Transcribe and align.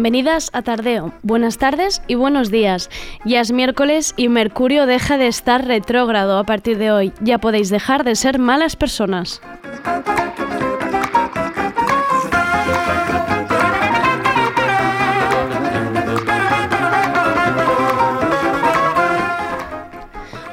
Bienvenidas 0.00 0.48
a 0.54 0.62
Tardeo. 0.62 1.12
Buenas 1.22 1.58
tardes 1.58 2.00
y 2.06 2.14
buenos 2.14 2.50
días. 2.50 2.88
Ya 3.26 3.42
es 3.42 3.52
miércoles 3.52 4.14
y 4.16 4.30
Mercurio 4.30 4.86
deja 4.86 5.18
de 5.18 5.26
estar 5.26 5.66
retrógrado 5.66 6.38
a 6.38 6.44
partir 6.44 6.78
de 6.78 6.90
hoy. 6.90 7.12
Ya 7.20 7.36
podéis 7.36 7.68
dejar 7.68 8.02
de 8.02 8.14
ser 8.14 8.38
malas 8.38 8.76
personas. 8.76 9.42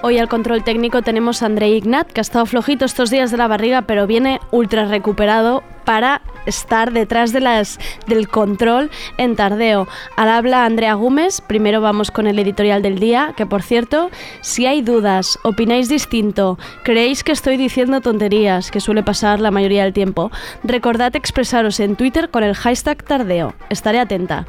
Hoy 0.08 0.20
al 0.20 0.30
control 0.30 0.64
técnico 0.64 1.02
tenemos 1.02 1.44
a 1.44 1.48
André 1.48 1.68
Ignat, 1.68 2.10
que 2.10 2.22
ha 2.22 2.24
estado 2.24 2.46
flojito 2.46 2.86
estos 2.86 3.10
días 3.10 3.30
de 3.30 3.36
la 3.36 3.50
barriga, 3.50 3.82
pero 3.82 4.08
viene 4.08 4.40
ultra 4.52 4.86
recuperado 4.86 5.64
para 5.84 6.22
estar 6.46 6.94
detrás 6.94 7.34
de 7.34 7.42
las, 7.42 7.78
del 8.08 8.30
control 8.30 8.90
en 9.18 9.36
tardeo. 9.36 9.86
Al 10.16 10.30
habla 10.30 10.64
Andrea 10.64 10.94
Gómez, 10.94 11.42
primero 11.42 11.82
vamos 11.82 12.10
con 12.10 12.26
el 12.26 12.40
editorial 12.40 12.82
del 12.82 13.00
día, 13.00 13.34
que 13.36 13.46
por 13.46 13.62
cierto, 13.64 14.10
si 14.40 14.66
hay 14.66 14.82
dudas, 14.82 15.40
opináis 15.44 15.90
distinto, 15.90 16.58
creéis 16.84 17.26
que 17.26 17.34
estoy 17.34 17.58
diciendo 17.58 18.00
tonterías, 18.00 18.72
que 18.72 18.80
suele 18.80 19.04
pasar 19.04 19.42
la 19.42 19.52
mayoría 19.52 19.84
del 19.84 19.92
tiempo, 19.92 20.32
recordad 20.64 21.18
expresaros 21.18 21.82
en 21.82 21.98
Twitter 21.98 22.30
con 22.30 22.46
el 22.46 22.56
hashtag 22.56 23.04
tardeo. 23.04 23.56
Estaré 23.70 24.00
atenta. 24.00 24.46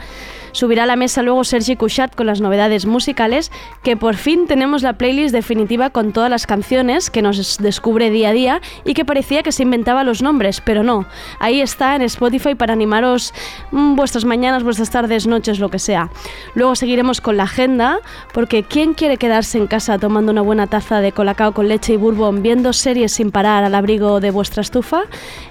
Subirá 0.52 0.84
a 0.84 0.86
la 0.86 0.96
mesa 0.96 1.22
luego 1.22 1.44
Sergi 1.44 1.76
Couchat 1.76 2.14
con 2.14 2.26
las 2.26 2.40
novedades 2.40 2.86
musicales, 2.86 3.50
que 3.82 3.96
por 3.96 4.16
fin 4.16 4.46
tenemos 4.46 4.82
la 4.82 4.94
playlist 4.94 5.34
definitiva 5.34 5.90
con 5.90 6.12
todas 6.12 6.30
las 6.30 6.46
canciones 6.46 7.10
que 7.10 7.22
nos 7.22 7.58
descubre 7.58 8.10
día 8.10 8.30
a 8.30 8.32
día 8.32 8.60
y 8.84 8.94
que 8.94 9.04
parecía 9.04 9.42
que 9.42 9.52
se 9.52 9.62
inventaba 9.62 10.04
los 10.04 10.22
nombres, 10.22 10.60
pero 10.60 10.82
no. 10.82 11.06
Ahí 11.38 11.60
está 11.60 11.96
en 11.96 12.02
Spotify 12.02 12.54
para 12.54 12.72
animaros 12.72 13.32
mm, 13.70 13.94
vuestras 13.94 14.24
mañanas, 14.24 14.62
vuestras 14.62 14.90
tardes, 14.90 15.26
noches, 15.26 15.58
lo 15.58 15.68
que 15.68 15.78
sea. 15.78 16.10
Luego 16.54 16.74
seguiremos 16.74 17.20
con 17.20 17.36
la 17.36 17.44
agenda, 17.44 18.00
porque 18.32 18.62
¿quién 18.62 18.94
quiere 18.94 19.16
quedarse 19.16 19.58
en 19.58 19.66
casa 19.66 19.98
tomando 19.98 20.32
una 20.32 20.42
buena 20.42 20.66
taza 20.66 21.00
de 21.00 21.12
colacao 21.12 21.52
con 21.52 21.68
leche 21.68 21.94
y 21.94 21.96
bourbon, 21.96 22.42
viendo 22.42 22.72
series 22.72 23.12
sin 23.12 23.30
parar 23.30 23.64
al 23.64 23.74
abrigo 23.74 24.20
de 24.20 24.30
vuestra 24.30 24.62
estufa, 24.62 25.02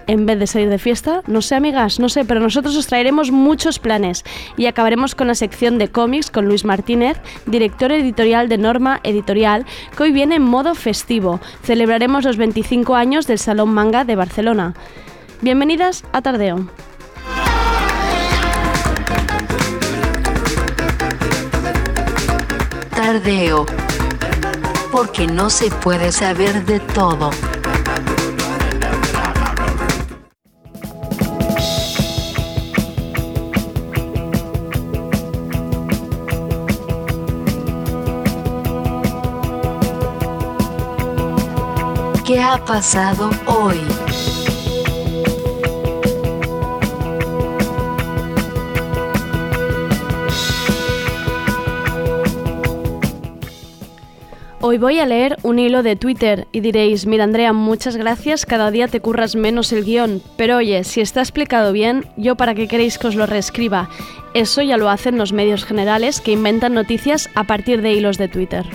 en 0.08 0.26
vez 0.26 0.39
de 0.39 0.48
salir 0.48 0.70
de 0.70 0.80
fiesta? 0.80 1.22
No 1.28 1.42
sé, 1.42 1.56
amigas, 1.56 2.00
no 2.00 2.09
sé, 2.09 2.26
pero 2.26 2.39
nosotros 2.39 2.76
os 2.76 2.88
traeremos 2.88 3.32
muchos 3.32 3.80
planes 3.80 4.23
y 4.58 4.66
acabaremos 4.66 4.97
con 4.98 5.28
la 5.28 5.36
sección 5.36 5.78
de 5.78 5.90
cómics 5.90 6.32
con 6.32 6.48
Luis 6.48 6.66
Martínez, 6.66 7.18
director 7.46 7.92
editorial 7.92 8.50
de 8.50 8.58
Norma 8.58 9.00
Editorial, 9.04 9.66
que 9.96 10.04
hoy 10.04 10.12
viene 10.12 10.36
en 10.36 10.42
modo 10.42 10.74
festivo. 10.74 11.40
Celebraremos 11.62 12.24
los 12.24 12.38
25 12.38 12.96
años 12.96 13.28
del 13.28 13.38
Salón 13.38 13.70
Manga 13.76 14.06
de 14.06 14.16
Barcelona. 14.16 14.74
Bienvenidas 15.42 16.04
a 16.14 16.24
Tardeo. 16.24 16.68
Tardeo. 22.90 23.68
Porque 24.92 25.28
no 25.28 25.52
se 25.52 25.70
puede 25.70 26.12
saber 26.12 26.66
de 26.66 26.80
todo. 26.80 27.30
¿Qué 42.27 42.42
ha 42.42 42.58
pasado 42.58 43.30
hoy? 43.45 43.77
Hoy 54.60 54.77
voy 54.77 54.99
a 54.99 55.05
leer 55.05 55.37
un 55.43 55.58
hilo 55.58 55.83
de 55.83 55.95
Twitter 55.95 56.49
y 56.52 56.60
diréis, 56.60 57.05
mira 57.05 57.23
Andrea, 57.23 57.54
muchas 57.54 57.95
gracias, 57.95 58.45
cada 58.45 58.71
día 58.71 58.89
te 58.89 58.99
curras 58.99 59.37
menos 59.37 59.71
el 59.71 59.86
guion, 59.86 60.21
pero 60.36 60.58
oye, 60.58 60.83
si 60.83 60.99
está 60.99 61.21
explicado 61.21 61.71
bien, 61.71 62.04
yo 62.17 62.36
para 62.36 62.55
qué 62.55 62.67
queréis 62.67 62.98
que 62.98 63.08
os 63.08 63.16
lo 63.16 63.26
reescriba. 63.26 63.87
Eso 64.33 64.61
ya 64.61 64.76
lo 64.76 64.89
hacen 64.89 65.17
los 65.17 65.32
medios 65.32 65.64
generales 65.64 66.20
que 66.20 66.33
inventan 66.33 66.73
noticias 66.73 67.30
a 67.36 67.45
partir 67.45 67.82
de 67.82 67.93
hilos 67.93 68.17
de 68.17 68.27
Twitter. 68.27 68.66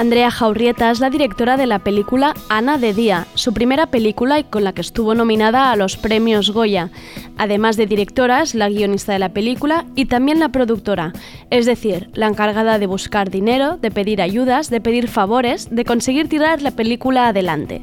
Andrea 0.00 0.30
Jaurrieta 0.30 0.90
es 0.90 0.98
la 0.98 1.10
directora 1.10 1.58
de 1.58 1.66
la 1.66 1.80
película 1.80 2.32
Ana 2.48 2.78
de 2.78 2.94
Día, 2.94 3.26
su 3.34 3.52
primera 3.52 3.88
película 3.88 4.38
y 4.38 4.44
con 4.44 4.64
la 4.64 4.72
que 4.72 4.80
estuvo 4.80 5.14
nominada 5.14 5.70
a 5.70 5.76
los 5.76 5.98
premios 5.98 6.52
Goya. 6.52 6.88
Además 7.36 7.76
de 7.76 7.84
directora, 7.84 8.40
es 8.40 8.54
la 8.54 8.70
guionista 8.70 9.12
de 9.12 9.18
la 9.18 9.28
película 9.28 9.84
y 9.96 10.06
también 10.06 10.40
la 10.40 10.48
productora, 10.48 11.12
es 11.50 11.66
decir, 11.66 12.08
la 12.14 12.28
encargada 12.28 12.78
de 12.78 12.86
buscar 12.86 13.28
dinero, 13.28 13.76
de 13.76 13.90
pedir 13.90 14.22
ayudas, 14.22 14.70
de 14.70 14.80
pedir 14.80 15.06
favores, 15.06 15.68
de 15.70 15.84
conseguir 15.84 16.30
tirar 16.30 16.62
la 16.62 16.70
película 16.70 17.28
adelante 17.28 17.82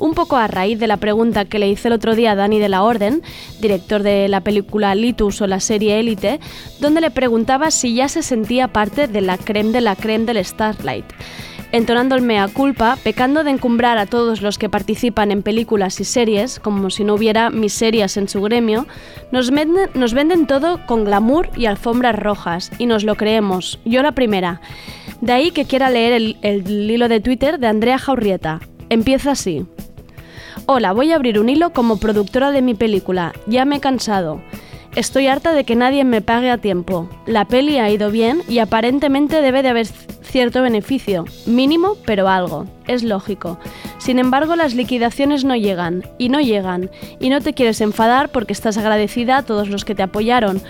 un 0.00 0.14
poco 0.14 0.36
a 0.36 0.48
raíz 0.48 0.78
de 0.80 0.88
la 0.88 0.96
pregunta 0.96 1.44
que 1.44 1.58
le 1.58 1.68
hice 1.68 1.88
el 1.88 1.94
otro 1.94 2.16
día 2.16 2.32
a 2.32 2.34
Dani 2.34 2.58
de 2.58 2.68
la 2.68 2.82
Orden, 2.82 3.22
director 3.60 4.02
de 4.02 4.26
la 4.28 4.40
película 4.40 4.94
Litus 4.94 5.40
o 5.40 5.46
la 5.46 5.60
serie 5.60 6.00
Élite, 6.00 6.40
donde 6.80 7.00
le 7.00 7.10
preguntaba 7.10 7.70
si 7.70 7.94
ya 7.94 8.08
se 8.08 8.22
sentía 8.22 8.68
parte 8.68 9.06
de 9.06 9.20
la 9.20 9.38
creme 9.38 9.70
de 9.72 9.80
la 9.82 9.94
creme 9.94 10.24
del 10.24 10.44
Starlight. 10.44 11.04
Entonando 11.72 12.16
el 12.16 12.22
mea 12.22 12.48
culpa, 12.48 12.98
pecando 13.04 13.44
de 13.44 13.50
encumbrar 13.50 13.96
a 13.98 14.06
todos 14.06 14.42
los 14.42 14.58
que 14.58 14.68
participan 14.68 15.30
en 15.30 15.42
películas 15.42 16.00
y 16.00 16.04
series, 16.04 16.58
como 16.58 16.90
si 16.90 17.04
no 17.04 17.14
hubiera 17.14 17.50
miserias 17.50 18.16
en 18.16 18.28
su 18.28 18.42
gremio, 18.42 18.88
nos 19.30 19.52
venden, 19.52 20.46
todo 20.48 20.84
con 20.86 21.04
glamour 21.04 21.48
y 21.56 21.66
alfombras 21.66 22.18
rojas, 22.18 22.72
y 22.78 22.86
nos 22.86 23.04
lo 23.04 23.14
creemos, 23.14 23.78
yo 23.84 24.02
la 24.02 24.12
primera. 24.12 24.60
De 25.20 25.32
ahí 25.32 25.52
que 25.52 25.64
quiera 25.64 25.90
leer 25.90 26.34
el 26.42 26.90
hilo 26.90 27.08
de 27.08 27.20
Twitter 27.20 27.60
de 27.60 27.68
Andrea 27.68 27.98
Jaurrieta. 27.98 28.58
Empieza 28.88 29.30
así. 29.30 29.64
Hola, 30.72 30.92
voy 30.92 31.10
a 31.10 31.16
abrir 31.16 31.40
un 31.40 31.48
hilo 31.48 31.72
como 31.72 31.96
productora 31.96 32.52
de 32.52 32.62
mi 32.62 32.74
película. 32.74 33.32
Ya 33.48 33.64
me 33.64 33.78
he 33.78 33.80
cansado. 33.80 34.40
Estoy 34.94 35.26
harta 35.26 35.52
de 35.52 35.64
que 35.64 35.74
nadie 35.74 36.04
me 36.04 36.20
pague 36.20 36.48
a 36.48 36.58
tiempo. 36.58 37.08
La 37.26 37.44
peli 37.44 37.78
ha 37.78 37.90
ido 37.90 38.12
bien 38.12 38.42
y 38.48 38.60
aparentemente 38.60 39.42
debe 39.42 39.64
de 39.64 39.70
haber 39.70 39.88
cierto 39.88 40.62
beneficio, 40.62 41.24
mínimo, 41.44 41.96
pero 42.06 42.28
algo. 42.28 42.66
Es 42.86 43.02
lógico. 43.02 43.58
Sin 43.98 44.20
embargo, 44.20 44.54
las 44.54 44.74
liquidaciones 44.74 45.44
no 45.44 45.56
llegan, 45.56 46.04
y 46.18 46.28
no 46.28 46.40
llegan, 46.40 46.88
y 47.18 47.30
no 47.30 47.40
te 47.40 47.52
quieres 47.52 47.80
enfadar 47.80 48.30
porque 48.30 48.52
estás 48.52 48.78
agradecida 48.78 49.38
a 49.38 49.42
todos 49.42 49.68
los 49.68 49.84
que 49.84 49.96
te 49.96 50.04
apoyaron, 50.04 50.62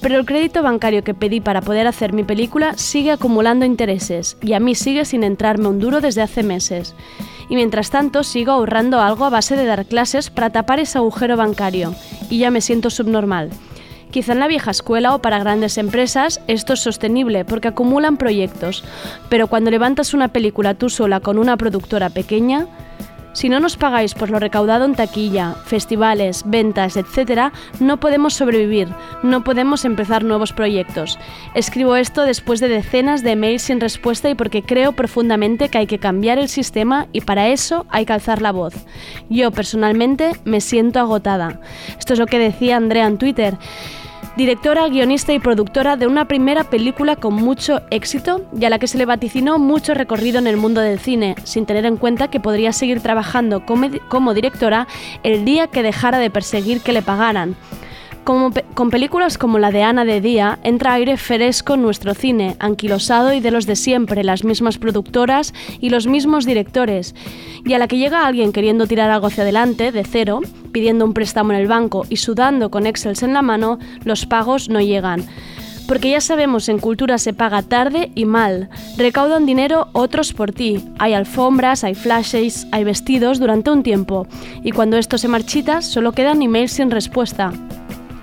pero 0.00 0.18
el 0.18 0.26
crédito 0.26 0.62
bancario 0.62 1.04
que 1.04 1.14
pedí 1.14 1.40
para 1.40 1.62
poder 1.62 1.86
hacer 1.86 2.12
mi 2.12 2.24
película 2.24 2.74
sigue 2.76 3.12
acumulando 3.12 3.64
intereses, 3.64 4.36
y 4.42 4.52
a 4.52 4.60
mí 4.60 4.74
sigue 4.74 5.04
sin 5.04 5.24
entrarme 5.24 5.68
un 5.68 5.80
duro 5.80 6.00
desde 6.00 6.22
hace 6.22 6.42
meses 6.42 6.94
y 7.48 7.54
mientras 7.54 7.90
tanto 7.90 8.22
sigo 8.22 8.52
ahorrando 8.52 9.00
algo 9.00 9.24
a 9.24 9.30
base 9.30 9.56
de 9.56 9.66
dar 9.66 9.86
clases 9.86 10.30
para 10.30 10.50
tapar 10.50 10.80
ese 10.80 10.98
agujero 10.98 11.36
bancario, 11.36 11.94
y 12.30 12.38
ya 12.38 12.50
me 12.50 12.60
siento 12.60 12.90
subnormal. 12.90 13.50
Quizá 14.10 14.32
en 14.32 14.40
la 14.40 14.48
vieja 14.48 14.70
escuela 14.70 15.14
o 15.14 15.20
para 15.20 15.38
grandes 15.38 15.78
empresas 15.78 16.40
esto 16.46 16.72
es 16.72 16.80
sostenible 16.80 17.44
porque 17.44 17.68
acumulan 17.68 18.16
proyectos, 18.16 18.84
pero 19.28 19.48
cuando 19.48 19.70
levantas 19.70 20.14
una 20.14 20.28
película 20.28 20.74
tú 20.74 20.88
sola 20.88 21.20
con 21.20 21.38
una 21.38 21.56
productora 21.56 22.08
pequeña, 22.10 22.66
Si 23.36 23.50
no 23.50 23.60
nos 23.60 23.76
pagáis 23.76 24.14
por 24.14 24.30
lo 24.30 24.38
recaudado 24.38 24.86
en 24.86 24.94
taquilla, 24.94 25.56
festivales, 25.66 26.42
ventas, 26.46 26.96
etc., 26.96 27.52
no 27.80 28.00
podemos 28.00 28.32
sobrevivir, 28.32 28.88
no 29.22 29.44
podemos 29.44 29.84
empezar 29.84 30.24
nuevos 30.24 30.54
proyectos. 30.54 31.18
Escribo 31.54 31.96
esto 31.96 32.22
después 32.22 32.60
de 32.60 32.68
decenas 32.68 33.22
de 33.22 33.36
mails 33.36 33.60
sin 33.60 33.78
respuesta 33.78 34.30
y 34.30 34.34
porque 34.34 34.62
creo 34.62 34.92
profundamente 34.92 35.68
que 35.68 35.76
hay 35.76 35.86
que 35.86 35.98
cambiar 35.98 36.38
el 36.38 36.48
sistema 36.48 37.08
y 37.12 37.20
para 37.20 37.48
eso 37.48 37.84
hay 37.90 38.06
que 38.06 38.14
alzar 38.14 38.40
la 38.40 38.52
voz. 38.52 38.72
Yo 39.28 39.50
personalmente 39.50 40.32
me 40.46 40.62
siento 40.62 40.98
agotada. 40.98 41.60
Esto 41.98 42.14
es 42.14 42.18
lo 42.18 42.24
que 42.24 42.38
decía 42.38 42.78
Andrea 42.78 43.06
en 43.06 43.18
Twitter 43.18 43.58
directora, 44.36 44.88
guionista 44.88 45.32
y 45.32 45.38
productora 45.38 45.96
de 45.96 46.06
una 46.06 46.26
primera 46.28 46.64
película 46.64 47.16
con 47.16 47.34
mucho 47.34 47.80
éxito 47.90 48.42
y 48.58 48.64
a 48.64 48.70
la 48.70 48.78
que 48.78 48.86
se 48.86 48.98
le 48.98 49.06
vaticinó 49.06 49.58
mucho 49.58 49.94
recorrido 49.94 50.38
en 50.38 50.46
el 50.46 50.56
mundo 50.56 50.80
del 50.80 50.98
cine, 50.98 51.36
sin 51.44 51.64
tener 51.64 51.86
en 51.86 51.96
cuenta 51.96 52.28
que 52.28 52.40
podría 52.40 52.72
seguir 52.72 53.00
trabajando 53.00 53.64
como, 53.64 54.34
directora 54.34 54.86
el 55.22 55.44
día 55.44 55.68
que 55.68 55.82
dejara 55.82 56.18
de 56.18 56.30
perseguir 56.30 56.82
que 56.82 56.92
le 56.92 57.02
pagaran 57.02 57.56
con 58.26 58.90
películas 58.90 59.38
como 59.38 59.60
la 59.60 59.70
de 59.70 59.84
Ana 59.84 60.04
de 60.04 60.20
Día, 60.20 60.58
entra 60.64 60.94
aire 60.94 61.16
fresco 61.16 61.74
en 61.74 61.82
nuestro 61.82 62.12
cine, 62.12 62.56
anquilosado 62.58 63.32
y 63.32 63.38
de 63.38 63.52
los 63.52 63.66
de 63.66 63.76
siempre, 63.76 64.24
las 64.24 64.42
mismas 64.42 64.78
productoras 64.78 65.54
y 65.80 65.90
los 65.90 66.08
mismos 66.08 66.44
directores. 66.44 67.14
Y 67.64 67.74
a 67.74 67.78
la 67.78 67.86
que 67.86 67.98
llega 67.98 68.26
alguien 68.26 68.50
queriendo 68.50 68.88
tirar 68.88 69.10
algo 69.10 69.28
hacia 69.28 69.44
adelante, 69.44 69.92
de 69.92 70.02
cero, 70.02 70.40
pidiendo 70.72 71.04
un 71.04 71.14
préstamo 71.14 71.52
en 71.52 71.60
el 71.60 71.68
banco 71.68 72.04
y 72.10 72.16
sudando 72.16 72.68
con 72.68 72.86
Excels 72.86 73.22
en 73.22 73.32
la 73.32 73.42
mano, 73.42 73.78
los 74.02 74.26
pagos 74.26 74.68
no 74.68 74.80
llegan. 74.80 75.24
Porque 75.86 76.10
ya 76.10 76.20
sabemos, 76.20 76.68
en 76.68 76.80
cultura 76.80 77.18
se 77.18 77.32
paga 77.32 77.62
tarde 77.62 78.10
y 78.16 78.24
mal. 78.24 78.70
Recaudan 78.96 79.46
dinero 79.46 79.86
otros 79.92 80.32
por 80.32 80.50
ti. 80.50 80.84
Hay 80.98 81.14
alfombras, 81.14 81.84
hay 81.84 81.94
flashes, 81.94 82.66
hay 82.72 82.82
vestidos 82.82 83.38
durante 83.38 83.70
un 83.70 83.84
tiempo. 83.84 84.26
Y 84.64 84.72
cuando 84.72 84.96
esto 84.96 85.16
se 85.16 85.28
marchita, 85.28 85.82
solo 85.82 86.10
quedan 86.10 86.42
emails 86.42 86.72
sin 86.72 86.90
respuesta. 86.90 87.52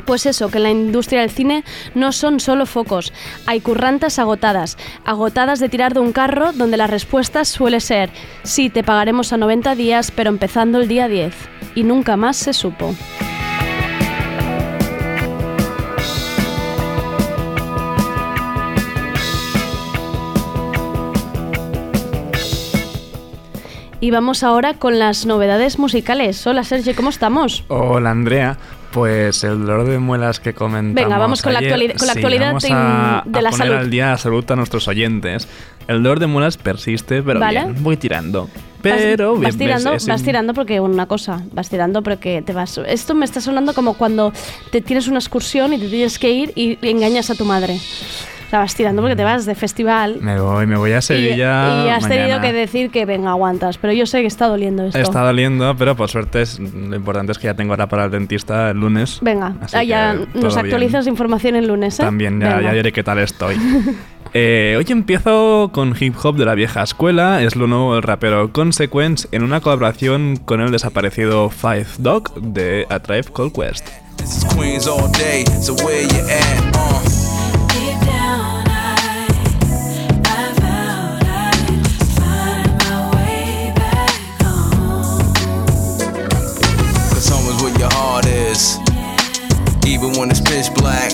Pues 0.06 0.26
eso, 0.26 0.50
que 0.50 0.58
en 0.58 0.64
la 0.64 0.72
industria 0.72 1.22
del 1.22 1.30
cine 1.30 1.64
no 1.96 2.12
son 2.12 2.40
solo 2.40 2.66
focos, 2.66 3.14
hay 3.46 3.62
currantas 3.62 4.20
agotadas, 4.20 4.78
agotadas 5.06 5.60
de 5.60 5.70
tirar 5.70 5.94
de 5.94 6.02
un 6.02 6.12
carro 6.12 6.52
donde 6.54 6.78
la 6.78 6.88
respuesta 6.88 7.46
suele 7.46 7.80
ser, 7.80 8.10
sí, 8.44 8.70
te 8.70 8.84
pagaremos 8.84 9.34
a 9.34 9.38
90 9.38 9.76
días, 9.76 10.12
pero 10.12 10.30
empezando 10.30 10.80
el 10.80 10.88
día 10.88 11.08
10. 11.08 11.34
Y 11.76 11.84
nunca 11.84 12.18
más 12.18 12.38
se 12.38 12.54
supo. 12.54 12.94
Y 24.04 24.12
vamos 24.12 24.44
ahora 24.44 24.74
con 24.74 25.00
las 25.00 25.26
novedades 25.26 25.80
musicales. 25.80 26.46
Hola 26.46 26.66
Sergio, 26.66 26.94
¿cómo 26.94 27.10
estamos? 27.10 27.64
Hola 27.70 28.12
Andrea. 28.12 28.58
Pues 28.94 29.44
el 29.44 29.60
dolor 29.66 29.88
de 29.88 29.98
muelas 29.98 30.40
que 30.40 30.54
comentamos 30.54 30.94
Venga, 31.10 31.18
vamos 31.18 31.42
con, 31.42 31.52
la, 31.54 31.60
actualidad, 31.60 31.96
con 31.98 32.06
la 32.08 32.14
actualidad 32.14 32.48
vamos 32.48 32.64
de, 32.64 32.70
a, 32.72 33.24
de 33.26 33.42
la 33.42 33.50
poner 33.50 33.68
salud. 33.68 33.80
al 33.82 33.90
día 33.90 34.18
salud 34.18 34.52
a 34.52 34.56
nuestros 34.56 34.88
oyentes. 34.88 35.48
El 35.88 36.04
dolor 36.04 36.20
de 36.20 36.28
muelas 36.28 36.58
persiste, 36.58 37.24
pero 37.24 37.40
Vale. 37.40 37.60
bien, 37.64 37.84
voy 37.84 37.98
tirando. 37.98 38.50
Pero 38.84 39.32
vas, 39.40 39.58
bien, 39.58 39.72
vas 39.72 39.84
tirando, 39.84 39.92
vas 39.92 40.20
un- 40.20 40.26
tirando 40.26 40.54
porque 40.54 40.80
una 40.80 41.06
cosa, 41.08 41.42
vas 41.54 41.70
tirando 41.70 42.04
porque 42.04 42.42
te 42.42 42.54
vas. 42.54 42.80
Esto 42.86 43.16
me 43.16 43.26
está 43.26 43.42
sonando 43.42 43.74
como 43.74 43.96
cuando 43.96 44.32
te 44.72 44.82
tienes 44.82 45.08
una 45.08 45.20
excursión 45.20 45.74
y 45.74 45.80
te 45.80 45.88
tienes 45.88 46.20
que 46.20 46.30
ir 46.32 46.52
y 46.56 46.78
engañas 46.88 47.30
a 47.32 47.36
tu 47.36 47.46
madre. 47.46 47.80
Vas 48.60 48.76
tirando 48.76 49.02
porque 49.02 49.16
te 49.16 49.24
vas 49.24 49.46
de 49.46 49.56
festival. 49.56 50.18
Me 50.22 50.40
voy, 50.40 50.66
me 50.66 50.78
voy 50.78 50.92
a 50.92 51.00
y, 51.00 51.02
Sevilla. 51.02 51.86
y 51.86 51.90
has 51.90 52.08
tenido 52.08 52.40
que 52.42 52.54
decir 52.54 52.90
que 52.92 53.06
venga, 53.06 53.32
aguantas. 53.32 53.78
Pero 53.78 53.94
yo 53.94 54.06
sé 54.06 54.22
que 54.22 54.28
está 54.28 54.48
doliendo 54.48 54.86
esto. 54.86 54.98
Está 55.00 55.22
doliendo, 55.22 55.76
pero 55.78 55.96
por 55.96 56.10
suerte 56.10 56.42
es- 56.42 56.60
lo 56.60 56.96
importante 56.96 57.32
es 57.32 57.38
que 57.40 57.46
ya 57.48 57.54
tengo 57.56 57.74
hora 57.74 57.88
para 57.88 58.06
el 58.06 58.12
dentista 58.12 58.70
el 58.72 58.80
lunes. 58.80 59.20
Venga, 59.22 59.56
ah, 59.74 59.84
ya 59.84 60.16
nos 60.34 60.58
actualizas 60.58 61.08
información 61.08 61.56
el 61.56 61.68
lunes, 61.68 62.00
¿eh? 62.00 62.04
También, 62.04 62.40
ya, 62.40 62.56
Venga. 62.58 62.62
ya 62.70 62.74
diré 62.74 62.92
qué 62.92 63.04
tal 63.04 63.20
estoy. 63.20 63.56
Eh, 64.36 64.74
hoy 64.80 64.86
empiezo 64.90 65.70
con 65.72 65.96
hip 66.00 66.16
hop 66.24 66.38
de 66.38 66.46
la 66.46 66.56
vieja 66.56 66.82
escuela, 66.82 67.44
es 67.44 67.56
lo 67.56 67.68
nuevo 67.68 67.94
del 67.94 68.02
rapero 68.02 68.52
Consequence 68.52 69.28
en 69.32 69.44
una 69.44 69.62
colaboración 69.62 70.38
con 70.38 70.60
el 70.60 70.72
desaparecido 70.72 71.52
Five 71.52 71.86
Dog 72.00 72.34
de 72.42 72.88
A 72.90 72.98
Tribe 73.00 73.26
Called 73.32 73.52
Quest. 73.54 73.88
Even 90.04 90.20
when 90.20 90.30
it's 90.30 90.42
pitch 90.42 90.68
black. 90.76 91.14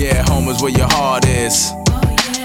Yeah, 0.00 0.24
home 0.32 0.48
is 0.48 0.62
where 0.62 0.72
your 0.72 0.88
heart 0.88 1.28
is. 1.28 1.72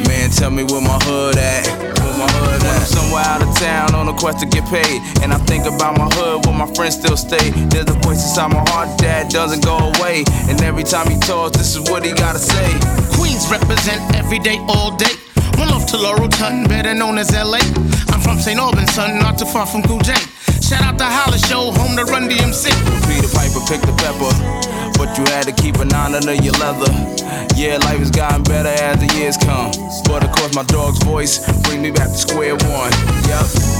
Man, 0.03 0.29
tell 0.29 0.51
me 0.51 0.63
where 0.67 0.81
my 0.81 0.99
hood 1.07 1.37
at. 1.37 1.63
Where 2.03 2.17
my 2.19 2.27
hood 2.27 2.59
at? 2.59 2.67
When 2.67 2.75
I'm 2.75 2.83
somewhere 2.83 3.23
out 3.23 3.41
of 3.41 3.55
town 3.55 3.95
on 3.95 4.09
a 4.09 4.13
quest 4.19 4.39
to 4.41 4.45
get 4.45 4.67
paid. 4.67 4.99
And 5.23 5.31
I 5.31 5.37
think 5.47 5.63
about 5.63 5.97
my 5.97 6.11
hood 6.19 6.45
where 6.45 6.53
my 6.53 6.67
friends 6.75 6.99
still 6.99 7.15
stay. 7.15 7.51
There's 7.71 7.87
a 7.87 7.95
voice 8.03 8.19
inside 8.27 8.51
my 8.51 8.59
heart 8.75 8.99
that 8.99 9.31
doesn't 9.31 9.63
go 9.63 9.77
away. 9.95 10.25
And 10.51 10.61
every 10.63 10.83
time 10.83 11.07
he 11.07 11.17
talks, 11.19 11.55
this 11.55 11.77
is 11.77 11.89
what 11.89 12.03
he 12.03 12.11
gotta 12.11 12.39
say. 12.39 12.67
Queens 13.15 13.47
represent 13.47 14.03
every 14.19 14.39
day, 14.39 14.59
all 14.67 14.97
day. 14.97 15.15
One 15.55 15.69
love 15.69 15.87
to 15.95 15.97
Laurel 15.97 16.27
Tun, 16.27 16.67
better 16.67 16.93
known 16.93 17.17
as 17.17 17.31
LA. 17.31 17.63
I'm 18.11 18.19
from 18.19 18.37
St. 18.37 18.59
Albans, 18.59 18.91
son, 18.91 19.17
not 19.19 19.39
too 19.39 19.45
far 19.45 19.65
from 19.65 19.81
Cool. 19.83 20.01
Shout 20.67 20.83
out 20.83 20.97
to 20.97 21.05
Hollis 21.05 21.47
Show, 21.47 21.71
home 21.71 21.95
to 21.95 22.03
Run 22.03 22.27
DMC. 22.27 22.67
Peter 23.07 23.29
Piper 23.31 23.63
picked 23.71 23.85
the 23.87 23.95
pepper, 24.03 24.27
but 24.97 25.17
you 25.17 25.23
had 25.31 25.43
to 25.43 25.53
keep 25.53 25.77
an 25.77 25.93
eye 25.93 26.13
under 26.13 26.33
your 26.33 26.51
leather. 26.59 26.91
Yeah, 27.55 27.77
life 27.87 27.99
has 27.99 28.11
gotten 28.11 28.43
better 28.43 28.67
as 28.67 28.99
the 28.99 29.07
years 29.15 29.37
come, 29.37 29.71
but 30.03 30.25
of 30.25 30.31
course 30.35 30.53
my 30.55 30.63
dog's 30.63 31.01
voice 31.05 31.39
brings 31.63 31.81
me 31.81 31.91
back 31.91 32.09
to 32.09 32.17
square 32.17 32.55
one. 32.67 32.91
Yep. 33.31 33.77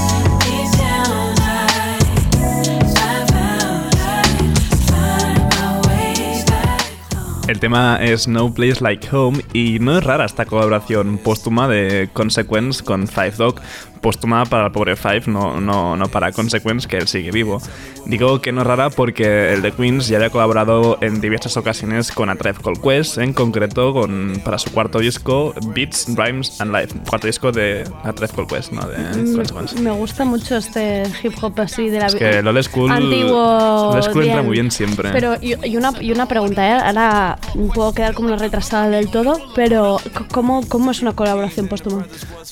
El 7.48 7.60
tema 7.60 7.96
es 8.02 8.28
No 8.28 8.52
Place 8.52 8.82
Like 8.82 9.08
Home 9.10 9.42
y 9.54 9.78
no 9.80 9.96
es 9.96 10.04
rara 10.04 10.26
esta 10.26 10.44
colaboración 10.44 11.16
póstuma 11.16 11.66
de 11.66 12.10
Consequence 12.12 12.84
con 12.84 13.08
Five 13.08 13.32
Dog. 13.38 13.62
Póstuma 14.00 14.44
para 14.44 14.66
el 14.66 14.72
pobre 14.72 14.96
Five, 14.96 15.22
no, 15.26 15.60
no, 15.60 15.96
no 15.96 16.08
para 16.08 16.32
Consequence, 16.32 16.88
que 16.88 16.96
él 16.96 17.08
sigue 17.08 17.30
vivo. 17.30 17.60
Digo 18.06 18.40
que 18.40 18.52
no 18.52 18.62
es 18.62 18.66
rara 18.66 18.90
porque 18.90 19.52
el 19.52 19.62
de 19.62 19.72
Queens 19.72 20.08
ya 20.08 20.16
había 20.16 20.30
colaborado 20.30 20.98
en 21.00 21.20
diversas 21.20 21.56
ocasiones 21.56 22.10
con 22.12 22.30
A 22.30 22.36
Tribe 22.36 22.58
Called 22.62 22.80
Quest, 22.80 23.18
en 23.18 23.32
concreto 23.32 23.92
con, 23.92 24.40
para 24.44 24.58
su 24.58 24.70
cuarto 24.70 24.98
disco 25.00 25.54
Beats, 25.74 26.06
Rhymes 26.16 26.60
and 26.60 26.74
Life. 26.74 26.94
Cuarto 27.08 27.26
disco 27.26 27.52
de 27.52 27.84
A 28.04 28.12
Tribe 28.12 28.32
Called 28.34 28.48
Quest, 28.48 28.72
no 28.72 28.86
de 28.86 28.96
Consequence. 29.34 29.80
Me 29.80 29.90
gusta 29.90 30.24
mucho 30.24 30.56
este 30.56 31.02
hip 31.22 31.34
hop 31.42 31.60
así 31.60 31.88
de 31.88 31.98
la 31.98 32.06
Es 32.06 32.14
que 32.14 32.62
school, 32.62 32.90
antiguo. 32.90 34.02
school 34.02 34.24
entra 34.24 34.42
muy 34.42 34.52
bien 34.52 34.70
siempre. 34.70 35.10
Pero 35.12 35.36
y, 35.40 35.76
una, 35.76 35.92
y 36.00 36.12
una 36.12 36.26
pregunta, 36.26 36.66
¿eh? 36.66 36.80
ahora 36.84 37.38
puedo 37.74 37.92
quedar 37.92 38.14
como 38.14 38.28
una 38.28 38.36
retrasada 38.36 38.88
del 38.88 39.10
todo, 39.10 39.38
pero 39.54 39.98
¿cómo, 40.32 40.66
cómo 40.68 40.90
es 40.90 41.02
una 41.02 41.12
colaboración 41.12 41.68
póstuma? 41.68 42.06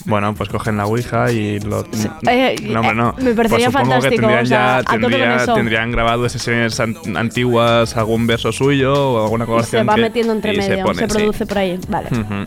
Bueno, 0.05 0.35
pues 0.35 0.49
cogen 0.49 0.77
la 0.77 0.87
Ouija 0.87 1.33
y 1.33 1.36
lo. 1.65 1.85
Eh, 2.29 2.57
no, 2.63 2.81
hombre, 2.81 2.95
no. 2.95 3.11
eh, 3.19 3.23
me 3.23 3.35
parecería 3.35 3.71
Pues 3.71 3.83
fantástico, 3.83 4.11
Que 4.11 4.17
tendrían, 4.21 4.43
o 4.43 4.47
sea, 4.47 4.83
tendría- 4.85 5.47
tendrían 5.55 5.91
grabado 5.93 6.29
sesiones 6.29 6.79
an- 6.81 6.97
antiguas, 7.17 7.97
algún 7.97 8.27
verso 8.27 8.53
suyo 8.53 8.93
o 8.95 9.25
alguna 9.25 9.45
Se 9.45 9.47
colaboración. 9.47 9.89
va 9.89 9.95
que- 9.95 10.01
metiendo 10.03 10.33
entre 10.33 10.55
y 10.55 10.57
medio, 10.59 10.77
se, 10.77 10.83
pone, 10.83 11.03
sí. 11.09 11.15
produce 11.15 11.47
por 11.47 11.59
ahí. 11.59 11.79
Vale. 11.89 12.09
Ujú. 12.13 12.45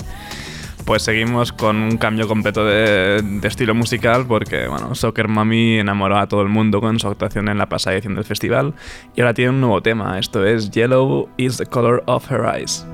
Pues 0.86 1.04
seguimos 1.04 1.52
con 1.54 1.76
un 1.78 1.98
cambio 1.98 2.28
completo 2.28 2.66
de, 2.66 3.22
de 3.22 3.48
estilo 3.48 3.76
musical 3.76 4.26
porque, 4.28 4.68
bueno, 4.68 4.96
Soccer 4.96 5.28
Mommy 5.28 5.78
enamoró 5.78 6.18
a 6.18 6.28
todo 6.28 6.42
el 6.42 6.50
mundo 6.50 6.82
con 6.82 6.98
su 7.00 7.08
actuación 7.08 7.48
en 7.48 7.60
la 7.60 7.70
pasada 7.70 7.96
edición 7.96 8.16
del 8.16 8.24
festival 8.26 8.74
y 9.16 9.22
ahora 9.22 9.36
tiene 9.36 9.52
un 9.52 9.62
nuevo 9.62 9.82
tema. 9.84 10.18
Esto 10.18 10.44
es 10.48 10.72
Yellow 10.72 11.30
is 11.38 11.58
the 11.58 11.66
color 11.68 12.02
of 12.08 12.32
her 12.32 12.42
eyes. 12.56 12.88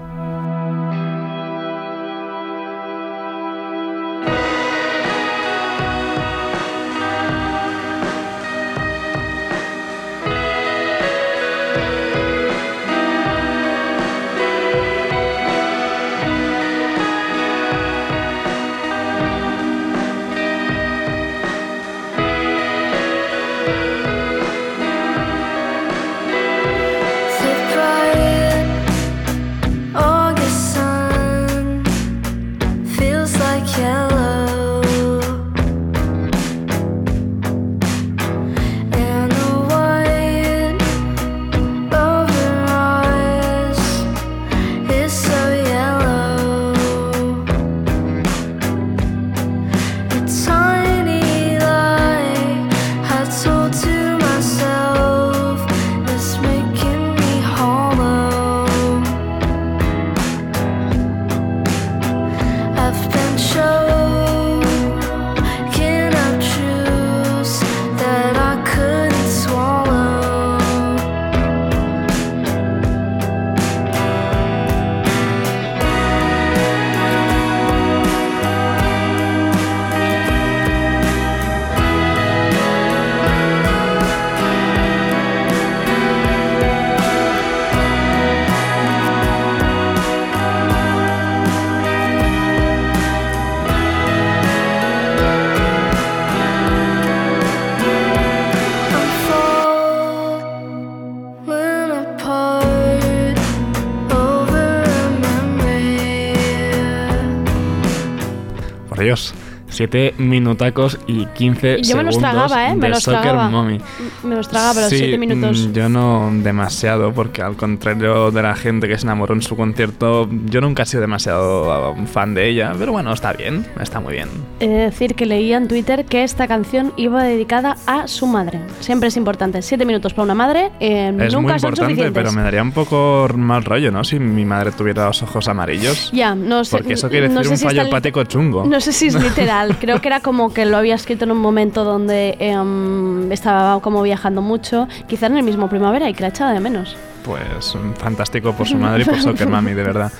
7 109.85 110.15
minutacos 110.17 110.97
y 111.07 111.25
15 111.27 111.81
Yo 111.83 111.95
me 111.97 112.03
los 112.03 112.15
segundos 112.15 112.47
tragaba, 112.47 112.69
¿eh? 112.71 112.75
Me 112.75 112.89
los 112.89 113.03
tragaba. 113.03 113.49
Mommy. 113.49 113.79
Me 114.23 114.35
los 114.35 114.47
tragaba 114.49 114.81
los 114.81 114.89
Sí, 114.89 114.97
7 114.97 115.17
minutos. 115.17 115.67
mm, 115.67 115.73
Yo 115.73 115.89
no 115.89 116.31
demasiado, 116.33 117.13
porque 117.13 117.41
al 117.41 117.55
contrario 117.55 118.31
de 118.31 118.41
la 118.41 118.55
gente 118.55 118.87
que 118.87 118.97
se 118.97 119.05
enamoró 119.05 119.33
en 119.35 119.41
su 119.41 119.55
concierto, 119.55 120.27
yo 120.45 120.61
nunca 120.61 120.83
he 120.83 120.85
sido 120.85 121.01
demasiado 121.01 121.91
uh, 121.93 122.05
fan 122.07 122.33
de 122.33 122.49
ella, 122.49 122.73
pero 122.77 122.91
bueno, 122.91 123.13
está 123.13 123.33
bien, 123.33 123.65
está 123.79 123.99
muy 123.99 124.13
bien. 124.13 124.29
He 124.59 124.67
de 124.67 124.75
decir 124.85 125.15
que 125.15 125.25
leía 125.25 125.57
en 125.57 125.67
Twitter 125.67 126.05
que 126.05 126.23
esta 126.23 126.47
canción 126.47 126.93
iba 126.97 127.23
dedicada 127.23 127.77
a 127.85 128.07
su 128.07 128.25
madre. 128.27 128.59
Siempre 128.79 129.09
es 129.09 129.17
importante. 129.17 129.61
7 129.61 129.85
minutos 129.85 130.13
para 130.13 130.23
una 130.23 130.35
madre 130.35 130.71
eh, 130.79 131.09
Es 131.19 131.33
nunca 131.33 131.53
muy 131.53 131.59
son 131.59 131.69
importante, 131.69 131.83
suficientes. 131.93 132.13
pero 132.13 132.31
me 132.31 132.41
daría 132.41 132.61
un 132.61 132.71
poco 132.71 133.27
mal 133.35 133.63
rollo, 133.63 133.91
¿no? 133.91 134.03
Si 134.03 134.17
mi 134.19 134.45
madre 134.45 134.71
tuviera 134.71 135.05
los 135.07 135.21
ojos 135.21 135.47
amarillos. 135.47 136.11
Ya, 136.13 136.33
no 136.35 136.63
sé. 136.63 136.77
Porque 136.77 136.93
eso 136.93 137.09
quiere 137.09 137.27
no 137.29 137.35
decir 137.39 137.45
sé 137.47 137.51
un 137.53 137.57
si 137.57 137.65
fallo 137.65 137.83
li- 137.83 137.87
hepático 137.89 138.23
chungo. 138.23 138.65
No 138.65 138.79
sé 138.79 138.91
si 138.93 139.07
es 139.07 139.15
literal. 139.21 139.74
Creo 139.79 140.01
que 140.01 140.07
era 140.07 140.19
como 140.19 140.53
que 140.53 140.65
lo 140.65 140.77
había 140.77 140.95
escrito 140.95 141.25
en 141.25 141.31
un 141.31 141.37
momento 141.37 141.83
donde 141.83 142.35
em, 142.39 143.31
estaba 143.31 143.79
como 143.81 144.01
viajando 144.01 144.41
mucho. 144.41 144.87
Quizá 145.07 145.27
en 145.27 145.37
el 145.37 145.43
mismo 145.43 145.69
primavera 145.69 146.09
y 146.09 146.13
que 146.13 146.21
la 146.21 146.29
echaba 146.29 146.51
de 146.53 146.59
menos. 146.59 146.95
Pues 147.23 147.75
mm, 147.75 147.93
fantástico 147.93 148.53
por 148.53 148.67
su 148.67 148.77
madre 148.77 149.03
y 149.03 149.05
por 149.05 149.21
Soccer 149.21 149.47
Mami, 149.47 149.73
de 149.73 149.83
verdad. 149.83 150.11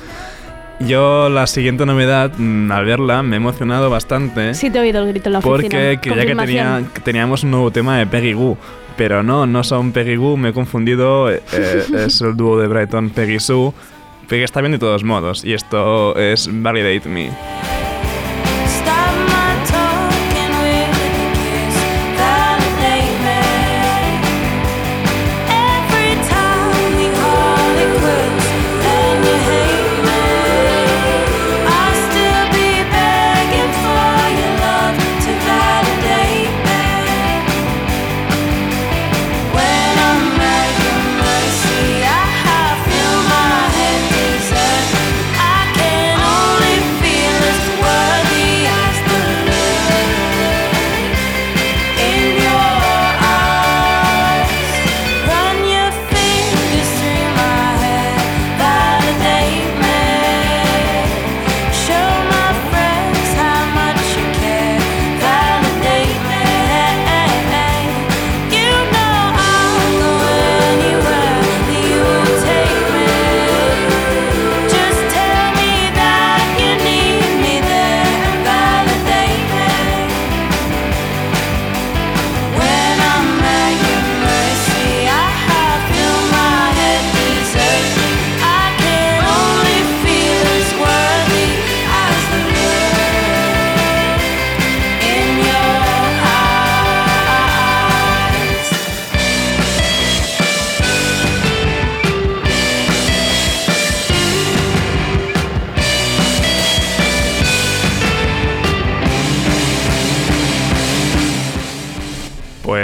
Yo 0.80 1.30
la 1.30 1.48
siguiente 1.48 1.86
novedad, 1.86 2.32
mm, 2.38 2.72
al 2.72 2.86
verla, 2.86 3.24
me 3.24 3.36
he 3.36 3.38
emocionado 3.38 3.90
bastante. 3.90 4.54
Sí 4.54 4.70
te 4.70 4.78
he 4.78 4.82
oído 4.82 5.02
el 5.04 5.08
grito 5.10 5.30
en 5.30 5.34
la 5.34 5.40
oficina. 5.40 5.58
Porque 5.58 6.00
que, 6.02 6.10
tenía, 6.10 6.26
Confirmación. 6.26 6.92
que 6.94 7.02
teníamos 7.02 7.44
un 7.44 7.52
nuevo 7.52 7.72
tema 7.72 7.98
de 7.98 8.06
Peggy 8.08 8.34
Goo. 8.34 8.58
Pero 8.98 9.24
no, 9.24 9.46
no 9.46 9.64
son 9.64 9.92
Peggy 9.92 10.16
Goo, 10.16 10.38
me 10.38 10.50
he 10.50 10.54
confundido. 10.54 11.30
eh, 11.32 11.42
eh, 11.54 11.86
es 12.06 12.22
el 12.22 12.36
dúo 12.36 12.60
de 12.60 12.68
Brighton 12.68 13.10
Peggy 13.10 13.40
Sue. 13.40 13.72
Peggy 14.28 14.44
está 14.44 14.60
bien 14.62 14.74
de 14.74 14.80
todos 14.80 15.04
modos. 15.04 15.46
Y 15.46 15.54
esto 15.54 16.18
es 16.18 16.50
Validate 16.52 17.08
Me. 17.10 17.75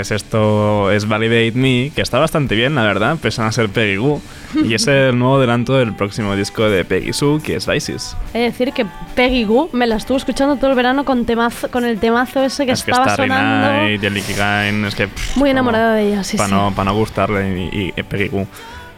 Pues 0.01 0.10
esto 0.10 0.89
es 0.89 1.08
Validate 1.08 1.51
Me, 1.51 1.91
que 1.93 2.01
está 2.01 2.17
bastante 2.17 2.55
bien, 2.55 2.74
la 2.74 2.81
verdad, 2.81 3.17
pese 3.22 3.43
a 3.43 3.51
ser 3.51 3.70
Peggy 3.70 3.98
Goo. 3.98 4.20
Y 4.65 4.74
es 4.74 4.88
el 4.88 5.15
nuevo 5.20 5.38
adelanto 5.38 5.75
del 5.75 5.93
próximo 5.93 6.36
disco 6.36 6.67
de 6.67 6.84
Peggy 6.84 7.13
Sue, 7.13 7.39
que 7.39 7.58
es 7.58 7.67
Vices. 7.67 8.17
De 8.34 8.39
decir 8.39 8.74
que 8.74 8.88
Peggy 9.13 9.43
Goo 9.43 9.70
me 9.74 9.86
la 9.86 9.98
estuvo 9.98 10.17
escuchando 10.17 10.55
todo 10.55 10.72
el 10.72 10.75
verano 10.75 11.05
con, 11.05 11.27
temazo, 11.27 11.70
con 11.70 11.86
el 11.86 12.00
temazo 12.00 12.41
ese 12.43 12.65
que 12.65 12.72
es 12.72 12.81
que 12.84 12.89
estaba 12.89 13.13
Starry 13.13 13.29
sonando. 13.29 13.67
Night 13.74 14.01
y 14.01 14.05
el 14.08 14.17
Ikigai, 14.17 14.86
es 14.86 14.96
que... 14.96 15.08
pff, 15.08 15.38
Muy 15.38 15.51
enamorada 15.51 15.93
de 15.93 16.08
ella, 16.08 16.24
sí, 16.24 16.36
Para 16.36 16.50
sí. 16.50 16.55
no, 16.55 16.74
pa 16.75 16.84
no 16.84 16.96
gustarle 16.96 17.70
y, 17.72 17.93
y 17.96 18.01
Peggy 18.01 18.29
Goo. 18.29 18.48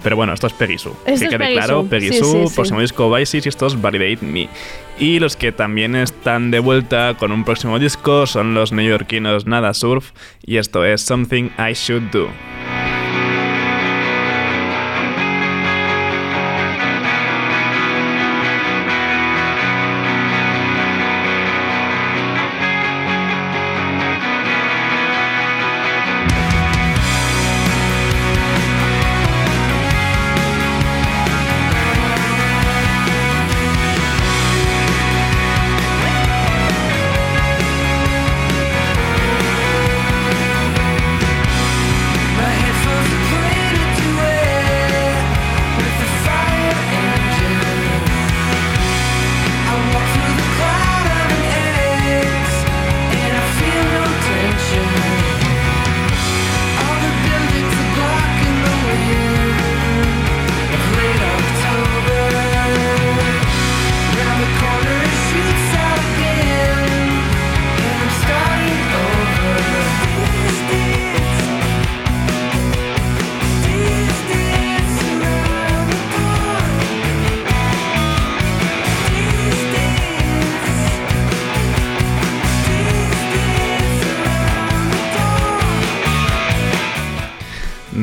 Pero 0.03 0.15
bueno, 0.17 0.33
esto 0.33 0.47
es 0.47 0.53
Peggy 0.53 0.77
Sue. 0.77 0.91
Que 1.05 1.13
quede 1.17 1.37
Peggy 1.37 1.53
claro. 1.53 1.85
Peggy 1.89 2.09
Sí, 2.09 2.19
Sue, 2.19 2.47
sí. 2.47 2.55
próximo 2.55 2.81
disco 2.81 3.11
Vices 3.11 3.45
y 3.45 3.49
esto 3.49 3.67
es 3.67 3.81
Validate 3.81 4.25
Me. 4.25 4.49
Y 4.99 5.19
los 5.19 5.35
que 5.35 5.51
también 5.51 5.95
están 5.95 6.51
de 6.51 6.59
vuelta 6.59 7.15
con 7.17 7.31
un 7.31 7.43
próximo 7.45 7.79
disco 7.79 8.27
son 8.27 8.53
los 8.53 8.71
neoyorquinos 8.73 9.45
Nada 9.47 9.73
Surf 9.73 10.11
y 10.45 10.57
esto 10.57 10.83
es 10.85 11.01
Something 11.01 11.45
I 11.57 11.73
Should 11.73 12.11
Do. 12.11 12.27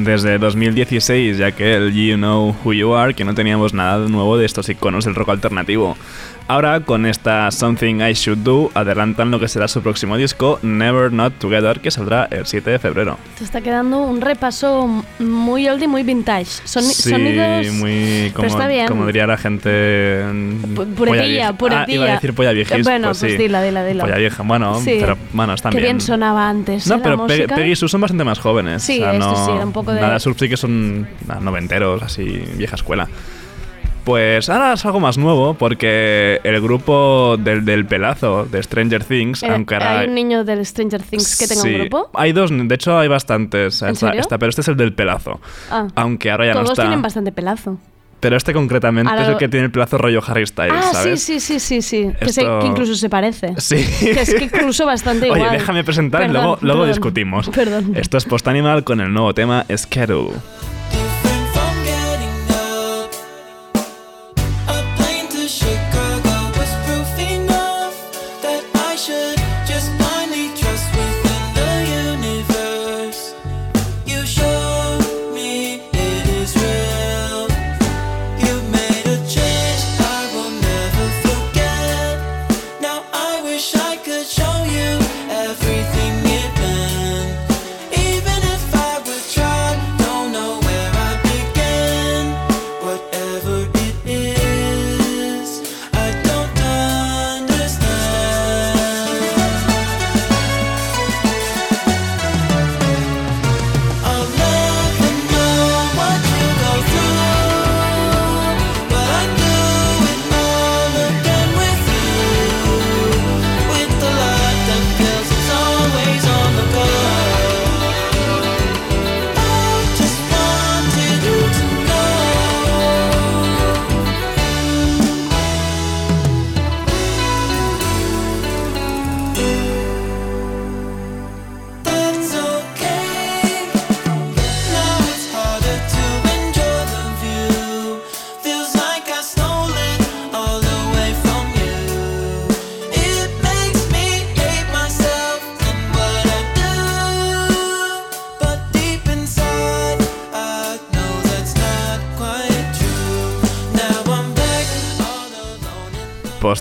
Desde 0.05 0.39
2016, 0.39 1.37
ya 1.37 1.53
que 1.53 1.75
el 1.75 1.93
You 1.93 2.17
Know 2.17 2.57
Who 2.65 2.73
You 2.73 2.95
Are, 2.95 3.13
que 3.13 3.25
no 3.25 3.35
teníamos 3.35 3.75
nada 3.75 4.09
nuevo 4.09 4.39
de 4.39 4.47
estos 4.47 4.69
iconos 4.71 5.05
del 5.05 5.15
rock 5.15 5.29
alternativo. 5.29 5.95
Ahora, 6.51 6.81
con 6.81 7.07
esta 7.07 7.49
Something 7.53 8.01
I 8.01 8.13
Should 8.15 8.39
Do, 8.39 8.73
adelantan 8.75 9.31
lo 9.31 9.39
que 9.39 9.47
será 9.47 9.69
su 9.69 9.83
próximo 9.83 10.17
disco, 10.17 10.59
Never 10.63 11.13
Not 11.13 11.35
Together, 11.35 11.79
que 11.79 11.93
saldrá 11.93 12.27
el 12.29 12.45
7 12.45 12.71
de 12.71 12.79
febrero. 12.81 13.19
Te 13.39 13.45
está 13.45 13.61
quedando 13.61 13.99
un 14.03 14.21
repaso 14.21 15.05
muy 15.21 15.69
oldie, 15.69 15.87
muy 15.87 16.03
vintage. 16.03 16.47
Son, 16.65 16.83
sí, 16.83 17.11
sonidos. 17.11 17.69
muy 17.75 18.33
como, 18.35 18.43
pero 18.43 18.49
está 18.49 18.67
bien. 18.67 18.89
como 18.89 19.07
diría 19.07 19.29
la 19.29 19.37
gente. 19.37 20.25
mm, 20.29 20.75
puretilla, 20.97 21.53
puretilla. 21.53 21.85
Ah, 21.87 21.93
iba 21.93 22.05
a 22.07 22.13
decir 22.15 22.35
polla 22.35 22.51
viejis, 22.51 22.83
Bueno, 22.83 23.11
pues, 23.11 23.21
pues 23.21 23.33
sí. 23.35 23.39
dila, 23.39 23.63
dila, 23.63 23.85
dila. 23.85 24.03
Polla 24.03 24.17
vieja, 24.17 24.43
bueno, 24.43 24.81
Sí. 24.81 24.97
pero 24.99 25.17
bueno, 25.33 25.55
Qué 25.55 25.69
bien. 25.71 25.83
bien 25.85 26.01
sonaba 26.01 26.49
antes. 26.49 26.85
No, 26.89 26.97
¿eh, 26.97 27.01
pero 27.01 27.27
Pe-? 27.29 27.47
Peggy 27.47 27.77
Sue 27.77 27.89
son 27.89 28.01
bastante 28.01 28.25
más 28.25 28.41
jóvenes. 28.41 28.83
Sí, 28.83 28.99
o 28.99 29.03
sea, 29.05 29.13
esto 29.13 29.31
no, 29.31 29.47
sí, 29.47 29.53
era 29.53 29.65
un 29.65 29.73
poco 29.73 29.93
de- 29.93 30.01
Nada 30.01 30.19
Surf 30.19 30.37
sí 30.37 30.49
que 30.49 30.57
son 30.57 31.07
ah, 31.29 31.39
noventeros, 31.41 32.03
así, 32.03 32.25
vieja 32.57 32.75
escuela. 32.75 33.09
Pues 34.11 34.49
ahora 34.49 34.73
es 34.73 34.85
algo 34.85 34.99
más 34.99 35.19
nuevo 35.19 35.55
porque 35.55 36.41
el 36.43 36.61
grupo 36.61 37.37
del, 37.39 37.65
del 37.65 37.87
pelazo 37.87 38.45
de 38.45 38.61
Stranger 38.61 39.05
Things, 39.05 39.43
Eh, 39.45 39.49
aunque 39.51 39.75
ahora... 39.75 40.01
¿Hay 40.01 40.09
un 40.09 40.15
niño 40.15 40.43
del 40.45 40.67
Stranger 40.67 41.01
Things 41.01 41.37
que 41.39 41.47
tenga 41.47 41.63
Sí, 41.63 41.69
un 41.75 41.81
grupo? 41.83 42.11
Hay 42.15 42.33
dos, 42.33 42.51
de 42.53 42.75
hecho 42.75 42.99
hay 42.99 43.07
bastantes. 43.07 43.81
¿En 43.83 43.95
serio? 43.95 44.23
pero 44.29 44.49
este 44.49 44.63
es 44.63 44.69
el 44.69 44.77
del 44.77 44.93
pelazo. 44.95 45.41
Ah. 45.71 45.87
Aunque 45.95 46.31
ahora 46.31 46.47
ya 46.47 46.53
Todos 46.55 46.65
no 46.67 46.73
está. 46.73 46.83
tienen 46.83 47.03
bastante 47.03 47.31
pelazo. 47.31 47.79
Pero 48.19 48.37
este 48.37 48.53
concretamente 48.53 49.09
Ahora- 49.11 49.23
es 49.23 49.29
el 49.29 49.37
que 49.39 49.49
tiene 49.49 49.67
el 49.67 49.71
pelazo 49.73 49.97
rollo 49.97 50.21
Harry 50.27 50.45
Styles, 50.47 50.75
Ah, 50.75 50.91
sí, 51.05 51.17
sí, 51.17 51.39
sí, 51.41 51.61
sí, 51.61 51.81
sí. 51.81 52.11
Que, 52.21 52.33
se- 52.33 52.41
Esto- 52.43 52.59
que 52.59 52.67
incluso 52.67 52.95
se 52.97 53.09
parece. 53.09 53.55
Sí. 53.59 53.77
Que 54.01 54.21
es 54.23 54.35
que 54.35 54.45
incluso 54.45 54.85
bastante 54.87 55.27
Oye, 55.31 55.41
igual. 55.41 55.53
déjame 55.57 55.85
presentar 55.85 56.25
y 56.25 56.29
luego, 56.33 56.59
luego 56.63 56.81
perdón. 56.81 56.89
discutimos. 56.89 57.49
Perdón. 57.49 57.93
Esto 57.95 58.19
es 58.19 58.25
Post 58.25 58.49
Animal 58.49 58.83
con 58.83 59.01
el 59.01 59.13
nuevo 59.13 59.33
tema 59.35 59.65
Schedule. 59.75 60.35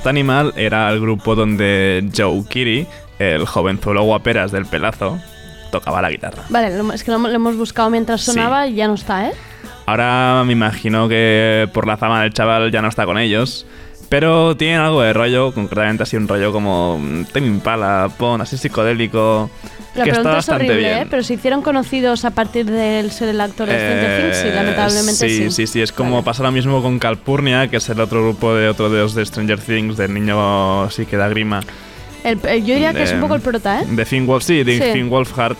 Animal 0.10 0.54
era 0.58 0.90
el 0.92 1.00
grupo 1.00 1.36
donde 1.36 2.08
Joe 2.16 2.44
Kiri, 2.50 2.88
el 3.20 3.46
jovenzuelo 3.46 4.04
guaperas 4.04 4.52
del 4.52 4.66
pelazo, 4.66 5.20
tocaba 5.72 6.02
la 6.02 6.10
guitarra. 6.10 6.44
Vale, 6.50 6.68
es 6.94 7.04
que 7.04 7.12
lo, 7.12 7.18
lo 7.20 7.30
hemos 7.30 7.56
buscado 7.56 7.90
mientras 7.90 8.22
Sí. 8.22 8.32
sonaba 8.32 8.68
y 8.68 8.76
ya 8.76 8.88
no 8.88 8.96
está, 8.96 9.28
¿eh? 9.28 9.34
Ahora 9.86 10.44
me 10.46 10.54
imagino 10.54 11.08
que 11.10 11.68
por 11.74 11.88
la 11.88 11.98
fama 11.98 12.22
del 12.22 12.34
chaval 12.34 12.72
ya 12.72 12.82
no 12.82 12.88
está 12.90 13.06
con 13.06 13.18
ellos. 13.18 13.66
Pero 14.10 14.58
tienen 14.58 14.80
algo 14.82 15.02
de 15.04 15.14
rollo, 15.14 15.52
concretamente 15.52 16.02
así 16.02 16.18
un 16.18 16.28
rollo 16.28 16.52
como 16.52 16.98
mm, 16.98 17.26
Tame 17.26 17.46
Impala, 17.48 18.10
Pon, 18.18 18.42
así 18.42 18.58
psicodélico, 18.58 19.52
La 19.94 20.04
que 20.04 20.10
está 20.10 20.22
pregunta 20.22 20.30
es 20.32 20.36
bastante 20.38 20.66
horrible, 20.66 20.80
bien. 20.90 20.98
¿eh? 21.04 21.08
Pero 21.10 21.22
se 21.24 21.36
hicieron 21.36 21.62
conocidos 21.62 22.26
a 22.26 22.32
partir 22.32 22.66
de 22.66 23.08
ser 23.12 23.30
el 23.30 23.40
actor 23.40 23.68
de 23.70 23.76
Stranger 23.76 24.22
Things, 24.24 24.38
sí, 24.38 24.48
Eh, 24.48 24.56
lamentablemente 24.56 25.30
sí. 25.30 25.38
sí. 25.38 25.52
Sí, 25.52 25.68
sí, 25.68 25.82
es 25.84 25.92
como 25.92 26.12
Vale. 26.14 26.24
pasa 26.24 26.42
lo 26.42 26.52
mismo 26.52 26.82
con 26.82 26.98
Calpurnia, 26.98 27.68
que 27.68 27.78
es 27.78 27.88
el 27.90 28.00
otro 28.00 28.24
grupo 28.24 28.56
de 28.56 28.68
otro 28.68 28.90
de 28.90 29.00
los 29.00 29.14
de 29.14 29.24
Stranger 29.26 29.60
Things, 29.60 29.96
del 29.96 30.12
niño 30.12 30.84
así 30.86 31.06
que 31.06 31.16
da 31.16 31.30
grima. 31.30 31.62
El- 32.24 32.40
yo 32.42 32.74
diría 32.74 32.94
que 32.94 33.04
es 33.04 33.14
un 33.14 33.22
poco 33.22 33.36
el 33.36 33.42
prota, 33.42 33.82
¿eh? 33.82 33.86
De 33.92 34.06
Finn 34.06 34.26
Wolf, 34.26 34.44
sí, 34.44 34.64
de 34.64 34.78
Sí. 34.78 34.92
Finn 34.92 35.10
Wolfhard, 35.10 35.56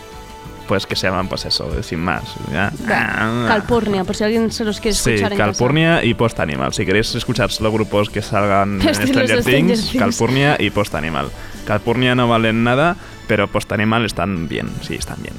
pues 0.70 0.86
que 0.86 0.94
se 0.94 1.08
llaman 1.08 1.26
pues 1.26 1.44
eso, 1.46 1.82
sin 1.82 1.98
más. 1.98 2.22
ya. 2.52 2.72
Ah, 2.88 3.46
Calpurnia, 3.48 4.04
por 4.04 4.14
si 4.14 4.22
alguien 4.22 4.52
se 4.52 4.64
los 4.64 4.78
quiere 4.78 4.94
Sí, 4.94 5.14
escuchar 5.14 5.32
casa. 5.32 5.44
Calpurnia 5.46 6.04
y 6.04 6.14
Post 6.14 6.38
Animal. 6.38 6.72
Si 6.72 6.86
queréis 6.86 7.12
escuchar 7.12 7.50
solo 7.50 7.72
grupos 7.72 8.08
que 8.08 8.22
salgan 8.22 8.74
en 8.80 8.86
de 8.86 8.94
Stranger 8.94 9.42
Things. 9.42 9.90
Calpurnia 9.98 10.56
y 10.60 10.70
Post 10.70 10.94
Animal. 10.94 11.28
Calpurnia 11.66 12.14
no 12.14 12.28
valen 12.28 12.62
nada, 12.62 12.94
pero 13.26 13.48
Post 13.48 13.72
Animal 13.72 14.04
están 14.04 14.46
bien, 14.46 14.68
sí, 14.82 14.94
están 14.94 15.16
bien. 15.20 15.34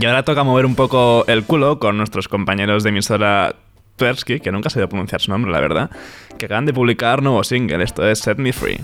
Y 0.00 0.06
ahora 0.06 0.22
toca 0.22 0.44
mover 0.44 0.66
un 0.66 0.76
poco 0.76 1.24
el 1.26 1.42
culo 1.42 1.80
con 1.80 1.96
nuestros 1.98 2.28
compañeros 2.28 2.84
de 2.84 2.90
emisora 2.90 3.56
Tversky, 3.96 4.38
que 4.38 4.52
nunca 4.52 4.70
se 4.70 4.78
dio 4.78 4.88
pronunciar 4.88 5.20
su 5.20 5.32
nombre, 5.32 5.50
la 5.50 5.58
verdad, 5.58 5.90
que 6.38 6.46
acaban 6.46 6.64
de 6.64 6.72
publicar 6.72 7.24
nuevo 7.24 7.42
single, 7.42 7.82
esto 7.82 8.08
es 8.08 8.20
Set 8.20 8.38
Me 8.38 8.52
Free. 8.52 8.78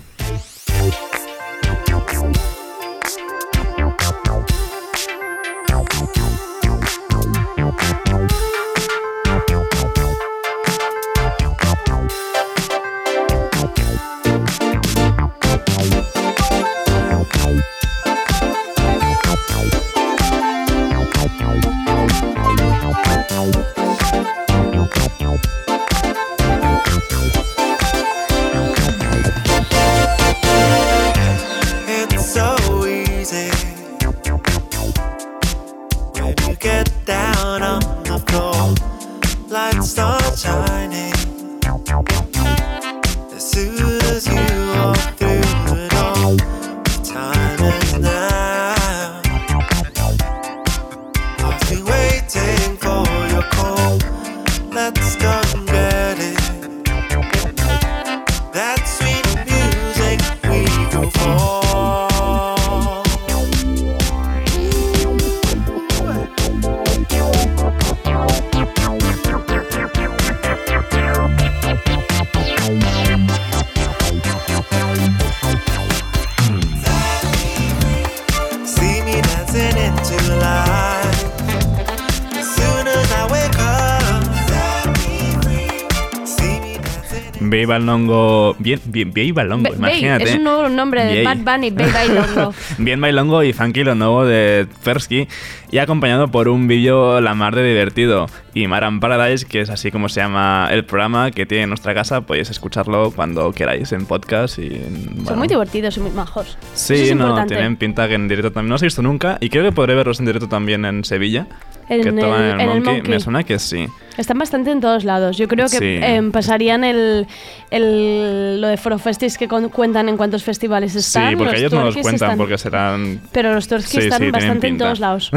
Bailongo. 87.69 88.57
Bien, 88.59 88.81
bien, 88.87 89.11
Babe 89.11 89.33
Bailongo, 89.33 89.73
imagínate. 89.73 90.25
Es 90.25 90.35
un 90.35 90.45
nuevo 90.45 90.69
nombre 90.69 91.05
de. 91.05 91.23
Bad 91.23 91.39
Bunny, 91.39 91.71
Bey 91.71 91.93
Bailongo. 91.93 92.55
Bien 92.79 93.01
Bailongo 93.01 93.43
y 93.45 93.53
Funky 93.53 93.85
lo 93.85 93.95
nuevo 93.95 94.25
de 94.25 94.67
Tversky 94.83 95.29
y 95.71 95.79
acompañado 95.79 96.29
por 96.29 96.49
un 96.49 96.67
vídeo 96.67 97.21
la 97.21 97.35
mar 97.35 97.55
de 97.55 97.63
divertido 97.63 98.27
y 98.55 98.67
Maran 98.67 99.01
Paradise 99.01 99.47
que 99.47 99.61
es 99.61 99.71
así 99.71 99.91
como 99.91 100.09
se 100.09 100.21
llama 100.21 100.69
el 100.71 100.85
programa 100.85 101.31
que 101.31 101.47
tiene 101.47 101.65
en 101.65 101.71
nuestra 101.71 101.95
casa 101.95 102.23
podéis 102.23 102.51
escucharlo 102.51 103.11
cuando 103.11 103.53
queráis 103.53 103.93
en 103.93 104.07
podcast 104.07 104.59
y 104.59 104.67
en, 104.67 105.05
Son 105.05 105.25
bueno. 105.25 105.37
muy 105.37 105.49
divertidos 105.49 105.97
y 105.99 106.01
muy 106.01 106.11
majos. 106.11 106.57
Sí, 106.75 106.95
es 106.95 107.15
no, 107.15 107.25
importante. 107.25 107.55
tienen 107.55 107.77
pinta 107.77 108.09
que 108.09 108.15
en 108.15 108.29
directo 108.29 108.51
también 108.51 108.71
no 108.71 108.75
los 108.75 108.83
he 108.83 108.87
visto 108.87 109.03
nunca 109.03 109.37
y 109.41 109.51
creo 109.51 109.65
que 109.65 109.73
podré 109.73 109.95
verlos 109.95 110.21
en 110.21 110.27
directo 110.27 110.49
también 110.49 110.85
en 110.85 111.05
Sevilla 111.05 111.47
En 111.89 112.03
que 112.03 112.09
el, 112.11 112.17
tocan 112.17 112.41
en 112.43 112.47
el, 112.47 112.61
en 112.61 112.71
el 112.71 112.81
Monkey, 112.83 113.11
me 113.11 113.21
suena 113.21 113.43
que 113.45 113.59
sí. 113.59 113.87
Están 114.17 114.37
bastante 114.39 114.73
en 114.73 114.81
todos 114.81 115.05
lados. 115.05 115.37
Yo 115.39 115.47
creo 115.47 115.67
que 115.69 115.79
Sí. 115.79 115.99
em, 116.03 116.33
pasarían 116.33 116.83
el, 116.83 117.27
el- 117.71 118.61
lo 118.61 118.67
de 118.69 118.77
Forofestis 118.77 119.39
que 119.39 119.47
con- 119.47 119.69
cuentan 119.69 120.09
en 120.09 120.17
cuántos 120.17 120.43
festivales 120.43 120.95
están. 120.97 121.31
sí, 121.31 121.37
porque 121.37 121.53
los 121.53 121.61
ellos 121.61 121.73
no 121.73 121.85
los 121.85 121.95
cuentan 121.95 122.15
están- 122.15 122.37
porque 122.39 122.59
serán 122.59 123.21
Pero 123.33 123.55
los 123.55 123.69
Twerkies 123.69 123.91
Sí, 123.91 123.99
están 123.99 124.19
sí, 124.23 124.31
bastante 124.31 124.67
en 124.67 124.77
todos 124.79 124.99
lados. 125.01 125.31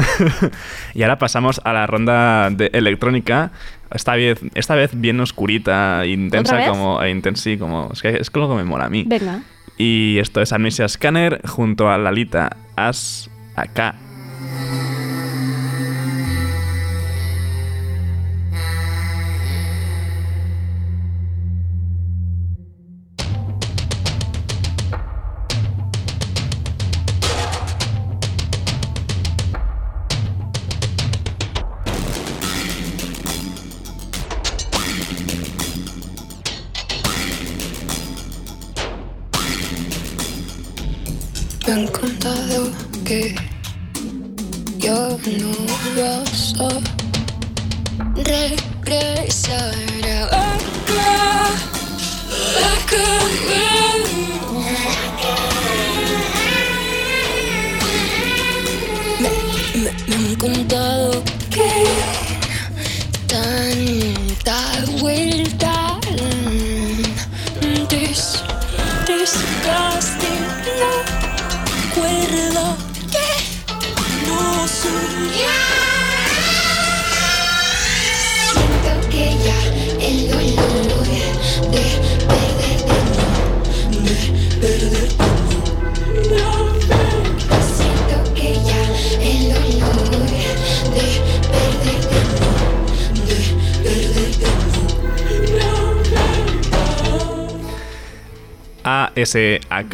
y 0.95 1.03
ahora 1.03 1.17
pasamos 1.19 1.61
a 1.63 1.73
la 1.73 1.85
ronda 1.87 2.49
de 2.49 2.71
electrónica. 2.73 3.51
Esta 3.93 4.15
vez, 4.15 4.39
esta 4.55 4.73
vez 4.75 4.91
bien 4.93 5.19
oscurita, 5.19 6.05
intensa 6.05 6.65
como, 6.67 7.01
e 7.03 7.11
intensi, 7.11 7.57
como 7.57 7.89
es 7.93 8.01
que 8.01 8.09
es 8.17 8.31
lo 8.33 8.49
que 8.49 8.55
me 8.55 8.63
mola 8.63 8.85
a 8.85 8.89
mí. 8.89 9.03
Venga. 9.05 9.41
Y 9.77 10.17
esto 10.19 10.41
es 10.41 10.53
Amnesia 10.53 10.87
Scanner 10.87 11.41
junto 11.47 11.89
a 11.89 11.97
Lalita 11.97 12.55
As 12.75 13.29
acá. 13.55 13.95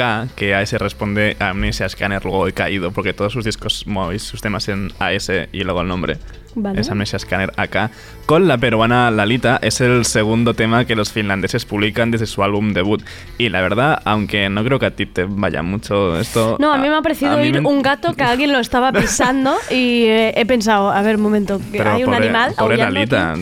ASAK, 0.02 0.36
que 0.36 0.56
AS 0.56 0.72
responde 0.74 1.36
a 1.40 1.50
Amnesia 1.50 1.88
Scanner, 1.90 2.24
luego 2.24 2.48
he 2.48 2.54
caído, 2.54 2.92
porque 2.92 3.14
todos 3.14 3.34
sus 3.34 3.46
discos 3.46 3.86
movéis 3.88 4.24
sus 4.24 4.42
temas 4.42 4.68
en 4.70 4.92
AS 5.00 5.30
y 5.52 5.64
luego 5.64 5.82
el 5.82 5.88
nombre. 5.88 6.18
Vale. 6.60 6.82
Es 6.82 6.90
Amnesia 6.90 7.20
Scanner 7.20 7.52
AK. 7.56 7.92
Con 8.26 8.48
la 8.48 8.58
peruana 8.58 9.12
Lalita 9.12 9.60
es 9.62 9.80
el 9.80 10.06
segundo 10.06 10.56
tema 10.56 10.86
que 10.86 10.96
los 10.96 11.12
finlandeses 11.12 11.66
publican 11.66 12.10
desde 12.10 12.26
su 12.26 12.42
álbum 12.44 12.74
debut. 12.74 13.04
Y 13.38 13.50
la 13.50 13.62
verdad, 13.62 14.02
aunque 14.06 14.50
no 14.50 14.64
creo 14.64 14.80
que 14.80 14.88
a 14.88 14.92
ti 14.96 15.06
te 15.06 15.26
vaya 15.30 15.62
mucho 15.62 16.20
esto. 16.20 16.58
No, 16.60 16.74
a 16.74 16.78
mí 16.80 16.90
me 16.90 16.96
ha 16.96 17.02
parecido 17.04 17.34
a 17.34 17.36
oír 17.36 17.62
me- 17.62 17.68
un 17.70 17.84
gato 17.84 18.16
que 18.16 18.24
alguien 18.24 18.52
lo 18.54 18.60
estaba 18.60 18.92
pisando 18.94 19.56
y 19.70 20.06
eh, 20.06 20.34
he 20.36 20.46
pensado, 20.48 20.90
a 20.92 21.00
ver, 21.04 21.18
un 21.18 21.22
momento, 21.22 21.60
que 21.72 21.78
Pero 21.78 21.92
hay 21.92 22.04
un 22.04 22.12
pobre- 22.12 22.26
animal 22.26 22.54
pobre 22.58 22.78
Lalita, 22.78 23.36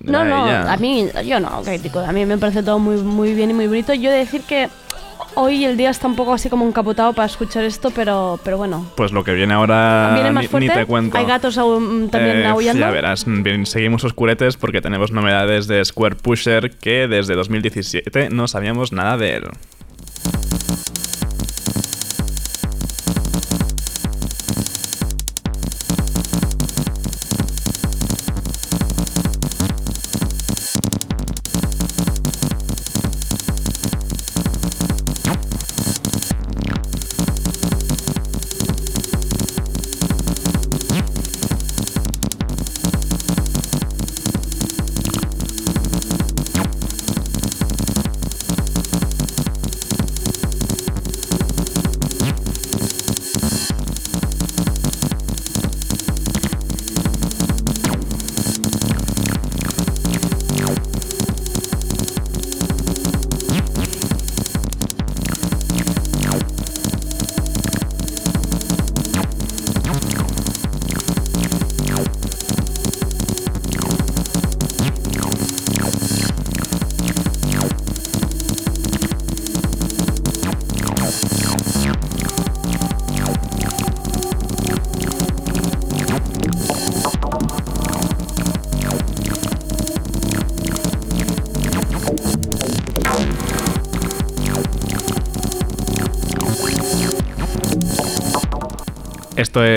No, 0.00 0.24
no, 0.24 0.46
ella. 0.46 0.72
a 0.72 0.76
mí, 0.78 1.08
yo 1.26 1.40
no, 1.40 1.60
crítico, 1.62 1.98
a 1.98 2.10
mí 2.12 2.24
me 2.24 2.38
parece 2.38 2.62
todo 2.62 2.78
muy, 2.78 2.96
muy 3.02 3.34
bien 3.34 3.50
y 3.50 3.54
muy 3.54 3.66
bonito. 3.66 3.92
Yo 3.92 4.08
he 4.08 4.12
de 4.14 4.18
decir 4.20 4.40
que 4.48 4.68
hoy 5.34 5.64
el 5.64 5.76
día 5.76 5.90
está 5.90 6.06
un 6.06 6.16
poco 6.16 6.32
así 6.34 6.48
como 6.48 6.66
encapotado 6.66 7.12
para 7.12 7.26
escuchar 7.26 7.64
esto, 7.64 7.90
pero, 7.90 8.38
pero 8.44 8.56
bueno. 8.58 8.86
Pues 8.96 9.12
lo 9.12 9.24
que 9.24 9.32
viene 9.34 9.54
ahora. 9.54 10.10
¿Viene 10.14 10.30
más 10.32 10.52
ni- 10.52 10.68
te 10.68 10.86
cuento. 10.86 11.16
¿Hay 11.18 11.24
gatos 11.26 11.58
aún 11.58 12.08
también 12.10 12.38
Eh, 12.38 12.46
aullando? 12.46 12.80
Ya 12.80 12.90
verás, 12.90 13.24
bien, 13.26 13.66
seguimos 13.66 14.04
oscuretes 14.04 14.56
porque 14.56 14.80
tenemos 14.80 15.12
novedades 15.12 15.66
de 15.66 15.84
Square 15.84 16.16
Pusher 16.16 16.70
que 16.78 17.08
desde 17.08 17.34
2017 17.34 18.30
no 18.30 18.48
sabíamos 18.48 18.92
nada 18.92 19.16
de 19.16 19.36
él. 19.36 19.44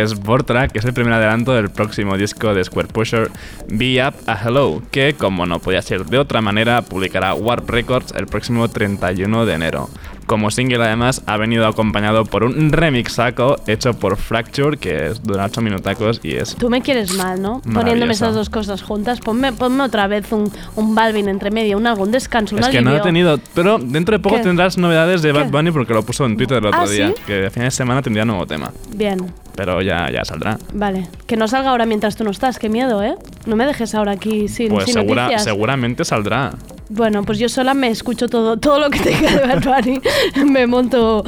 Es 0.05 0.19
Vortra, 0.19 0.67
que 0.67 0.79
es 0.79 0.85
el 0.85 0.93
primer 0.93 1.13
adelanto 1.13 1.53
del 1.53 1.69
próximo 1.69 2.17
disco 2.17 2.53
de 2.53 2.63
Square 2.63 2.87
Pusher, 2.89 3.29
Be 3.67 4.01
Up 4.07 4.13
a 4.27 4.37
Hello, 4.41 4.81
que, 4.91 5.13
como 5.13 5.45
no 5.45 5.59
podía 5.59 5.81
ser 5.81 6.05
de 6.05 6.17
otra 6.17 6.41
manera, 6.41 6.81
publicará 6.81 7.33
Warp 7.33 7.69
Records 7.69 8.13
el 8.15 8.27
próximo 8.27 8.67
31 8.69 9.45
de 9.45 9.53
enero. 9.53 9.89
Como 10.25 10.49
single, 10.49 10.83
además, 10.83 11.21
ha 11.27 11.37
venido 11.37 11.67
acompañado 11.67 12.25
por 12.25 12.43
un 12.43 12.71
remixaco 12.71 13.57
hecho 13.67 13.93
por 13.93 14.17
Fracture, 14.17 14.75
que 14.77 15.07
es 15.07 15.21
dura 15.21 15.45
8 15.45 15.61
minutacos 15.61 16.19
y 16.23 16.33
es 16.33 16.55
Tú 16.55 16.67
me 16.67 16.81
quieres 16.81 17.13
mal, 17.15 17.39
¿no? 17.39 17.61
Poniéndome 17.61 18.13
esas 18.13 18.33
dos 18.33 18.49
cosas 18.49 18.81
juntas. 18.81 19.19
Ponme, 19.19 19.53
ponme 19.53 19.83
otra 19.83 20.07
vez 20.07 20.31
un, 20.31 20.51
un 20.75 20.95
Balvin 20.95 21.29
entre 21.29 21.51
medio, 21.51 21.77
un 21.77 21.85
algo, 21.85 22.01
un 22.05 22.11
descanso, 22.11 22.55
un 22.55 22.63
Es 22.63 22.69
que 22.69 22.81
no 22.81 22.89
he 22.89 22.93
alivio. 22.93 23.03
tenido. 23.03 23.39
Pero 23.53 23.77
dentro 23.77 24.17
de 24.17 24.19
poco 24.23 24.37
¿Qué? 24.37 24.41
tendrás 24.41 24.79
novedades 24.79 25.21
de 25.21 25.31
Bad 25.31 25.43
¿Qué? 25.45 25.51
Bunny 25.51 25.69
porque 25.69 25.93
lo 25.93 26.01
puso 26.01 26.25
en 26.25 26.37
Twitter 26.37 26.57
el 26.57 26.65
otro 26.65 26.81
¿Ah, 26.81 26.89
día. 26.89 27.09
sí? 27.09 27.21
Que 27.27 27.45
a 27.45 27.49
fin 27.51 27.61
de 27.61 27.69
semana 27.69 28.01
tendría 28.01 28.25
nuevo 28.25 28.47
tema. 28.47 28.71
Bien, 28.95 29.19
Pero 29.55 29.81
ya, 29.81 30.09
ya 30.11 30.25
saldrá. 30.25 30.57
vale. 30.73 31.07
Que 31.27 31.37
no 31.37 31.47
salga 31.47 31.69
ahora 31.69 31.85
mientras 31.85 32.15
tú 32.17 32.23
no 32.25 32.31
estás, 32.31 32.59
qué 32.59 32.67
miedo, 32.69 33.01
¿eh? 33.03 33.15
No 33.45 33.55
me 33.55 33.65
dejes 33.65 33.95
ahora 33.95 34.11
aquí 34.11 34.47
sin, 34.49 34.69
Pues 34.69 34.85
sin 34.85 34.95
segura- 34.95 35.23
noticias. 35.23 35.43
seguramente 35.45 36.03
saldrá. 36.03 36.51
Bueno, 36.89 37.23
pues 37.23 37.39
yo 37.39 37.47
sola 37.49 37.73
me 37.73 37.87
escucho 37.87 38.27
todo, 38.27 38.57
todo 38.57 38.79
lo 38.79 38.89
que 38.89 38.99
tenga 38.99 39.31
de 39.31 39.47
Bad 39.47 39.63
Bunny. 39.63 40.01
me 40.51 40.67
monto. 40.67 41.23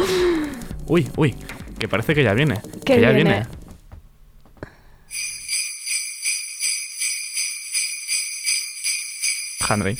Uy, 0.87 1.07
uy, 1.15 1.35
que 1.79 1.87
parece 1.87 2.13
que 2.13 2.23
ya 2.23 2.33
viene. 2.33 2.55
¿Qué 2.85 2.95
que 2.95 3.01
ya 3.01 3.11
viene? 3.11 3.29
viene. 3.31 3.47
Henry. 9.69 9.97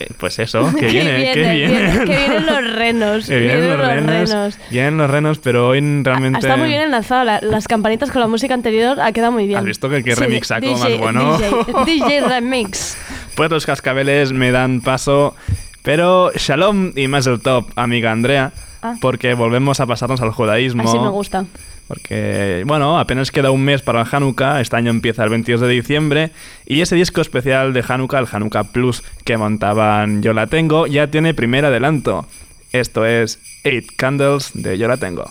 Eh, 0.00 0.08
Pues 0.18 0.38
eso, 0.38 0.72
que 0.78 0.86
viene, 0.86 1.32
que 1.32 1.40
viene, 1.40 1.54
viene. 1.54 1.98
que 2.04 2.04
vienen 2.16 2.46
los 2.46 2.74
renos. 2.74 3.26
Que 3.28 3.38
vienen 3.38 3.68
los 3.70 3.78
renos, 3.86 4.30
renos. 4.30 4.58
Vienen 4.70 4.98
los 4.98 5.10
renos, 5.10 5.38
pero 5.38 5.68
hoy 5.68 5.80
realmente... 6.02 6.38
Está 6.40 6.56
muy 6.56 6.68
bien 6.68 6.82
enlazado. 6.82 7.24
la- 7.24 7.40
las 7.40 7.68
campanitas 7.68 8.10
con 8.10 8.20
la 8.20 8.26
música 8.28 8.54
anterior 8.54 9.00
ha 9.00 9.12
quedado 9.12 9.32
muy 9.32 9.46
bien. 9.46 9.58
¿Has 9.58 9.64
visto 9.64 9.88
que 9.88 10.02
qué 10.02 10.14
Sí, 10.14 10.20
remixaco 10.20 10.66
DJ, 10.66 10.78
más 10.78 10.98
bueno? 10.98 11.38
DJ, 11.38 11.84
DJ 11.86 12.20
Remix. 12.28 12.96
Pues 13.34 13.50
los 13.50 13.66
cascabeles 13.66 14.32
me 14.32 14.52
dan 14.52 14.80
paso. 14.80 15.34
Pero 15.82 16.30
shalom 16.36 16.92
y 16.96 17.08
más 17.08 17.26
el 17.26 17.40
top, 17.40 17.66
amiga 17.76 18.12
Andrea. 18.12 18.52
Ah. 18.80 18.94
Porque 19.00 19.34
volvemos 19.34 19.80
a 19.80 19.86
pasarnos 19.86 20.20
al 20.20 20.30
judaísmo. 20.30 20.82
Así 20.88 20.98
me 20.98 21.08
gusta. 21.08 21.44
Porque, 21.88 22.64
bueno, 22.66 22.98
apenas 22.98 23.30
queda 23.30 23.50
un 23.50 23.62
mes 23.62 23.82
para 23.82 24.02
el 24.02 24.06
Hanukkah. 24.10 24.60
Este 24.60 24.76
año 24.76 24.90
empieza 24.90 25.24
el 25.24 25.30
22 25.30 25.60
de 25.60 25.68
diciembre. 25.68 26.30
Y 26.66 26.80
ese 26.80 26.96
disco 26.96 27.20
especial 27.20 27.72
de 27.72 27.84
Hanukkah, 27.86 28.18
el 28.18 28.28
Hanukkah 28.30 28.64
Plus 28.64 29.02
que 29.24 29.36
montaban 29.36 30.22
Yo 30.22 30.32
la 30.32 30.46
Tengo, 30.46 30.86
ya 30.86 31.08
tiene 31.08 31.34
primer 31.34 31.64
adelanto. 31.64 32.26
Esto 32.72 33.04
es 33.04 33.38
Eight 33.64 33.92
Candles 33.96 34.50
de 34.54 34.78
Yo 34.78 34.88
la 34.88 34.96
Tengo. 34.96 35.30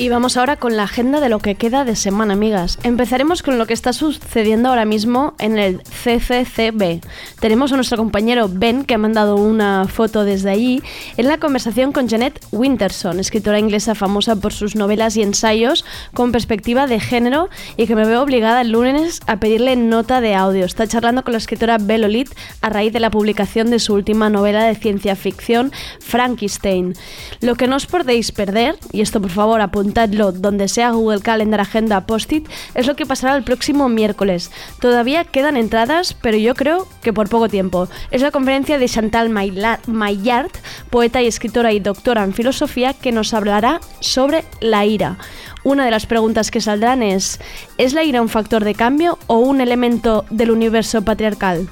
Y 0.00 0.10
vamos 0.10 0.36
ahora 0.36 0.54
con 0.54 0.76
la 0.76 0.84
agenda 0.84 1.18
de 1.18 1.28
lo 1.28 1.40
que 1.40 1.56
queda 1.56 1.84
de 1.84 1.96
semana, 1.96 2.34
amigas. 2.34 2.78
Empezaremos 2.84 3.42
con 3.42 3.58
lo 3.58 3.66
que 3.66 3.74
está 3.74 3.92
sucediendo 3.92 4.68
ahora 4.68 4.84
mismo 4.84 5.34
en 5.40 5.58
el 5.58 5.82
CCCB. 5.82 7.00
Tenemos 7.40 7.72
a 7.72 7.74
nuestro 7.74 7.96
compañero 7.96 8.48
Ben, 8.48 8.84
que 8.84 8.94
ha 8.94 8.98
mandado 8.98 9.34
una 9.34 9.88
foto 9.88 10.22
desde 10.22 10.50
allí, 10.50 10.84
en 11.16 11.26
la 11.26 11.38
conversación 11.38 11.90
con 11.90 12.08
Janet 12.08 12.38
Winterson, 12.52 13.18
escritora 13.18 13.58
inglesa 13.58 13.96
famosa 13.96 14.36
por 14.36 14.52
sus 14.52 14.76
novelas 14.76 15.16
y 15.16 15.22
ensayos 15.22 15.84
con 16.14 16.30
perspectiva 16.30 16.86
de 16.86 17.00
género 17.00 17.48
y 17.76 17.88
que 17.88 17.96
me 17.96 18.06
veo 18.06 18.22
obligada 18.22 18.60
el 18.60 18.70
lunes 18.70 19.20
a 19.26 19.40
pedirle 19.40 19.74
nota 19.74 20.20
de 20.20 20.36
audio. 20.36 20.64
Está 20.64 20.86
charlando 20.86 21.24
con 21.24 21.32
la 21.32 21.38
escritora 21.38 21.76
Belle 21.76 22.04
Olit 22.04 22.32
a 22.60 22.68
raíz 22.68 22.92
de 22.92 23.00
la 23.00 23.10
publicación 23.10 23.68
de 23.68 23.80
su 23.80 23.94
última 23.94 24.30
novela 24.30 24.62
de 24.62 24.76
ciencia 24.76 25.16
ficción, 25.16 25.72
Frankenstein. 25.98 26.94
Lo 27.40 27.56
que 27.56 27.66
no 27.66 27.74
os 27.74 27.86
podéis 27.86 28.30
perder, 28.30 28.76
y 28.92 29.00
esto 29.00 29.20
por 29.20 29.30
favor 29.30 29.60
apuntadlo 29.88 30.32
donde 30.32 30.68
sea 30.68 30.90
Google 30.90 31.20
Calendar, 31.20 31.60
Agenda, 31.60 32.06
Post-it, 32.06 32.46
es 32.74 32.86
lo 32.86 32.94
que 32.94 33.06
pasará 33.06 33.36
el 33.36 33.42
próximo 33.42 33.88
miércoles. 33.88 34.50
Todavía 34.80 35.24
quedan 35.24 35.56
entradas, 35.56 36.14
pero 36.20 36.36
yo 36.36 36.54
creo 36.54 36.86
que 37.02 37.14
por 37.14 37.30
poco 37.30 37.48
tiempo. 37.48 37.88
Es 38.10 38.20
la 38.20 38.30
conferencia 38.30 38.78
de 38.78 38.88
Chantal 38.88 39.30
Maillard, 39.30 40.50
poeta 40.90 41.22
y 41.22 41.26
escritora 41.26 41.72
y 41.72 41.80
doctora 41.80 42.22
en 42.22 42.34
filosofía, 42.34 42.92
que 42.92 43.12
nos 43.12 43.32
hablará 43.32 43.80
sobre 44.00 44.44
la 44.60 44.84
ira. 44.84 45.16
Una 45.64 45.86
de 45.86 45.90
las 45.90 46.04
preguntas 46.04 46.50
que 46.50 46.60
saldrán 46.60 47.02
es, 47.02 47.40
¿es 47.78 47.94
la 47.94 48.04
ira 48.04 48.20
un 48.20 48.28
factor 48.28 48.64
de 48.64 48.74
cambio 48.74 49.18
o 49.26 49.38
un 49.38 49.62
elemento 49.62 50.26
del 50.28 50.50
universo 50.50 51.00
patriarcal? 51.00 51.68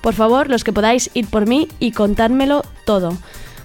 Por 0.00 0.14
favor, 0.14 0.48
los 0.48 0.64
que 0.64 0.72
podáis, 0.72 1.10
ir 1.12 1.26
por 1.26 1.46
mí 1.46 1.68
y 1.78 1.92
contádmelo 1.92 2.64
todo. 2.86 3.18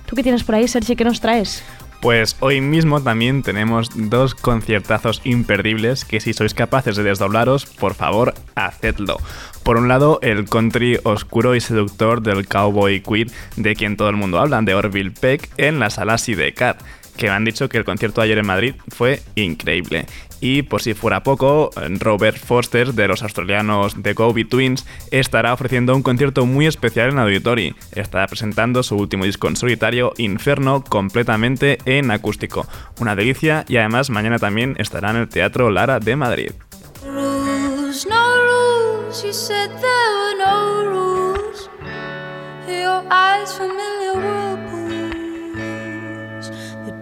¿Tú 0.08 0.18
qué 0.18 0.24
tienes 0.24 0.44
por 0.44 0.56
ahí, 0.56 0.68
Sergi? 0.68 0.98
¿Qué 0.98 1.06
nos 1.06 1.22
traes? 1.22 1.64
Pues 2.04 2.36
hoy 2.42 2.60
mismo 2.60 3.02
también 3.02 3.44
tenemos 3.44 3.90
dos 3.96 4.36
conciertazos 4.36 5.22
imperdibles 5.24 6.04
que 6.04 6.20
si 6.20 6.34
sois 6.34 6.54
capaces 6.54 6.98
de 6.98 7.04
desdoblaros, 7.04 7.66
por 7.66 7.94
favor, 7.94 8.34
hacedlo. 8.56 9.22
Por 9.64 9.78
un 9.78 9.88
lado, 9.88 10.20
el 10.22 10.44
country 10.44 11.00
oscuro 11.04 11.56
y 11.56 11.62
seductor 11.62 12.22
del 12.22 12.46
cowboy 12.46 13.00
queer 13.00 13.32
de 13.56 13.78
quien 13.78 13.96
todo 13.96 14.10
el 14.10 14.18
mundo 14.18 14.40
habla, 14.40 14.62
de 14.62 14.76
Orville 14.76 15.12
Peck, 15.12 15.50
en 15.56 15.80
la 15.80 15.90
sala 15.90 16.18
Sidecar, 16.18 16.76
que 17.18 17.28
me 17.28 17.34
han 17.34 17.46
dicho 17.46 17.70
que 17.70 17.78
el 17.78 17.86
concierto 17.86 18.22
ayer 18.22 18.38
en 18.38 18.46
Madrid 18.46 18.76
fue 18.90 19.22
increíble. 19.36 20.06
Y 20.42 20.64
por 20.64 20.82
si 20.82 20.94
fuera 20.94 21.24
poco, 21.24 21.70
Robert 22.00 22.38
Foster 22.38 22.94
de 22.94 23.08
los 23.08 23.24
australianos 23.24 23.96
The 24.02 24.14
Gobi 24.14 24.44
Twins 24.44 24.86
estará 25.10 25.54
ofreciendo 25.54 25.96
un 25.96 26.04
concierto 26.04 26.46
muy 26.46 26.68
especial 26.68 27.12
en 27.12 27.20
Auditori. 27.20 27.76
Estará 27.94 28.28
presentando 28.28 28.84
su 28.84 28.98
último 28.98 29.24
disco 29.24 29.48
en 29.48 29.56
solitario, 29.56 30.12
Inferno, 30.18 30.84
completamente 30.84 31.78
en 31.86 32.12
acústico. 32.12 32.68
Una 33.00 33.16
delicia 33.16 33.64
y 33.70 33.78
además 33.78 34.10
mañana 34.10 34.38
también 34.38 34.76
estará 34.80 35.12
en 35.12 35.18
el 35.18 35.30
Teatro 35.30 35.70
Lara 35.70 36.00
de 36.00 36.16
Madrid. 36.18 36.52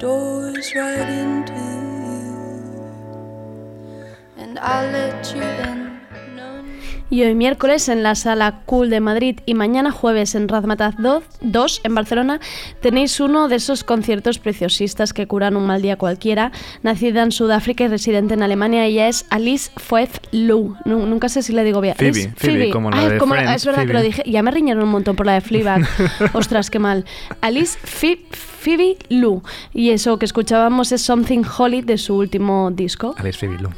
Door's 0.01 0.73
right 0.73 1.09
into 1.09 1.53
you, 1.53 2.33
and 4.35 4.57
I'll 4.57 4.91
let 4.91 5.35
you 5.35 5.43
in. 5.43 6.00
Y 7.11 7.23
hoy 7.23 7.35
miércoles 7.35 7.89
en 7.89 8.03
la 8.03 8.15
sala 8.15 8.61
Cool 8.65 8.89
de 8.89 9.01
Madrid 9.01 9.41
y 9.45 9.53
mañana 9.53 9.91
jueves 9.91 10.33
en 10.33 10.47
Razmataz 10.47 10.95
2 11.41 11.81
en 11.83 11.93
Barcelona 11.93 12.39
tenéis 12.79 13.19
uno 13.19 13.49
de 13.49 13.57
esos 13.57 13.83
conciertos 13.83 14.39
preciosistas 14.39 15.11
que 15.11 15.27
curan 15.27 15.57
un 15.57 15.65
mal 15.67 15.81
día 15.81 15.97
cualquiera. 15.97 16.53
Nacida 16.83 17.21
en 17.23 17.33
Sudáfrica 17.33 17.83
y 17.83 17.89
residente 17.89 18.33
en 18.35 18.43
Alemania, 18.43 18.85
ella 18.85 19.09
es 19.09 19.25
Alice 19.29 19.71
Lu. 20.31 20.77
Nu- 20.85 21.05
nunca 21.05 21.27
sé 21.27 21.43
si 21.43 21.51
le 21.51 21.65
digo 21.65 21.81
bien. 21.81 21.95
Phoebe, 21.95 22.11
Alice- 22.11 22.33
Phoebe, 22.37 22.69
como 22.69 22.89
la 22.91 22.97
Ah, 23.01 23.09
de 23.09 23.17
como- 23.17 23.33
Friends, 23.35 23.55
Es 23.57 23.65
verdad 23.65 23.81
que 23.81 23.87
Phoebe. 23.87 23.99
lo 23.99 24.05
dije. 24.05 24.23
Ya 24.25 24.41
me 24.41 24.51
riñeron 24.51 24.83
un 24.83 24.89
montón 24.89 25.17
por 25.17 25.25
la 25.25 25.33
de 25.33 25.41
Fleabag. 25.41 25.81
Ostras, 26.33 26.69
qué 26.71 26.79
mal. 26.79 27.03
Alice 27.41 27.77
Phoe- 27.83 28.21
Phoebe 28.31 28.95
Lu. 29.09 29.43
Y 29.73 29.89
eso 29.89 30.17
que 30.17 30.23
escuchábamos 30.25 30.93
es 30.93 31.01
Something 31.01 31.43
Holy 31.57 31.81
de 31.81 31.97
su 31.97 32.15
último 32.15 32.71
disco. 32.71 33.15
Fibilu. 33.17 33.33
Phoebe 33.33 33.57
Lu. 33.63 33.69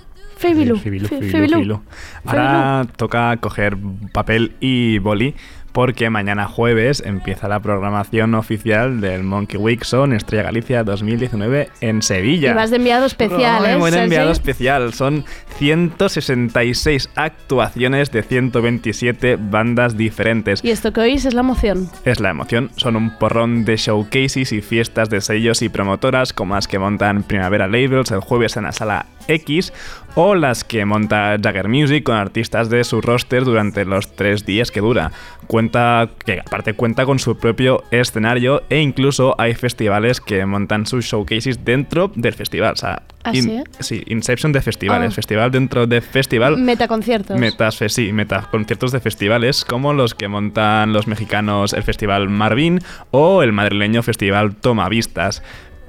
Fibilu, 0.49 0.77
Phoebe 0.77 0.99
Fibilu, 0.99 1.07
Lu. 1.47 1.57
Fibilu. 1.57 1.81
Ahora 2.25 2.85
toca 2.97 3.37
coger 3.37 3.77
papel 4.11 4.53
y 4.59 4.99
boli 4.99 5.35
porque 5.73 6.11
mañana 6.11 6.45
jueves 6.47 7.01
empieza 7.03 7.47
la 7.47 7.59
programación 7.59 8.35
oficial 8.35 9.01
del 9.01 9.23
Monkey 9.23 9.59
Week 9.59 9.83
Son 9.83 10.13
Estrella 10.13 10.43
Galicia 10.43 10.83
2019 10.83 11.69
en 11.81 12.03
Sevilla. 12.03 12.51
Y 12.51 12.53
vas 12.53 12.69
de 12.69 12.75
enviado 12.75 13.07
especial, 13.07 13.65
Ay, 13.65 13.73
¿eh, 13.73 13.75
voy 13.77 13.89
de 13.89 13.97
Sergi? 13.97 14.03
enviado 14.03 14.31
especial. 14.31 14.93
Son 14.93 15.25
166 15.57 17.09
actuaciones 17.15 18.11
de 18.11 18.23
127 18.23 19.37
bandas 19.39 19.97
diferentes. 19.97 20.63
Y 20.63 20.71
esto 20.71 20.91
que 20.93 21.01
oís 21.01 21.25
es 21.25 21.33
la 21.33 21.41
emoción. 21.41 21.89
Es 22.05 22.19
la 22.19 22.29
emoción, 22.29 22.71
son 22.75 22.95
un 22.95 23.17
porrón 23.17 23.65
de 23.65 23.77
showcases 23.77 24.51
y 24.51 24.61
fiestas 24.61 25.09
de 25.09 25.21
sellos 25.21 25.61
y 25.61 25.69
promotoras 25.69 26.33
como 26.33 26.55
las 26.55 26.67
que 26.67 26.79
montan 26.79 27.23
Primavera 27.23 27.67
Labels 27.67 28.11
el 28.11 28.19
jueves 28.19 28.57
en 28.57 28.63
la 28.63 28.71
sala 28.71 29.05
X 29.27 29.71
o 30.15 30.35
las 30.35 30.63
que 30.63 30.85
monta 30.85 31.37
Jagger 31.41 31.67
Music 31.69 32.03
con 32.03 32.15
artistas 32.15 32.69
de 32.69 32.83
su 32.83 33.01
roster 33.01 33.45
durante 33.45 33.85
los 33.85 34.15
tres 34.15 34.45
días 34.45 34.69
que 34.69 34.81
dura. 34.81 35.11
Cuenta 35.47 36.09
que 36.25 36.39
aparte 36.39 36.73
cuenta 36.73 37.05
con 37.05 37.19
su 37.19 37.37
propio 37.37 37.83
escenario 37.91 38.63
e 38.69 38.79
incluso 38.79 39.35
hay 39.39 39.53
festivales 39.55 40.21
que 40.21 40.45
montan 40.45 40.85
sus 40.85 41.05
showcases 41.05 41.63
dentro 41.65 42.11
del 42.15 42.33
festival. 42.33 42.73
O 42.73 42.77
sea, 42.77 43.01
¿Ah, 43.23 43.31
in- 43.33 43.43
sí? 43.43 43.63
sí, 43.79 44.03
Inception 44.07 44.51
de 44.51 44.61
festivales, 44.61 45.11
Ah. 45.11 45.15
festivales 45.15 45.42
festival 45.43 45.51
dentro 45.51 45.87
de 45.87 46.01
festival. 46.01 46.57
Metaconciertos. 46.57 47.37
Metas, 47.37 47.77
fe- 47.77 47.89
sí, 47.89 48.13
meta 48.13 48.47
conciertos 48.51 48.91
de 48.91 48.99
festivales 48.99 49.65
como 49.65 49.93
los 49.93 50.13
que 50.15 50.27
montan 50.27 50.93
los 50.93 51.07
mexicanos 51.07 51.73
el 51.73 51.83
Festival 51.83 52.29
Marvin 52.29 52.79
o 53.11 53.43
el 53.43 53.51
madrileño 53.53 54.03
Festival 54.03 54.55
Tomavistas. 54.55 55.43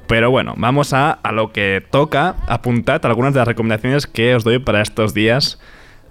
Pero 0.06 0.30
bueno, 0.30 0.54
vamos 0.56 0.92
a, 0.92 1.10
a 1.12 1.32
lo 1.32 1.52
que 1.52 1.82
toca. 1.90 2.34
Apuntad 2.46 3.04
algunas 3.06 3.32
de 3.32 3.40
las 3.40 3.48
recomendaciones 3.48 4.06
que 4.06 4.34
os 4.34 4.44
doy 4.44 4.58
para 4.58 4.82
estos 4.82 5.14
días. 5.14 5.58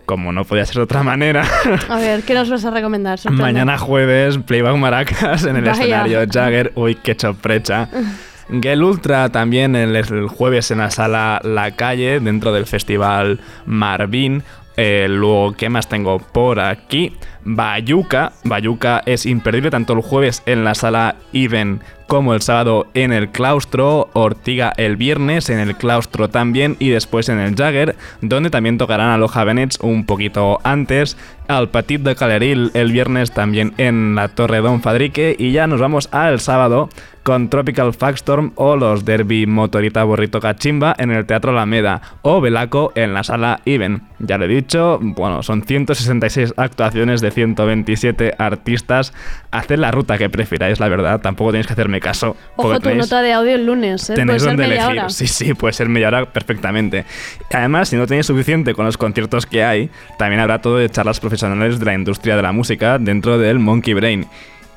Como 0.05 0.33
no 0.33 0.43
podía 0.43 0.65
ser 0.65 0.75
de 0.77 0.81
otra 0.81 1.01
manera. 1.03 1.45
A 1.87 1.97
ver, 1.97 2.23
¿qué 2.23 2.33
nos 2.33 2.49
vas 2.49 2.65
a 2.65 2.71
recomendar? 2.71 3.17
Mañana 3.31 3.77
jueves, 3.77 4.37
Playback 4.39 4.75
Maracas 4.75 5.45
en 5.45 5.55
el 5.55 5.63
Vaya. 5.63 5.71
escenario 5.81 6.19
Jagger. 6.29 6.71
Uy, 6.75 6.95
qué 6.95 7.15
sorpresa. 7.17 7.87
Gel 8.61 8.83
Ultra 8.83 9.29
también 9.29 9.75
el, 9.75 10.27
jueves 10.27 10.71
en 10.71 10.79
la 10.79 10.91
sala 10.91 11.39
La 11.43 11.75
Calle, 11.75 12.19
dentro 12.19 12.51
del 12.53 12.65
festival 12.65 13.39
Marvin. 13.65 14.43
Eh, 14.75 15.05
luego, 15.07 15.53
¿qué 15.53 15.69
más 15.69 15.87
tengo 15.87 16.17
por 16.19 16.59
aquí? 16.59 17.13
Bayuca. 17.45 18.33
Bayuca 18.43 19.03
es 19.05 19.25
imperdible 19.25 19.69
tanto 19.69 19.93
el 19.93 20.01
jueves 20.01 20.41
en 20.45 20.63
la 20.63 20.73
sala 20.73 21.15
Even 21.31 21.81
como 22.07 22.33
el 22.33 22.41
sábado 22.41 22.87
en 22.93 23.11
el 23.11 23.29
claustro. 23.29 24.09
Ortiga 24.13 24.73
el 24.77 24.97
viernes 24.97 25.49
en 25.49 25.59
el 25.59 25.75
claustro 25.75 26.29
también 26.29 26.75
y 26.79 26.89
después 26.89 27.29
en 27.29 27.39
el 27.39 27.55
Jagger, 27.55 27.95
donde 28.21 28.49
también 28.49 28.77
tocarán 28.77 29.11
a 29.11 29.17
Loja 29.17 29.43
Benets 29.43 29.79
un 29.79 30.05
poquito 30.05 30.59
antes. 30.63 31.17
Al 31.47 31.69
Petit 31.69 32.01
de 32.01 32.15
Caleril 32.15 32.71
el 32.73 32.91
viernes 32.91 33.31
también 33.31 33.73
en 33.77 34.15
la 34.15 34.29
Torre 34.29 34.61
Don 34.61 34.81
Fadrique. 34.81 35.35
Y 35.37 35.51
ya 35.51 35.67
nos 35.67 35.81
vamos 35.81 36.09
al 36.11 36.39
sábado 36.39 36.89
con 37.23 37.49
Tropical 37.49 37.93
Fagstorm 37.93 38.51
o 38.55 38.75
los 38.75 39.05
Derby 39.05 39.45
Motorita 39.47 40.03
Borrito 40.03 40.41
Cachimba 40.41 40.93
en 40.97 41.09
el 41.09 41.25
Teatro 41.25 41.51
Alameda 41.51 42.01
o 42.21 42.41
Velaco 42.41 42.91
en 42.95 43.13
la 43.13 43.23
sala 43.23 43.61
Even. 43.65 44.01
Ya 44.19 44.37
lo 44.37 44.45
he 44.45 44.49
dicho, 44.49 44.99
bueno, 45.01 45.41
son 45.41 45.63
166 45.63 46.53
actuaciones 46.57 47.21
de 47.21 47.31
127 47.31 48.35
artistas. 48.37 49.13
Haced 49.51 49.77
la 49.77 49.91
ruta 49.91 50.17
que 50.17 50.29
prefiráis, 50.29 50.79
la 50.79 50.87
verdad, 50.89 51.21
tampoco 51.21 51.51
tenéis 51.51 51.67
que 51.67 51.73
hacerme 51.73 51.99
caso. 51.99 52.35
Ojo 52.57 52.73
tu 52.79 52.89
tenéis- 52.89 52.97
nota 52.97 53.21
de 53.21 53.33
audio 53.33 53.55
el 53.55 53.65
lunes, 53.65 54.09
¿eh? 54.09 54.13
Tenéis 54.15 54.43
donde 54.43 54.65
elegir. 54.65 54.85
hora. 54.85 55.09
Sí, 55.09 55.27
sí, 55.27 55.53
puede 55.53 55.73
ser 55.73 55.89
media 55.89 56.09
hora 56.09 56.25
perfectamente. 56.25 57.05
Además, 57.53 57.89
si 57.89 57.95
no 57.95 58.05
tenéis 58.07 58.25
suficiente 58.25 58.73
con 58.73 58.85
los 58.85 58.97
conciertos 58.97 59.45
que 59.45 59.63
hay, 59.63 59.89
también 60.17 60.41
habrá 60.41 60.59
todo 60.59 60.77
de 60.77 60.89
charlas 60.89 61.19
profesionales 61.19 61.79
de 61.79 61.85
la 61.85 61.93
industria 61.93 62.35
de 62.35 62.41
la 62.41 62.51
música 62.51 62.97
dentro 62.99 63.37
del 63.37 63.59
Monkey 63.59 63.93
Brain. 63.93 64.25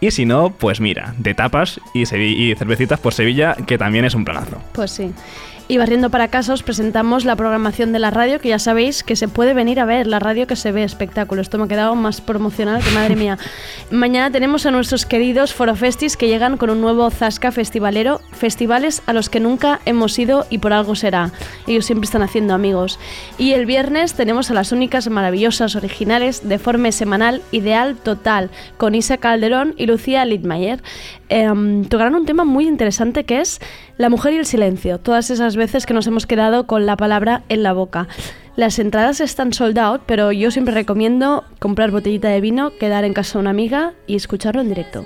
Y 0.01 0.11
si 0.11 0.27
no, 0.27 0.51
pues 0.51 0.81
mira, 0.81 1.15
de 1.19 1.35
tapas 1.35 1.81
y, 1.95 2.03
y 2.03 2.55
cervecitas 2.55 3.01
por 3.01 3.15
Sevilla, 3.15 3.57
que 3.67 3.79
también 3.79 4.05
es 4.05 4.15
un 4.15 4.25
planazo. 4.25 4.61
Pues 4.73 4.91
sí. 4.91 5.13
Y 5.69 5.79
barriendo 5.79 6.11
para 6.11 6.29
casa 6.29 6.53
os 6.53 6.63
presentamos 6.63 7.25
la 7.25 7.35
programación 7.35 7.93
de 7.93 7.99
la 7.99 8.13
radio, 8.13 8.39
que 8.39 8.51
ya 8.51 8.61
sabéis 8.61 9.03
que 9.03 9.17
se 9.17 9.27
puede 9.27 9.53
venir 9.53 9.81
a 9.81 9.85
ver, 9.85 10.07
la 10.07 10.21
radio 10.21 10.47
que 10.47 10.55
se 10.55 10.71
ve 10.71 10.85
espectáculo. 10.85 11.43
Esto 11.43 11.59
me 11.59 11.65
ha 11.65 11.69
quedado 11.69 11.97
más 11.97 12.21
promocional 12.21 12.85
que 12.85 12.91
madre 12.93 13.17
mía. 13.17 13.37
Mañana 13.91 14.31
tenemos 14.31 14.65
a 14.65 14.71
nuestros 14.71 15.07
queridos 15.07 15.53
Forofestis 15.53 16.17
que 16.17 16.29
llegan 16.29 16.57
con 16.57 16.71
un 16.71 16.81
nuevo 16.81 17.11
Zasca 17.11 17.51
festivalero, 17.51 18.21
festivales 18.31 19.03
a 19.07 19.13
los 19.13 19.29
que 19.29 19.41
nunca 19.41 19.81
hemos 19.87 20.17
ido 20.21 20.47
y 20.51 20.59
por 20.59 20.73
algo 20.73 20.95
será. 20.95 21.33
Ellos 21.67 21.85
siempre 21.85 22.05
están 22.05 22.23
haciendo 22.23 22.55
amigos. 22.55 23.01
Y 23.37 23.53
el 23.53 23.67
viernes 23.67 24.15
tenemos 24.15 24.53
a 24.53 24.55
las 24.55 24.71
únicas 24.71 25.09
maravillosas 25.09 25.75
originales 25.75 26.49
de 26.49 26.61
forma 26.61 26.93
semanal 26.93 27.43
Ideal 27.51 27.97
Total, 27.97 28.51
con 28.77 28.95
Isa 28.95 29.17
Calderón 29.17 29.75
y 29.77 29.87
Lucía 29.87 30.25
Littmayer. 30.25 30.81
Em, 31.29 31.85
tocarán 31.85 32.15
un 32.15 32.25
tema 32.25 32.45
muy 32.45 32.69
interesante 32.69 33.25
que 33.25 33.41
es 33.41 33.61
la 33.99 34.09
mujer 34.09 34.33
y 34.35 34.37
el 34.37 34.47
silencio. 34.47 34.99
Todas 34.99 35.31
esas 35.31 35.57
veces 35.57 35.87
que 35.87 35.95
nos 35.95 36.07
hemos 36.07 36.27
quedado 36.27 36.67
con 36.67 36.87
la 36.87 36.97
palabra 36.97 37.43
en 37.49 37.63
la 37.63 37.73
boca. 37.73 38.07
Las 38.55 38.79
entradas 38.79 39.21
están 39.21 39.53
sold 39.53 39.79
out, 39.79 40.03
pero 40.07 40.33
yo 40.33 40.51
siempre 40.51 40.73
recomiendo 40.73 41.45
comprar 41.59 41.91
botellita 41.91 42.29
de 42.29 42.41
vino, 42.41 42.71
quedar 42.79 43.05
en 43.05 43.13
casa 43.13 43.35
de 43.35 43.41
una 43.41 43.51
amiga 43.51 43.93
y 44.07 44.17
escucharlo 44.17 44.61
en 44.63 44.69
directo. 44.69 45.05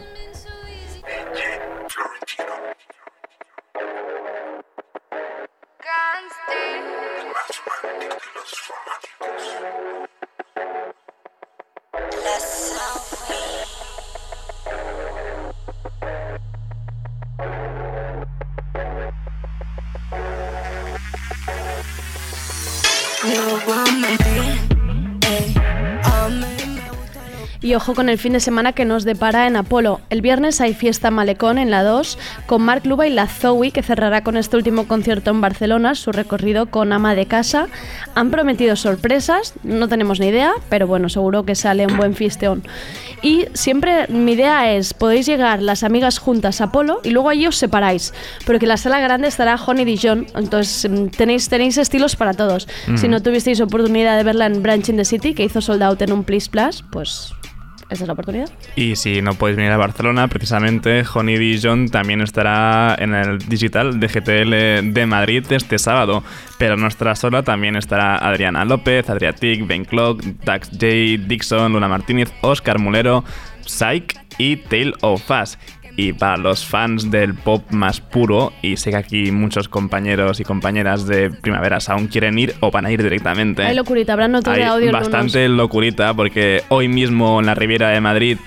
woman. 23.48 24.29
Y 27.62 27.74
ojo 27.74 27.94
con 27.94 28.08
el 28.08 28.16
fin 28.16 28.32
de 28.32 28.40
semana 28.40 28.72
que 28.72 28.86
nos 28.86 29.04
depara 29.04 29.46
en 29.46 29.54
Apolo. 29.54 30.00
El 30.08 30.22
viernes 30.22 30.62
hay 30.62 30.72
fiesta 30.72 31.10
Malecón 31.10 31.58
en 31.58 31.70
la 31.70 31.82
2 31.82 32.18
con 32.46 32.62
Mark 32.62 32.86
Luba 32.86 33.06
y 33.06 33.10
la 33.10 33.26
Zoe 33.26 33.70
que 33.70 33.82
cerrará 33.82 34.22
con 34.24 34.38
este 34.38 34.56
último 34.56 34.88
concierto 34.88 35.30
en 35.30 35.42
Barcelona 35.42 35.94
su 35.94 36.10
recorrido 36.10 36.66
con 36.70 36.90
ama 36.94 37.14
de 37.14 37.26
casa. 37.26 37.68
Han 38.14 38.30
prometido 38.30 38.76
sorpresas, 38.76 39.52
no 39.62 39.88
tenemos 39.88 40.20
ni 40.20 40.28
idea, 40.28 40.52
pero 40.70 40.86
bueno, 40.86 41.10
seguro 41.10 41.44
que 41.44 41.54
sale 41.54 41.86
un 41.86 41.98
buen 41.98 42.14
fiesteón. 42.14 42.62
Y 43.20 43.44
siempre 43.52 44.06
mi 44.08 44.32
idea 44.32 44.72
es, 44.72 44.94
podéis 44.94 45.26
llegar 45.26 45.60
las 45.60 45.82
amigas 45.82 46.18
juntas 46.18 46.62
a 46.62 46.64
Apolo 46.64 47.00
y 47.04 47.10
luego 47.10 47.28
allí 47.28 47.46
os 47.46 47.56
separáis, 47.56 48.14
porque 48.46 48.64
en 48.64 48.70
la 48.70 48.78
sala 48.78 49.00
grande 49.00 49.28
estará 49.28 49.56
Honey 49.56 49.84
Dijon, 49.84 50.26
entonces 50.34 50.90
mm, 50.90 51.08
tenéis, 51.08 51.50
tenéis 51.50 51.76
estilos 51.76 52.16
para 52.16 52.32
todos. 52.32 52.66
Si 52.86 52.92
Ujú. 52.92 53.08
no 53.08 53.22
tuvisteis 53.22 53.60
oportunidad 53.60 54.16
de 54.16 54.24
verla 54.24 54.46
en 54.46 54.62
Branch 54.62 54.88
in 54.88 54.96
the 54.96 55.04
City, 55.04 55.34
que 55.34 55.44
hizo 55.44 55.60
sold 55.60 55.82
out 55.82 56.00
en 56.00 56.12
un 56.12 56.24
Please 56.24 56.48
Plus, 56.50 56.82
pues 56.90 57.34
esa 57.90 58.05
es 58.05 58.07
la 58.07 58.12
oportunidad. 58.12 58.48
Y 58.76 58.96
si 58.96 59.20
no 59.20 59.35
podéis 59.35 59.57
venir 59.57 59.72
a 59.72 59.76
Barcelona, 59.76 60.29
precisamente 60.29 61.05
Honey 61.12 61.38
Dijon 61.38 61.88
también 61.88 62.20
estará 62.20 62.94
en 62.98 63.14
el 63.14 63.38
digital 63.38 63.98
de 63.98 64.07
GTL 64.07 64.92
de 64.92 65.07
Madrid 65.07 65.44
este 65.50 65.79
sábado. 65.79 66.22
Pero 66.59 66.76
no 66.76 66.87
estará 66.87 67.16
sola, 67.16 67.42
también 67.42 67.76
estará 67.76 68.16
Adriana 68.16 68.64
López, 68.64 69.11
Adriatic, 69.11 69.66
Ben 69.66 69.85
Clock, 69.85 70.22
Dax 70.44 70.70
J, 70.70 70.87
Dixon, 71.26 71.72
Luna 71.72 71.88
Martínez, 71.88 72.33
Oscar 72.42 72.79
Mulero, 72.79 73.24
Psych 73.66 74.16
y 74.38 74.57
Tale 74.57 74.92
of 75.03 75.29
Us. 75.31 75.59
Y 76.02 76.14
para 76.14 76.38
los 76.38 76.64
fans 76.64 77.10
del 77.10 77.34
pop 77.34 77.62
más 77.72 78.01
puro, 78.01 78.55
y 78.62 78.78
sé 78.78 78.88
que 78.88 78.96
aquí 78.96 79.30
muchos 79.32 79.68
compañeros 79.68 80.40
y 80.40 80.44
compañeras 80.44 81.07
de 81.07 81.28
Primavera 81.28 81.78
Sound 81.78 82.11
quieren 82.11 82.38
ir 82.38 82.55
o 82.61 82.70
van 82.70 82.86
a 82.86 82.90
ir 82.90 83.03
directamente. 83.03 83.62
Hay 83.64 83.76
locurita, 83.76 84.14
habrá 84.14 84.26
notas 84.26 84.57
de 84.57 84.64
audio 84.64 84.92
bastante 84.92 85.46
locurita 85.51 86.14
porque 86.14 86.62
hoy 86.70 86.88
mismo 86.88 87.38
en 87.38 87.44
la 87.44 87.55
Riviera 87.55 87.90
de 87.90 88.01
Madrid 88.01 88.38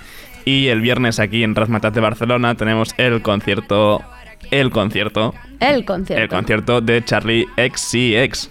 y 0.45 0.69
el 0.69 0.81
viernes 0.81 1.19
aquí 1.19 1.43
en 1.43 1.53
Rasmatas 1.53 1.93
de 1.93 2.01
Barcelona 2.01 2.55
tenemos 2.55 2.95
el 2.97 3.21
concierto 3.21 4.01
el 4.49 4.71
concierto 4.71 5.35
lunes. 5.35 5.59
El 5.59 5.85
concierto. 5.85 6.23
el 6.23 6.29
concierto 6.29 6.81
de 6.81 7.05
Charlie 7.05 7.47
XCX. 7.55 8.49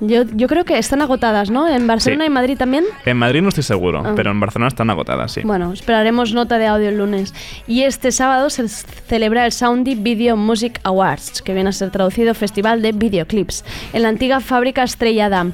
Yo, 0.00 0.22
yo 0.34 0.48
creo 0.48 0.64
que 0.64 0.78
están 0.78 1.02
agotadas, 1.02 1.50
¿no? 1.50 1.68
En 1.68 1.86
Barcelona 1.86 2.24
Sí. 2.24 2.26
y 2.28 2.30
Madrid 2.30 2.56
también. 2.56 2.84
En 3.04 3.16
Madrid 3.18 3.42
no 3.42 3.48
estoy 3.50 3.64
seguro, 3.64 4.02
Ah. 4.04 4.12
pero 4.16 4.30
en 4.30 4.40
Barcelona 4.40 4.68
están 4.68 4.88
agotadas, 4.90 5.32
sí. 5.32 5.42
Bueno, 5.44 5.72
esperaremos 5.72 6.32
nota 6.32 6.56
de 6.58 6.66
audio 6.66 6.88
el 6.88 6.96
lunes. 6.98 7.34
Y 7.66 7.82
este 7.82 8.10
sábado 8.10 8.48
se 8.50 8.66
celebra 8.68 9.44
el 9.44 9.52
Soundy 9.52 9.94
Video 9.96 10.36
Music 10.36 10.80
Awards, 10.84 11.42
que 11.42 11.52
viene 11.54 11.68
a 11.68 11.72
ser 11.72 11.90
traducido 11.90 12.34
Festival 12.34 12.80
de 12.82 12.92
Videoclips, 12.92 13.64
en 13.92 14.02
la 14.02 14.08
antigua 14.08 14.40
fábrica 14.40 14.82
Estrella 14.82 15.28
Damm. 15.28 15.52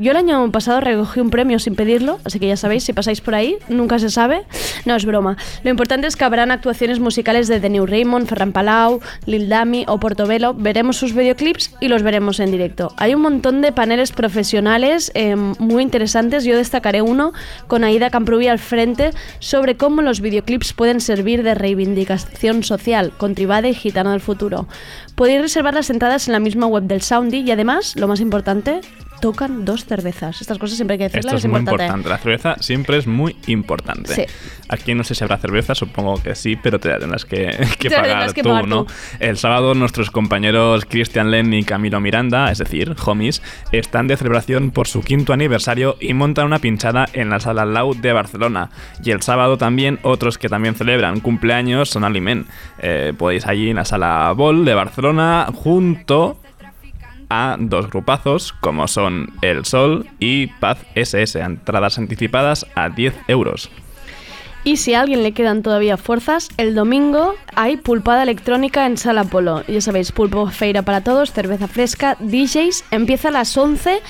Yo 0.00 0.12
el 0.12 0.16
año 0.16 0.52
pasado 0.52 0.80
recogí 0.80 1.18
un 1.18 1.30
premio 1.30 1.58
sin 1.58 1.74
pedirlo, 1.74 2.20
así 2.24 2.38
que 2.38 2.46
ya 2.46 2.56
sabéis, 2.56 2.84
si 2.84 2.92
pasáis 2.92 3.20
por 3.20 3.34
ahí, 3.34 3.56
nunca 3.68 3.98
se 3.98 4.10
sabe. 4.10 4.44
No 4.84 4.94
es 4.94 5.04
broma. 5.04 5.36
Lo 5.64 5.70
importante 5.70 6.06
es 6.06 6.14
que 6.14 6.24
habrán 6.24 6.52
actuaciones 6.52 7.00
musicales 7.00 7.48
de 7.48 7.58
The 7.58 7.68
New 7.68 7.84
Raymond, 7.84 8.28
Ferran 8.28 8.52
Palau, 8.52 9.00
Lil 9.26 9.48
Dami 9.48 9.84
o 9.88 9.98
Portobello. 9.98 10.54
Veremos 10.54 10.96
sus 10.96 11.14
videoclips 11.14 11.74
y 11.80 11.88
los 11.88 12.04
veremos 12.04 12.38
en 12.38 12.52
directo. 12.52 12.92
Hay 12.96 13.14
un 13.16 13.22
montón 13.22 13.60
de 13.60 13.72
paneles 13.72 14.12
profesionales 14.12 15.10
eh, 15.14 15.34
muy 15.34 15.82
interesantes. 15.82 16.44
Yo 16.44 16.56
destacaré 16.56 17.02
uno 17.02 17.32
con 17.66 17.82
Aida 17.82 18.10
Camprubi 18.10 18.46
al 18.46 18.60
frente 18.60 19.10
sobre 19.40 19.76
cómo 19.76 20.00
los 20.02 20.20
videoclips 20.20 20.74
pueden 20.74 21.00
servir 21.00 21.42
de 21.42 21.56
reivindicación 21.56 22.62
social 22.62 23.12
con 23.16 23.34
Tribade 23.34 23.70
y 23.70 23.74
Gitano 23.74 24.12
del 24.12 24.20
Futuro. 24.20 24.68
Podéis 25.16 25.40
reservar 25.40 25.74
las 25.74 25.90
entradas 25.90 26.28
en 26.28 26.34
la 26.34 26.38
misma 26.38 26.66
web 26.68 26.84
del 26.84 27.02
Soundy 27.02 27.40
y 27.40 27.50
además, 27.50 27.96
lo 27.96 28.06
más 28.06 28.20
importante, 28.20 28.80
tocan 29.20 29.64
dos 29.64 29.84
cervezas. 29.84 30.40
Estas 30.40 30.58
cosas 30.58 30.76
siempre 30.76 30.94
hay 30.94 30.98
que 30.98 31.04
decirlas, 31.04 31.26
Esto 31.26 31.36
es 31.36 31.44
es 31.44 31.50
muy 31.50 31.58
importante. 31.60 31.84
importante. 31.84 32.08
La 32.08 32.18
cerveza 32.18 32.62
siempre 32.62 32.96
es 32.98 33.06
muy 33.06 33.36
importante. 33.46 34.14
Sí. 34.14 34.22
Aquí 34.68 34.94
no 34.94 35.04
sé 35.04 35.14
si 35.14 35.24
habrá 35.24 35.38
cerveza, 35.38 35.74
supongo 35.74 36.22
que 36.22 36.34
sí, 36.34 36.56
pero 36.56 36.78
te 36.78 36.88
la 36.88 36.98
tendrás 36.98 37.24
que, 37.24 37.46
que 37.78 37.88
Te 37.88 37.96
pagar 37.96 38.10
tendrás 38.10 38.34
que 38.34 38.42
tú, 38.42 38.48
pagar 38.50 38.68
¿no? 38.68 38.84
tú. 38.84 38.92
El 39.20 39.36
sábado 39.36 39.74
nuestros 39.74 40.10
compañeros 40.10 40.84
Christian 40.84 41.30
Len 41.30 41.52
y 41.54 41.64
Camilo 41.64 42.00
Miranda, 42.00 42.50
es 42.50 42.58
decir, 42.58 42.94
homies, 43.04 43.42
están 43.72 44.06
de 44.08 44.16
celebración 44.16 44.70
por 44.70 44.88
su 44.88 45.02
quinto 45.02 45.32
aniversario 45.32 45.96
y 46.00 46.14
montan 46.14 46.46
una 46.46 46.58
pinchada 46.58 47.06
en 47.12 47.30
la 47.30 47.40
Sala 47.40 47.64
Lau 47.64 47.94
de 47.94 48.12
Barcelona. 48.12 48.70
Y 49.04 49.10
el 49.10 49.22
sábado 49.22 49.58
también 49.58 49.98
otros 50.02 50.38
que 50.38 50.48
también 50.48 50.74
celebran 50.74 51.20
cumpleaños 51.20 51.90
son 51.90 52.04
Aliment. 52.04 52.46
Eh, 52.78 53.12
podéis 53.16 53.46
allí 53.46 53.70
en 53.70 53.76
la 53.76 53.84
Sala 53.84 54.32
Bol 54.36 54.64
de 54.64 54.74
Barcelona 54.74 55.46
junto 55.52 56.38
a 57.30 57.56
dos 57.58 57.90
grupazos 57.90 58.52
como 58.60 58.88
son 58.88 59.32
El 59.42 59.64
Sol 59.64 60.06
y 60.18 60.46
Paz 60.48 60.78
SS, 60.94 61.40
entradas 61.40 61.98
anticipadas 61.98 62.66
a 62.74 62.88
10 62.88 63.14
euros. 63.28 63.70
Y 64.64 64.76
si 64.76 64.92
a 64.92 65.00
alguien 65.00 65.22
le 65.22 65.32
quedan 65.32 65.62
todavía 65.62 65.96
fuerzas, 65.96 66.48
el 66.58 66.74
domingo 66.74 67.34
hay 67.54 67.76
pulpada 67.76 68.22
electrónica 68.24 68.86
en 68.86 68.98
Sala 68.98 69.24
Polo. 69.24 69.62
Ya 69.66 69.80
sabéis, 69.80 70.12
pulpo 70.12 70.48
feira 70.50 70.82
para 70.82 71.00
todos, 71.02 71.32
cerveza 71.32 71.68
fresca, 71.68 72.16
DJs. 72.20 72.84
Empieza 72.90 73.28
a 73.28 73.30
las 73.30 73.56
11 73.56 74.00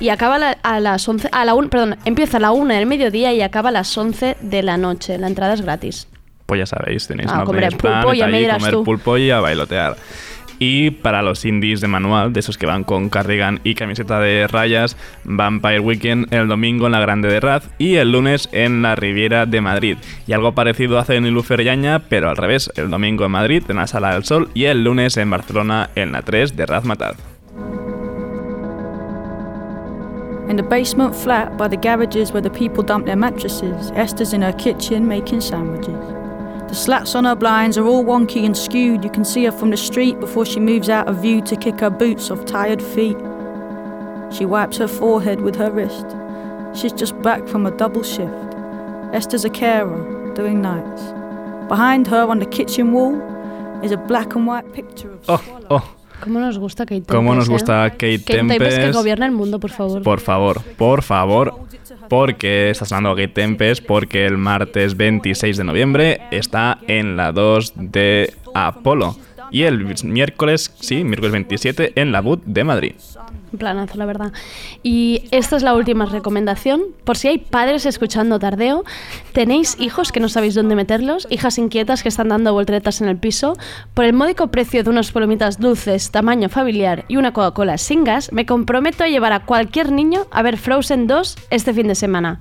y 0.00 0.08
acaba 0.10 0.38
la- 0.38 0.56
a 0.62 0.80
las 0.80 1.06
11... 1.08 1.28
A 1.32 1.44
la 1.44 1.54
un, 1.54 1.68
perdón, 1.68 1.96
empieza 2.04 2.36
a 2.38 2.40
la 2.40 2.52
1 2.52 2.72
del 2.74 2.86
mediodía 2.86 3.32
y 3.34 3.42
acaba 3.42 3.68
a 3.70 3.72
las 3.72 3.98
11 3.98 4.36
de 4.40 4.62
la 4.62 4.76
noche. 4.78 5.18
La 5.18 5.26
entrada 5.26 5.54
es 5.54 5.60
gratis. 5.60 6.08
Pues 6.46 6.60
ya 6.60 6.66
sabéis, 6.66 7.08
tenéis 7.08 7.28
Ah, 7.30 7.38
no 7.38 7.44
comer 7.44 7.64
tenéis 7.64 7.82
plan, 7.82 8.02
pulpo, 8.02 8.14
ya 8.14 8.26
allí, 8.26 8.38
dirás 8.38 8.58
comer 8.58 8.72
tú. 8.72 8.84
pulpo 8.84 9.18
y 9.18 9.30
a 9.32 9.40
bailotear. 9.40 9.96
Y 10.58 10.90
para 10.90 11.22
los 11.22 11.44
indies 11.44 11.80
de 11.80 11.88
manual, 11.88 12.32
de 12.32 12.40
esos 12.40 12.58
que 12.58 12.66
van 12.66 12.84
con 12.84 13.08
cardigan 13.08 13.60
y 13.64 13.74
camiseta 13.74 14.20
de 14.20 14.46
rayas, 14.46 14.96
Vampire 15.24 15.80
Weekend 15.80 16.32
el 16.32 16.48
domingo 16.48 16.86
en 16.86 16.92
la 16.92 17.00
Grande 17.00 17.28
de 17.28 17.40
Raz 17.40 17.68
y 17.78 17.96
el 17.96 18.12
lunes 18.12 18.48
en 18.52 18.82
la 18.82 18.94
Riviera 18.94 19.46
de 19.46 19.60
Madrid. 19.60 19.98
Y 20.26 20.32
algo 20.32 20.52
parecido 20.52 20.98
hace 20.98 21.16
en 21.16 21.26
Ilufer 21.26 21.62
Yaña, 21.62 22.00
pero 22.00 22.30
al 22.30 22.36
revés, 22.36 22.70
el 22.76 22.90
domingo 22.90 23.24
en 23.24 23.32
Madrid 23.32 23.62
en 23.68 23.76
la 23.76 23.86
Sala 23.86 24.14
del 24.14 24.24
Sol 24.24 24.48
y 24.54 24.64
el 24.64 24.84
lunes 24.84 25.16
en 25.16 25.30
Barcelona 25.30 25.90
en 25.94 26.12
la 26.12 26.22
3 26.22 26.56
de 26.56 26.66
Razmataz. 26.66 27.16
In 30.48 30.54
the 30.54 30.62
basement 30.62 31.12
flat 31.12 31.58
by 31.58 31.68
the 31.68 31.76
garages 31.76 32.32
where 32.32 32.40
the 32.40 32.50
people 32.50 32.84
dump 32.84 33.04
their 33.04 33.16
mattresses, 33.16 33.90
Esther's 33.96 34.32
in 34.32 34.42
her 34.42 34.52
kitchen 34.52 35.06
making 35.06 35.40
sandwiches. 35.40 36.15
The 36.68 36.74
slats 36.74 37.14
on 37.14 37.24
her 37.24 37.36
blinds 37.36 37.78
are 37.78 37.86
all 37.86 38.04
wonky 38.04 38.44
and 38.44 38.56
skewed. 38.56 39.04
You 39.04 39.10
can 39.10 39.24
see 39.24 39.44
her 39.44 39.52
from 39.52 39.70
the 39.70 39.76
street 39.76 40.18
before 40.20 40.44
she 40.44 40.58
moves 40.60 40.88
out 40.88 41.08
of 41.08 41.22
view 41.22 41.40
to 41.42 41.56
kick 41.56 41.80
her 41.80 41.90
boots 41.90 42.30
off 42.30 42.44
tired 42.44 42.82
feet. 42.82 43.16
She 44.32 44.44
wipes 44.44 44.76
her 44.78 44.88
forehead 44.88 45.40
with 45.42 45.56
her 45.56 45.70
wrist. 45.70 46.06
She's 46.78 46.92
just 46.92 47.20
back 47.22 47.46
from 47.48 47.66
a 47.66 47.70
double 47.70 48.02
shift. 48.02 48.54
Esther's 49.14 49.44
a 49.44 49.50
carer, 49.50 50.34
doing 50.34 50.60
nights. 50.60 51.02
Behind 51.68 52.06
her 52.08 52.22
on 52.28 52.40
the 52.40 52.46
kitchen 52.46 52.92
wall 52.92 53.14
is 53.82 53.92
a 53.92 53.96
black 53.96 54.34
and 54.34 54.46
white 54.46 54.72
picture 54.72 55.10
of 55.12 55.20
Oh, 55.28 55.60
oh, 55.70 55.94
¿Cómo 56.20 56.40
nos 56.40 56.58
gusta 56.58 56.84
Kate 56.84 57.02
Tempest? 57.02 57.14
cómo 57.14 57.34
nos 57.34 57.46
eh? 57.48 57.52
gusta 57.52 57.90
Kate 57.90 58.18
Kate 58.18 58.38
Tempest 58.38 58.78
que 58.78 58.92
gobierna 58.92 59.26
el 59.26 59.32
mundo, 59.32 59.60
por 59.60 59.70
favor. 59.70 60.02
Por 60.02 60.20
favor, 60.20 60.60
por 60.76 61.02
favor, 61.02 61.54
porque 62.08 62.70
está 62.70 62.84
sonando 62.84 63.14
Gate 63.14 63.28
Tempest, 63.28 63.84
porque 63.84 64.26
el 64.26 64.38
martes 64.38 64.96
26 64.96 65.56
de 65.56 65.64
noviembre 65.64 66.20
está 66.30 66.78
en 66.86 67.16
la 67.16 67.32
2 67.32 67.72
de 67.76 68.32
Apolo. 68.54 69.16
Y 69.50 69.62
el 69.62 69.94
miércoles, 70.04 70.74
sí, 70.80 71.04
miércoles 71.04 71.32
27 71.32 71.92
en 71.94 72.12
la 72.12 72.20
BUT 72.20 72.42
de 72.44 72.64
Madrid. 72.64 72.94
Planazo, 73.56 73.98
la 73.98 74.06
verdad. 74.06 74.32
Y 74.82 75.24
esta 75.30 75.56
es 75.56 75.62
la 75.62 75.74
última 75.74 76.06
recomendación. 76.06 76.82
Por 77.04 77.16
si 77.16 77.28
hay 77.28 77.38
padres 77.38 77.86
escuchando 77.86 78.38
tardeo, 78.38 78.84
tenéis 79.32 79.76
hijos 79.78 80.12
que 80.12 80.20
no 80.20 80.28
sabéis 80.28 80.54
dónde 80.54 80.74
meterlos, 80.74 81.26
hijas 81.30 81.58
inquietas 81.58 82.02
que 82.02 82.08
están 82.08 82.28
dando 82.28 82.52
volteretas 82.52 83.00
en 83.00 83.08
el 83.08 83.16
piso, 83.16 83.56
por 83.94 84.04
el 84.04 84.12
módico 84.12 84.48
precio 84.48 84.82
de 84.82 84.90
unas 84.90 85.12
palomitas 85.12 85.58
dulces 85.58 86.10
tamaño 86.10 86.48
familiar 86.48 87.04
y 87.08 87.16
una 87.16 87.32
Coca-Cola 87.32 87.78
sin 87.78 88.04
gas, 88.04 88.32
me 88.32 88.46
comprometo 88.46 89.04
a 89.04 89.08
llevar 89.08 89.32
a 89.32 89.44
cualquier 89.44 89.92
niño 89.92 90.26
a 90.30 90.42
ver 90.42 90.56
Frozen 90.56 91.06
2 91.06 91.36
este 91.50 91.74
fin 91.74 91.88
de 91.88 91.94
semana. 91.94 92.40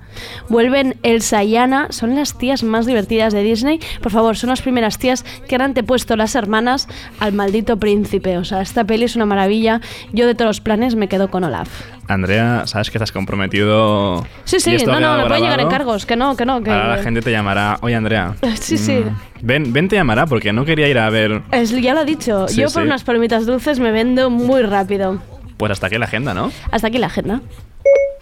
Vuelven 0.50 0.98
Elsa 1.04 1.44
y 1.44 1.58
Anna, 1.58 1.88
son 1.90 2.16
las 2.16 2.38
tías 2.38 2.64
más 2.64 2.86
divertidas 2.86 3.34
de 3.34 3.44
Disney. 3.44 3.80
Por 4.02 4.12
favor, 4.12 4.38
son 4.38 4.50
las 4.50 4.62
primeras 4.62 4.98
tías 4.98 5.24
que 5.48 5.56
han 5.56 5.62
antepuesto 5.62 6.16
las 6.16 6.36
hermanas 6.36 6.88
al 7.20 7.34
maldito 7.34 7.78
príncipe. 7.78 8.38
O 8.38 8.44
sea, 8.44 8.62
esta 8.62 8.84
peli 8.84 9.06
es 9.06 9.16
una 9.16 9.26
maravilla. 9.26 9.82
Yo 10.14 10.28
de 10.28 10.36
todos 10.36 10.50
los 10.50 10.62
planes 10.62 10.96
me 10.96 11.05
quedo 11.08 11.30
con 11.30 11.44
Olaf. 11.44 11.70
Andrea, 12.08 12.68
sabes 12.68 12.90
que 12.92 12.98
estás 12.98 13.12
comprometido. 13.12 14.26
Sí, 14.44 14.60
sí, 14.60 14.78
no, 14.86 15.00
no, 15.00 15.18
me 15.18 15.26
pueden 15.28 15.44
llegar 15.44 15.60
encargos, 15.60 16.06
que 16.06 16.16
no, 16.16 16.36
que 16.36 16.46
no, 16.46 16.62
que... 16.62 16.72
Ahora 16.72 16.98
la 16.98 17.04
gente 17.04 17.22
te 17.22 17.32
llamará. 17.32 17.78
Oye, 17.82 17.96
Andrea. 17.96 18.36
Sí, 18.60 18.78
sí. 18.78 18.94
mm, 18.94 19.18
Ven, 19.42 19.74
ven 19.74 19.88
te 19.88 19.96
llamará 19.96 20.26
porque 20.26 20.52
no 20.54 20.66
quería 20.66 20.88
ir 20.88 20.98
a 21.00 21.10
ver. 21.10 21.42
Es- 21.52 21.72
ya 21.72 21.94
lo 21.94 22.02
he 22.02 22.06
dicho, 22.06 22.48
Sí, 22.48 22.58
yo 22.62 22.64
por 22.66 22.82
sí. 22.84 22.88
unas 22.88 23.04
palomitas 23.04 23.46
dulces 23.46 23.80
me 23.80 23.92
vendo 23.92 24.30
muy 24.30 24.62
rápido. 24.64 25.20
Pues 25.58 25.72
hasta 25.72 25.88
aquí 25.88 25.98
la 25.98 26.06
agenda, 26.06 26.34
¿no? 26.34 26.52
Hasta 26.72 26.88
aquí 26.88 26.98
la 26.98 27.08
agenda. 27.08 27.42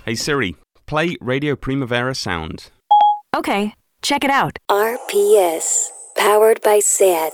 Hey 0.06 0.16
Siri, 0.16 0.56
play 0.86 1.18
Radio 1.22 1.58
Primavera 1.58 2.14
Sound. 2.14 2.62
Okay, 3.36 3.74
check 4.02 4.24
it 4.24 4.30
out. 4.32 4.54
RPS, 4.70 5.92
powered 6.16 6.60
by 6.64 6.80
SAT. 6.82 7.34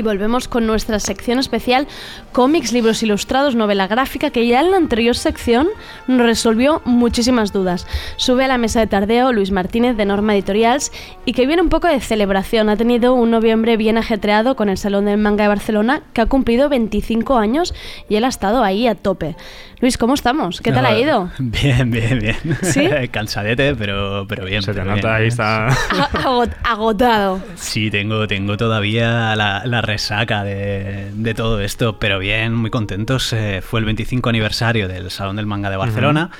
Y 0.00 0.02
volvemos 0.02 0.48
con 0.48 0.66
nuestra 0.66 0.98
sección 0.98 1.38
especial 1.38 1.86
cómics, 2.32 2.72
libros 2.72 3.02
ilustrados, 3.02 3.54
novela 3.54 3.86
gráfica, 3.86 4.30
que 4.30 4.46
ya 4.46 4.62
en 4.62 4.70
la 4.70 4.78
anterior 4.78 5.14
sección 5.14 5.68
nos 6.06 6.26
resolvió 6.26 6.80
muchísimas 6.86 7.52
dudas. 7.52 7.86
Sube 8.16 8.46
a 8.46 8.48
la 8.48 8.56
mesa 8.56 8.80
de 8.80 8.86
tardeo 8.86 9.30
Luis 9.34 9.50
Martínez 9.50 9.98
de 9.98 10.06
Norma 10.06 10.34
Editorials 10.34 10.90
y 11.26 11.34
que 11.34 11.46
viene 11.46 11.60
un 11.60 11.68
poco 11.68 11.86
de 11.86 12.00
celebración. 12.00 12.70
Ha 12.70 12.78
tenido 12.78 13.12
un 13.12 13.30
noviembre 13.30 13.76
bien 13.76 13.98
ajetreado 13.98 14.56
con 14.56 14.70
el 14.70 14.78
Salón 14.78 15.04
del 15.04 15.18
Manga 15.18 15.44
de 15.44 15.48
Barcelona, 15.48 16.00
que 16.14 16.22
ha 16.22 16.26
cumplido 16.26 16.70
25 16.70 17.36
años 17.36 17.74
y 18.08 18.16
él 18.16 18.24
ha 18.24 18.28
estado 18.28 18.64
ahí 18.64 18.86
a 18.86 18.94
tope. 18.94 19.36
Luis, 19.80 19.96
¿cómo 19.96 20.12
estamos? 20.12 20.60
¿Qué 20.60 20.72
tal 20.72 20.84
ha 20.84 20.98
ido? 20.98 21.30
Bien, 21.38 21.90
bien, 21.90 22.18
bien. 22.18 22.36
¿Sí? 22.62 22.86
Cansadete, 23.10 23.74
pero, 23.74 24.26
pero 24.28 24.44
bien. 24.44 24.62
Se 24.62 24.74
te 24.74 24.80
pero 24.80 24.94
nota 24.94 25.08
bien, 25.08 25.22
ahí, 25.22 25.28
está. 25.28 25.68
Agot- 26.22 26.54
agotado. 26.62 27.40
Sí, 27.54 27.90
tengo, 27.90 28.26
tengo 28.28 28.58
todavía 28.58 29.34
la, 29.36 29.62
la 29.64 29.80
resaca 29.80 30.44
de, 30.44 31.10
de 31.14 31.34
todo 31.34 31.60
esto, 31.62 31.98
pero 31.98 32.18
bien, 32.18 32.52
muy 32.54 32.68
contentos. 32.70 33.32
Eh, 33.32 33.62
fue 33.62 33.80
el 33.80 33.86
25 33.86 34.28
aniversario 34.28 34.86
del 34.86 35.10
Salón 35.10 35.36
del 35.36 35.46
Manga 35.46 35.70
de 35.70 35.78
Barcelona. 35.78 36.30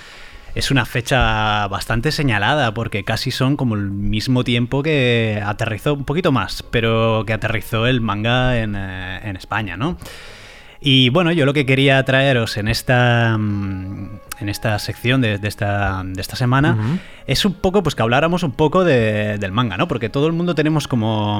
Es 0.55 0.71
una 0.71 0.85
fecha 0.85 1.67
bastante 1.69 2.13
señalada 2.13 2.75
porque 2.75 3.05
casi 3.05 3.31
son 3.31 3.57
como 3.57 3.75
el 3.77 3.91
mismo 3.91 4.45
tiempo 4.45 4.83
que 4.83 5.41
aterrizó, 5.47 5.95
un 5.95 6.05
poquito 6.05 6.31
más, 6.33 6.63
pero 6.71 7.23
que 7.27 7.33
aterrizó 7.33 7.87
el 7.87 8.01
manga 8.03 8.59
en, 8.59 8.75
eh, 8.77 9.21
en 9.23 9.37
España, 9.37 9.77
¿no? 9.79 9.97
Y 10.81 11.11
bueno, 11.11 11.31
yo 11.33 11.45
lo 11.45 11.53
que 11.53 11.67
quería 11.67 12.03
traeros 12.05 12.57
en 12.57 12.69
esta, 12.69 13.37
mm, 13.39 14.09
en 14.41 14.49
esta 14.49 14.79
sección 14.79 15.21
de, 15.21 15.39
de 15.39 15.49
esta, 15.49 16.03
de 16.05 16.21
esta 16.21 16.37
semana 16.37 16.99
es 17.27 17.45
un 17.45 17.53
poco, 17.55 17.83
pues 17.83 17.95
que 17.95 18.03
habláramos 18.03 18.43
un 18.43 18.53
poco 18.53 18.83
de- 18.85 19.39
del 19.39 19.53
manga, 19.53 19.77
¿no? 19.77 19.87
Porque 19.87 20.09
todo 20.09 20.27
el 20.27 20.33
mundo 20.33 20.55
tenemos 20.55 20.89
como, 20.89 21.39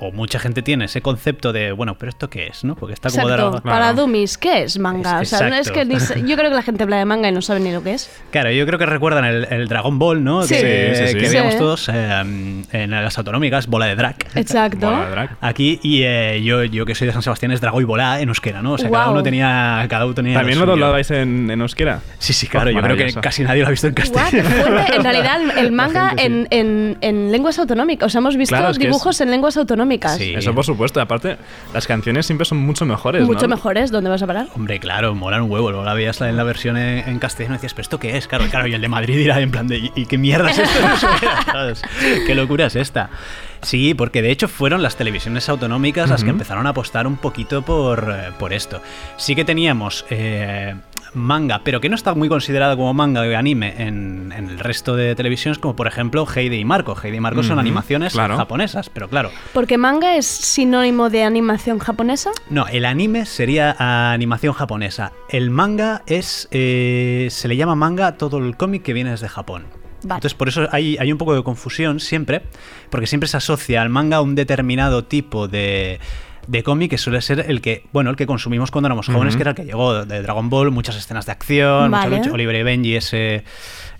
o 0.00 0.12
mucha 0.12 0.38
gente 0.38 0.60
tiene 0.62 0.84
ese 0.86 1.00
concepto 1.00 1.52
de, 1.52 1.72
bueno, 1.72 1.96
pero 1.96 2.10
¿esto 2.10 2.28
qué 2.28 2.48
es, 2.48 2.64
no? 2.64 2.74
Porque 2.74 2.92
está 2.94 3.08
como... 3.10 3.28
de 3.28 3.34
Exacto. 3.34 3.56
la- 3.64 3.72
Para 3.72 3.92
Dummies, 3.94 4.36
¿qué 4.36 4.64
es 4.64 4.78
manga? 4.78 5.22
Es- 5.22 5.32
o 5.32 5.36
sea, 5.38 5.48
no 5.48 5.54
es 5.56 5.70
que 5.70 5.86
yo 5.86 6.36
creo 6.36 6.50
que 6.50 6.56
la 6.56 6.62
gente 6.62 6.82
habla 6.82 6.98
de 6.98 7.04
manga 7.06 7.28
y 7.28 7.32
no 7.32 7.40
sabe 7.40 7.60
ni 7.60 7.72
lo 7.72 7.82
que 7.82 7.94
es. 7.94 8.10
Claro, 8.30 8.50
yo 8.50 8.66
creo 8.66 8.78
que 8.78 8.86
recuerdan 8.86 9.24
el, 9.24 9.46
el 9.50 9.68
Dragon 9.68 9.98
Ball, 9.98 10.22
¿no? 10.22 10.42
Sí. 10.42 10.54
Que, 10.56 10.92
Sí, 10.96 11.02
sí, 11.06 11.12
sí. 11.12 11.18
que 11.18 11.28
veíamos 11.28 11.52
Sí. 11.54 11.58
todos 11.58 11.88
eh, 11.92 12.62
en 12.72 12.90
las 12.90 13.16
autonómicas, 13.16 13.66
bola 13.68 13.86
de 13.86 13.96
drag. 13.96 14.16
Exacto. 14.34 14.86
Bola 14.90 15.04
de 15.06 15.10
drag. 15.10 15.36
Aquí, 15.40 15.80
y 15.82 16.02
eh, 16.02 16.42
yo, 16.42 16.64
yo 16.64 16.84
que 16.84 16.94
soy 16.94 17.06
de 17.06 17.12
San 17.12 17.22
Sebastián 17.22 17.52
es 17.52 17.60
Drago 17.60 17.80
y 17.80 17.84
bola 17.84 18.20
en 18.20 18.28
euskera, 18.28 18.60
¿no? 18.62 18.72
O 18.74 18.78
sea, 18.78 18.90
cada 18.90 19.04
Guau. 19.04 19.14
uno 19.14 19.22
tenía... 19.22 19.86
Cada 19.88 20.04
uno 20.04 20.14
tenía 20.14 20.34
También 20.38 20.58
lo 20.58 20.66
doblabais 20.66 21.10
en, 21.10 21.50
en 21.50 21.60
euskera. 21.60 22.00
Sí, 22.18 22.31
Sí, 22.32 22.46
sí, 22.46 22.46
claro, 22.48 22.70
Oh, 22.70 22.72
yo 22.72 22.80
creo 22.80 22.96
que 22.96 23.12
casi 23.20 23.42
nadie 23.42 23.60
lo 23.60 23.66
ha 23.66 23.70
visto 23.70 23.86
en 23.88 23.94
castellano. 23.94 24.48
fuerte. 24.48 24.96
En 24.96 25.02
realidad, 25.02 25.40
el, 25.58 25.72
manga 25.72 26.08
gente 26.10 26.22
sí. 26.22 26.26
en, 26.26 26.48
en- 26.50 26.98
en 27.00 27.32
lenguas 27.32 27.58
autonómicas. 27.58 28.06
O 28.06 28.10
sea, 28.10 28.20
hemos 28.20 28.36
visto 28.36 28.54
Claro, 28.54 28.70
es 28.70 28.78
que 28.78 28.86
dibujos 28.86 29.20
en 29.20 29.30
lenguas 29.30 29.56
autonómicas. 29.56 30.16
Sí. 30.16 30.32
Eso 30.34 30.54
por 30.54 30.64
supuesto. 30.64 31.00
Aparte, 31.00 31.36
las 31.74 31.86
canciones 31.86 32.24
siempre 32.26 32.44
son 32.44 32.58
mucho 32.58 32.86
mejores, 32.86 33.22
Mucho 33.24 33.42
¿no? 33.46 33.56
mejores. 33.56 33.90
¿Dónde 33.90 34.08
vas 34.08 34.22
a 34.22 34.26
parar? 34.26 34.46
Hombre, 34.54 34.80
claro, 34.80 35.14
mola 35.14 35.42
un 35.42 35.50
huevo. 35.50 35.70
Luego 35.70 35.84
la 35.84 35.94
veías 35.94 36.20
en 36.22 36.36
la 36.36 36.44
versión 36.44 36.76
en, 36.76 37.08
en 37.08 37.18
castellano 37.18 37.54
y 37.54 37.58
decías, 37.58 37.74
¿pero 37.74 37.82
esto 37.82 37.98
qué 37.98 38.16
es? 38.16 38.26
Claro, 38.28 38.46
claro, 38.48 38.66
y 38.68 38.74
el 38.74 38.80
de 38.80 38.88
Madrid 38.88 39.18
irá 39.18 39.40
en 39.40 39.50
plan 39.50 39.66
de, 39.68 39.78
¿y, 39.78 39.92
y 39.94 40.06
qué 40.06 40.16
mierda 40.18 40.50
es 40.50 40.58
esto? 40.58 40.78
¿Sabes? 41.52 41.82
¿Qué 42.26 42.34
locura 42.34 42.66
es 42.66 42.76
esta? 42.76 43.10
Sí, 43.62 43.94
porque 43.94 44.22
de 44.22 44.30
hecho 44.30 44.48
fueron 44.48 44.82
las 44.82 44.96
televisiones 44.96 45.48
autonómicas 45.48 46.10
las 46.10 46.24
que 46.24 46.30
empezaron 46.30 46.66
a 46.66 46.70
apostar 46.70 47.06
un 47.06 47.16
poquito 47.16 47.62
por, 47.62 48.12
eh, 48.12 48.30
por 48.38 48.52
esto. 48.52 48.80
Sí 49.16 49.36
que 49.36 49.44
teníamos 49.44 50.04
eh, 50.10 50.74
manga, 51.14 51.60
pero 51.64 51.80
que 51.80 51.88
no 51.88 51.94
está 51.94 52.14
muy 52.14 52.28
considerado 52.28 52.76
como 52.76 52.94
manga 52.94 53.20
o 53.20 53.36
anime 53.36 53.74
en, 53.78 54.32
en 54.36 54.48
el 54.48 54.58
resto 54.58 54.96
de 54.96 55.14
televisiones, 55.14 55.58
como 55.58 55.76
por 55.76 55.86
ejemplo 55.86 56.26
Heidi 56.26 56.56
y 56.56 56.64
Marco. 56.64 56.96
Heidi 57.02 57.18
y 57.18 57.20
Marco 57.20 57.42
son 57.42 57.58
animaciones 57.58 58.12
claro. 58.12 58.36
japonesas, 58.36 58.88
pero 58.90 59.08
claro, 59.08 59.30
Porque 59.52 59.76
manga 59.78 60.16
es 60.16 60.26
sinónimo 60.26 61.10
de 61.10 61.22
animación 61.24 61.78
japonesa. 61.78 62.30
no, 62.50 62.66
el 62.68 62.84
anime 62.84 63.26
sería 63.26 63.76
animación 64.12 64.52
japonesa. 64.54 65.12
El 65.28 65.50
manga 65.50 66.02
es. 66.06 66.48
eh, 66.50 67.28
se 67.30 67.48
le 67.48 67.56
llama 67.56 67.74
manga 67.74 68.06
a 68.06 68.16
todo 68.16 68.38
el 68.38 68.56
cómic 68.56 68.82
que 68.82 68.92
viene 68.92 69.10
desde 69.10 69.28
Japón. 69.28 69.64
Vale. 70.04 70.16
Entonces, 70.18 70.34
por 70.34 70.48
eso 70.48 70.66
hay, 70.72 70.96
hay 70.98 71.12
un 71.12 71.18
poco 71.18 71.34
de 71.34 71.44
confusión 71.44 72.00
siempre, 72.00 72.42
porque 72.90 73.06
siempre 73.06 73.28
se 73.28 73.36
asocia 73.36 73.82
al 73.82 73.88
manga 73.88 74.16
a 74.16 74.20
un 74.20 74.34
determinado 74.34 75.04
tipo 75.04 75.46
de, 75.46 76.00
de 76.46 76.62
cómic 76.62 76.90
que 76.90 76.98
suele 76.98 77.20
ser 77.20 77.44
el 77.48 77.60
que, 77.60 77.84
bueno, 77.92 78.10
el 78.10 78.16
que 78.16 78.26
consumimos 78.26 78.70
cuando 78.70 78.88
éramos 78.88 79.06
jóvenes, 79.06 79.36
que 79.36 79.42
era 79.42 79.50
el 79.50 79.56
que 79.56 79.64
llegó 79.64 80.04
de 80.04 80.22
Dragon 80.22 80.50
Ball, 80.50 80.70
muchas 80.70 80.96
escenas 80.96 81.26
de 81.26 81.32
acción, 81.32 81.90
mucha 81.90 82.08
lucha, 82.08 82.32
Oliver 82.32 82.56
y 82.56 82.62
Benji, 82.62 82.96
ese, 82.96 83.44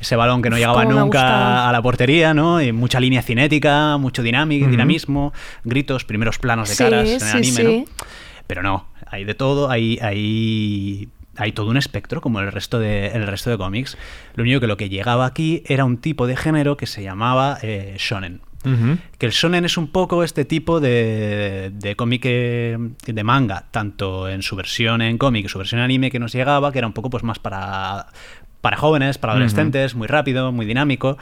ese 0.01 0.16
balón 0.16 0.43
que 0.43 0.51
no 0.51 0.57
llegaba 0.57 0.84
nunca 0.84 1.68
a 1.68 1.72
la 1.72 1.82
portería, 1.82 2.34
¿no? 2.34 2.61
Y 2.61 2.72
mucha 2.72 3.01
línea 3.01 3.22
cinética, 3.22 3.97
mucho 3.97 4.22
dinámico, 4.22 4.66
dinamismo, 4.68 5.32
gritos, 5.64 6.05
primeros 6.05 6.38
planos 6.38 6.68
de 6.68 6.74
Sí, 6.74 6.84
caras 6.84 7.09
en 7.09 7.14
el 7.14 7.20
sí, 7.20 7.36
anime, 7.36 7.51
sí. 7.51 7.84
¿no? 7.88 8.07
Pero 8.47 8.62
no, 8.62 8.86
hay 9.07 9.24
de 9.24 9.34
todo, 9.34 9.70
hay, 9.70 9.99
hay, 10.03 11.09
hay 11.36 11.53
todo 11.53 11.70
un 11.70 11.76
espectro 11.76 12.20
como 12.20 12.40
el 12.40 12.51
resto, 12.51 12.78
de, 12.78 13.09
el 13.09 13.26
resto 13.26 13.51
de 13.51 13.59
cómics. 13.59 13.97
Lo 14.34 14.43
único 14.43 14.61
que 14.61 14.66
lo 14.66 14.76
que 14.76 14.88
llegaba 14.88 15.26
aquí 15.26 15.62
era 15.66 15.84
un 15.84 15.99
tipo 15.99 16.26
de 16.26 16.36
género 16.36 16.76
que 16.76 16.86
se 16.86 17.03
llamaba 17.03 17.59
eh, 17.62 17.95
shonen. 17.99 18.40
Que 19.19 19.27
el 19.27 19.33
shonen 19.33 19.65
es 19.65 19.77
un 19.77 19.89
poco 19.89 20.23
este 20.23 20.45
tipo 20.45 20.81
de, 20.81 21.71
de 21.75 21.97
cómic 21.97 22.23
eh, 22.25 22.79
de 23.05 23.25
manga, 23.25 23.65
tanto 23.71 24.29
en 24.29 24.43
su 24.43 24.55
versión 24.57 25.03
en 25.03 25.19
cómic 25.19 25.47
y 25.47 25.49
su 25.49 25.59
versión 25.59 25.81
en 25.81 25.85
anime 25.85 26.11
que 26.11 26.19
nos 26.19 26.33
llegaba, 26.33 26.71
que 26.73 26.79
era 26.79 26.87
un 26.87 26.93
poco 26.93 27.11
pues 27.11 27.25
más 27.25 27.39
para, 27.39 28.07
para 28.61 28.77
jóvenes, 28.77 29.19
para 29.19 29.33
adolescentes, 29.33 29.95
muy 29.95 30.07
rápido, 30.07 30.53
muy 30.53 30.65
dinámico. 30.67 31.19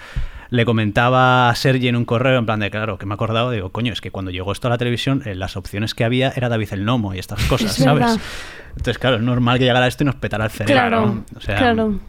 Le 0.51 0.65
comentaba 0.65 1.49
a 1.49 1.55
Sergi 1.55 1.87
en 1.89 1.95
un 1.97 2.05
correo, 2.05 2.37
en 2.39 2.45
plan 2.45 2.59
de, 2.59 2.71
claro, 2.73 2.99
que 2.99 3.07
me 3.07 3.13
he 3.13 3.15
acordado, 3.15 3.53
digo, 3.53 3.71
coño, 3.71 3.93
es 3.93 4.01
que 4.01 4.11
cuando 4.11 4.33
llegó 4.33 4.51
esto 4.51 4.67
a 4.67 4.71
la 4.71 4.79
televisión, 4.79 5.23
eh, 5.25 5.37
las 5.37 5.57
opciones 5.57 5.95
que 5.95 6.05
había 6.05 6.31
era 6.35 6.49
David 6.49 6.69
el 6.73 6.85
Nomo 6.85 7.15
y 7.15 7.19
estas 7.21 7.43
cosas, 7.47 7.79
Es 7.79 7.85
¿sabes? 7.85 8.01
verdad. 8.01 8.21
Entonces, 8.71 8.99
claro, 8.99 9.17
es 9.17 9.23
normal 9.23 9.59
que 9.59 9.65
llegara 9.65 9.87
esto 9.87 10.03
y 10.05 10.07
nos 10.07 10.17
petara 10.17 10.45
el 10.45 10.51
cerebro. 10.51 10.75
Claro, 10.75 11.07
¿no? 11.07 11.25
O 11.37 11.41
sea, 11.41 11.57
claro. 11.57 12.01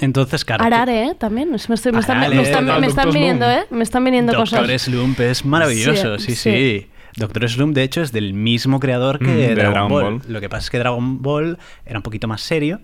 Entonces, 0.00 0.44
claro. 0.44 0.64
Arare, 0.64 1.04
¿eh? 1.08 1.14
También. 1.18 1.50
Me, 1.50 1.56
estoy- 1.56 1.92
me 1.92 2.00
están, 2.00 2.18
me 2.20 2.42
están- 2.42 2.64
me 2.80 2.86
están 2.86 3.04
Doctor 3.06 3.12
viniendo, 3.14 3.46
Slump. 3.46 3.62
¿eh? 3.62 3.74
Me 3.74 3.82
están 3.82 4.04
viniendo 4.04 4.32
Doctor 4.32 4.60
cosas. 4.60 4.82
Slump 4.82 5.20
es 5.20 5.44
maravilloso, 5.44 6.18
Sí, 6.18 6.26
sí, 6.26 6.36
sí. 6.36 6.50
sí. 6.52 6.90
Doctor 7.16 7.48
Slump, 7.48 7.74
de 7.74 7.82
hecho, 7.82 8.02
es 8.02 8.12
del 8.12 8.32
mismo 8.32 8.78
creador 8.80 9.18
que 9.18 9.24
Mm, 9.26 9.36
de 9.36 9.54
Dragon, 9.54 9.72
Dragon 9.72 9.88
Ball. 9.90 10.04
Ball. 10.04 10.22
Lo 10.28 10.40
que 10.40 10.48
pasa 10.48 10.64
es 10.64 10.70
que 10.70 10.78
Dragon 10.78 11.20
Ball 11.22 11.58
era 11.84 11.98
un 11.98 12.02
poquito 12.02 12.28
más 12.28 12.42
serio. 12.42 12.80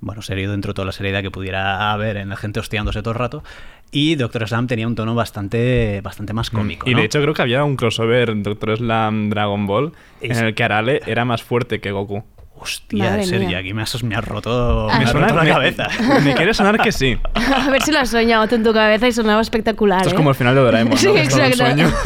Bueno, 0.00 0.20
serio 0.20 0.50
dentro 0.50 0.70
de 0.72 0.74
toda 0.74 0.84
la 0.86 0.92
seriedad 0.92 1.22
que 1.22 1.30
pudiera 1.30 1.90
haber 1.92 2.18
en 2.18 2.28
la 2.28 2.36
gente 2.36 2.60
hostiándose 2.60 3.00
todo 3.00 3.12
el 3.12 3.18
rato. 3.18 3.42
Y 3.90 4.16
Doctor 4.16 4.46
Slump 4.46 4.68
tenía 4.68 4.86
un 4.86 4.94
tono 4.94 5.14
bastante, 5.14 6.00
bastante 6.02 6.34
más 6.34 6.50
cómico. 6.50 6.86
Mm. 6.86 6.90
Y 6.90 6.92
¿no? 6.94 7.00
de 7.00 7.06
hecho 7.06 7.22
creo 7.22 7.32
que 7.32 7.40
había 7.42 7.64
un 7.64 7.76
crossover 7.76 8.42
Doctor 8.42 8.76
Slam 8.76 9.30
Dragon 9.30 9.66
Ball 9.66 9.92
Es- 10.20 10.36
en 10.38 10.44
el 10.46 10.54
que 10.54 10.64
Arale 10.64 11.00
era 11.06 11.24
más 11.24 11.42
fuerte 11.42 11.80
que 11.80 11.92
Goku. 11.92 12.24
Hostia, 12.58 13.04
Madre 13.10 13.24
Sergi, 13.26 13.46
mía. 13.46 13.58
aquí 13.58 13.74
me 13.74 13.82
has, 13.82 14.02
me 14.02 14.14
has 14.16 14.24
roto, 14.24 14.88
Ah. 14.90 14.98
me 14.98 15.04
has 15.04 15.10
suena- 15.10 15.28
roto 15.28 15.38
la 15.38 15.44
me- 15.44 15.50
cabeza. 15.50 15.88
Me 16.24 16.34
quiere 16.34 16.54
sonar 16.54 16.78
que 16.80 16.90
sí. 16.90 17.16
A 17.34 17.70
ver 17.70 17.82
si 17.82 17.92
lo 17.92 17.98
has 18.00 18.08
soñado 18.10 18.48
tú 18.48 18.54
en 18.54 18.64
tu 18.64 18.72
cabeza 18.72 19.06
y 19.06 19.12
sonaba 19.12 19.40
espectacular. 19.40 19.98
Esto 19.98 20.08
es 20.10 20.14
¿eh? 20.14 20.16
como 20.16 20.30
el 20.30 20.36
final 20.36 20.54
de 20.54 20.60
Doraemon, 20.62 20.90
¿no? 20.92 20.96
Sí, 20.98 21.08
Que 21.12 21.22
exacto. 21.22 21.56
sueño. 21.58 21.90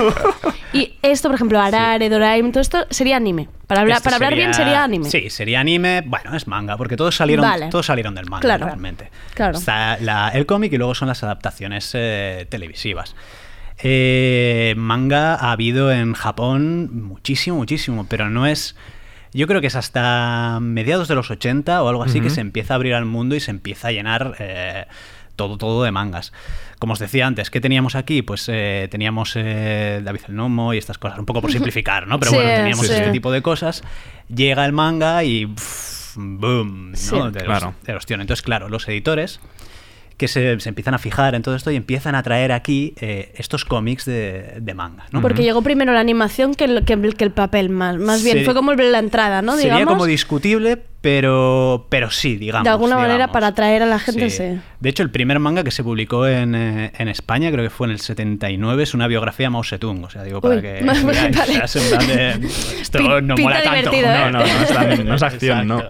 Y 0.73 0.95
esto, 1.03 1.29
por 1.29 1.35
ejemplo, 1.35 1.61
Arare, 1.61 2.09
Doraemon, 2.09 2.53
todo 2.53 2.61
esto 2.61 2.87
sería 2.91 3.17
anime. 3.17 3.49
Para 3.67 3.81
hablar, 3.81 3.97
Este 3.97 4.05
para 4.05 4.17
hablar 4.17 4.37
bien 4.37 4.55
sería 4.55 4.85
anime. 4.85 5.11
Sí, 5.11 5.29
sería 5.29 5.59
anime. 5.59 6.03
Bueno, 6.07 6.37
es 6.37 6.47
manga, 6.47 6.77
porque 6.77 6.97
todos 6.97 7.17
salieron, 7.17 7.45
Vale. 7.45 7.71
todos 7.71 7.87
salieron 7.87 8.15
del 8.15 8.27
manga 8.27 8.43
Claro. 8.43 8.67
realmente. 8.67 9.11
Claro. 9.35 9.59
Está 9.59 9.99
la- 9.99 10.29
el 10.29 10.47
cómic 10.47 10.73
y 10.73 10.77
luego 10.77 10.95
son 10.95 11.09
las 11.09 11.25
adaptaciones 11.25 11.91
eh, 11.95 12.47
televisivas. 12.49 13.17
Eh, 13.83 14.75
manga 14.77 15.35
ha 15.35 15.51
habido 15.51 15.91
en 15.91 16.13
Japón 16.13 16.91
muchísimo, 17.03 17.57
muchísimo, 17.57 18.07
pero 18.09 18.31
no 18.31 18.47
es... 18.47 18.77
Yo 19.33 19.47
creo 19.47 19.61
que 19.61 19.68
es 19.68 19.76
hasta 19.76 20.59
mediados 20.61 21.09
de 21.09 21.14
los 21.14 21.31
80 21.31 21.83
o 21.83 21.89
algo 21.89 22.03
así 22.03 22.20
que 22.20 22.31
se 22.31 22.41
empieza 22.41 22.74
a 22.74 22.76
abrir 22.76 22.95
al 22.95 23.05
mundo 23.05 23.37
y 23.37 23.41
se 23.41 23.51
empieza 23.53 23.89
a 23.89 23.93
llenar 23.93 24.35
eh, 24.41 24.87
todo, 25.37 25.57
todo 25.57 25.85
de 25.85 25.93
mangas. 25.93 26.33
Como 26.81 26.95
os 26.95 26.99
decía 26.99 27.26
antes, 27.26 27.49
¿qué 27.51 27.61
teníamos 27.61 27.95
aquí? 27.95 28.22
Pues 28.22 28.47
eh, 28.49 28.89
teníamos 28.91 29.33
eh, 29.37 30.01
David 30.03 30.22
el 30.28 30.35
Nomo 30.37 30.74
y 30.74 30.78
estas 30.78 30.99
cosas, 30.99 31.18
un 31.18 31.26
poco 31.26 31.41
por 31.43 31.53
simplificar, 31.53 32.07
¿no? 32.09 32.18
Pero 32.18 32.33
Sí, 32.33 32.37
bueno, 32.39 32.51
teníamos 32.55 32.87
sí. 32.87 32.93
este 32.93 33.12
tipo 33.12 33.31
de 33.31 33.41
cosas. 33.43 33.83
Llega 34.35 34.64
el 34.66 34.72
manga 34.72 35.22
y 35.22 35.47
pff, 35.47 36.16
boom, 36.16 36.91
¿no? 36.91 36.97
Sí. 36.97 37.16
De, 37.16 37.22
los, 37.22 37.43
Claro. 37.45 37.74
de 37.85 37.93
los 37.93 38.07
tíos. 38.07 38.20
Entonces, 38.20 38.43
claro, 38.43 38.68
los 38.68 38.89
editores 38.89 39.41
que 40.21 40.29
se, 40.29 40.61
se 40.61 40.68
empiezan 40.68 40.93
a 40.93 40.99
fijar 40.99 41.35
en 41.35 41.41
todo 41.41 41.57
esto 41.57 41.71
y 41.71 41.77
empiezan 41.77 42.14
a 42.14 42.23
traer 42.23 42.53
aquí 42.53 42.95
eh, 43.01 43.33
estos 43.37 43.64
cómics 43.64 44.05
de, 44.05 44.59
de 44.61 44.75
manga, 44.75 45.07
¿no? 45.12 45.23
Porque 45.23 45.43
llegó 45.43 45.62
primero 45.62 45.95
la 45.95 46.01
animación 46.01 46.55
que 46.55 46.64
el, 46.64 46.85
que 46.85 46.93
el- 46.93 47.14
que 47.16 47.25
el 47.25 47.31
papel, 47.33 47.71
más, 47.71 47.97
más 47.97 48.23
bien. 48.23 48.45
Fue 48.45 48.53
como 48.55 48.73
la 48.75 48.99
entrada, 48.99 49.41
¿no? 49.41 49.57
Sería 49.57 49.73
Digamos. 49.77 49.95
como 49.95 50.05
discutible, 50.05 50.77
pero, 51.01 51.87
pero 51.89 52.11
sí, 52.11 52.37
digamos. 52.37 52.64
de 52.64 52.71
alguna 52.71 52.97
manera 52.99 53.33
para 53.33 53.47
atraer 53.49 53.83
a 53.83 53.87
la 53.87 53.99
gente, 53.99 54.29
Sí. 54.29 54.37
sí. 54.37 54.61
De 54.79 54.89
hecho, 54.91 55.03
el 55.03 55.11
primer 55.11 55.39
manga 55.39 55.64
que 55.64 55.71
se 55.71 55.83
publicó 55.83 56.27
en, 56.27 56.55
eh, 56.55 56.93
en 56.99 57.09
España, 57.09 57.51
creo 57.51 57.64
que 57.64 57.71
fue 57.71 57.87
en 57.87 57.93
el 57.93 58.01
79, 58.01 58.83
es 58.83 58.93
una 58.93 59.07
biografía 59.07 59.47
de 59.47 59.51
Mao 59.51 59.64
Zedong. 59.64 60.05
O 60.05 60.11
sea, 60.11 60.23
digo, 60.23 60.43
para 60.43 60.57
Uy, 60.57 60.61
que 60.61 60.81
vale. 60.85 61.03
veáis, 61.03 61.35
o 61.39 61.45
sea, 61.45 61.64
es 61.64 61.77
en 61.77 61.89
plan 61.89 62.07
de, 62.07 62.47
esto 62.83 63.21
no 63.23 63.37
mola 63.39 63.62
tanto. 63.62 63.91
¿eh? 63.93 64.03
No, 64.05 64.31
no, 64.31 64.39
no 64.41 64.45
es, 64.45 64.68
tan- 64.68 65.05
no 65.09 65.14
es 65.14 65.23
acción, 65.23 65.66
no. 65.66 65.83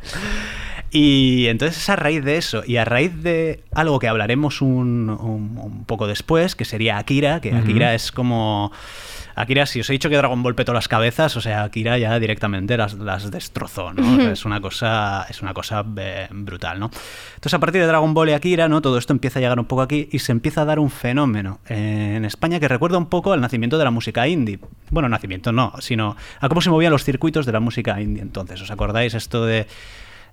Y 0.93 1.47
entonces 1.47 1.79
es 1.79 1.89
a 1.89 1.97
raíz 1.97 2.25
de 2.25 2.37
eso, 2.37 2.63
y 2.67 2.77
a 2.77 2.85
raíz 2.85 3.13
de 3.23 3.63
algo 3.73 3.99
que 4.01 4.09
hablaremos 4.09 4.61
un, 4.61 5.09
un- 5.11 5.57
un 5.59 5.85
poco 5.85 6.07
después, 6.09 6.57
que 6.57 6.65
sería 6.65 6.99
Akira, 6.99 7.41
que. 7.41 7.55
Akira 7.55 7.95
es 7.95 8.11
como... 8.13 8.73
Akira, 9.37 9.65
si 9.65 9.81
os 9.81 9.89
he 9.89 9.93
dicho 9.93 10.11
que 10.11 10.17
Dragon 10.17 10.43
Ball 10.43 10.57
petó 10.57 10.75
las 10.75 10.89
cabezas, 10.89 11.35
o 11.37 11.41
sea, 11.41 11.63
Akira 11.63 11.97
ya 11.97 12.19
directamente 12.19 12.77
las, 12.77 12.95
las 12.95 13.31
destrozó, 13.31 13.93
¿no? 13.93 14.03
O 14.03 14.17
sea, 14.17 14.33
es 14.33 14.45
una 14.45 14.61
cosa, 14.61 15.25
es 15.31 15.41
una 15.41 15.55
cosa 15.55 15.85
eh, 15.97 16.27
brutal, 16.31 16.81
¿no? 16.81 16.91
Entonces, 17.37 17.55
a 17.55 17.59
partir 17.61 17.81
de 17.81 17.87
Dragon 17.87 18.13
Ball 18.13 18.29
y 18.31 18.33
Akira, 18.33 18.69
¿no? 18.69 18.83
Todo 18.83 18.99
esto 18.99 19.13
empieza 19.13 19.39
a 19.39 19.43
llegar 19.43 19.59
un 19.59 19.65
poco 19.67 19.83
aquí 19.83 20.09
y 20.11 20.19
se 20.19 20.33
empieza 20.33 20.63
a 20.63 20.65
dar 20.67 20.79
un 20.81 20.91
fenómeno 20.91 21.61
eh, 21.69 22.15
en 22.17 22.25
España 22.25 22.59
que 22.61 22.69
recuerda 22.69 22.99
un 22.99 23.07
poco 23.07 23.33
al 23.33 23.41
nacimiento 23.41 23.79
de 23.79 23.85
la 23.85 23.93
música 23.93 24.27
indie. 24.27 24.59
Bueno, 24.91 25.09
nacimiento 25.09 25.53
no, 25.53 25.73
sino 25.79 26.17
a 26.41 26.49
cómo 26.49 26.61
se 26.61 26.69
movían 26.69 26.91
los 26.93 27.05
circuitos 27.05 27.47
de 27.47 27.53
la 27.53 27.61
música 27.61 27.99
indie 28.01 28.23
entonces. 28.23 28.61
¿Os 28.61 28.71
acordáis 28.73 29.15
esto 29.15 29.47
de 29.47 29.67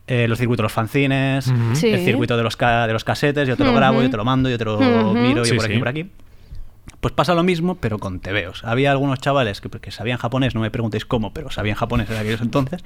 eh, 0.07 0.27
los 0.27 0.37
circuitos 0.39 0.59
de 0.59 0.63
los 0.63 0.71
fanzines. 0.73 1.51
Sí. 1.73 1.89
el 1.89 2.03
circuito 2.05 2.35
de 2.37 2.43
los, 2.43 2.55
ca- 2.57 2.87
de 2.87 2.93
los 2.93 3.03
casetes, 3.03 3.47
yo 3.47 3.55
te 3.57 3.63
lo 3.63 3.73
grabo, 3.73 4.01
yo 4.01 4.09
te 4.09 4.17
lo 4.17 4.25
mando, 4.25 4.49
yo 4.49 4.57
te 4.57 4.65
lo 4.65 4.79
miro, 5.13 5.43
yo 5.43 5.45
Sí, 5.45 5.55
por 5.55 5.65
aquí, 5.65 5.73
sí. 5.73 5.79
por 5.79 5.87
aquí. 5.89 6.09
Pues 7.01 7.13
pasa 7.13 7.35
lo 7.35 7.43
mismo, 7.43 7.75
pero 7.75 7.99
con 7.99 8.19
tebeos. 8.21 8.63
Había 8.63 8.89
algunos 8.91 9.19
chavales 9.19 9.61
que, 9.61 9.69
que 9.69 9.91
sabían 9.91 10.17
japonés, 10.17 10.55
no 10.55 10.61
me 10.61 10.71
preguntéis 10.71 11.05
cómo, 11.05 11.31
pero 11.31 11.51
sabían 11.51 11.75
japonés 11.75 12.09
en 12.09 12.17
aquellos 12.17 12.41
entonces. 12.41 12.83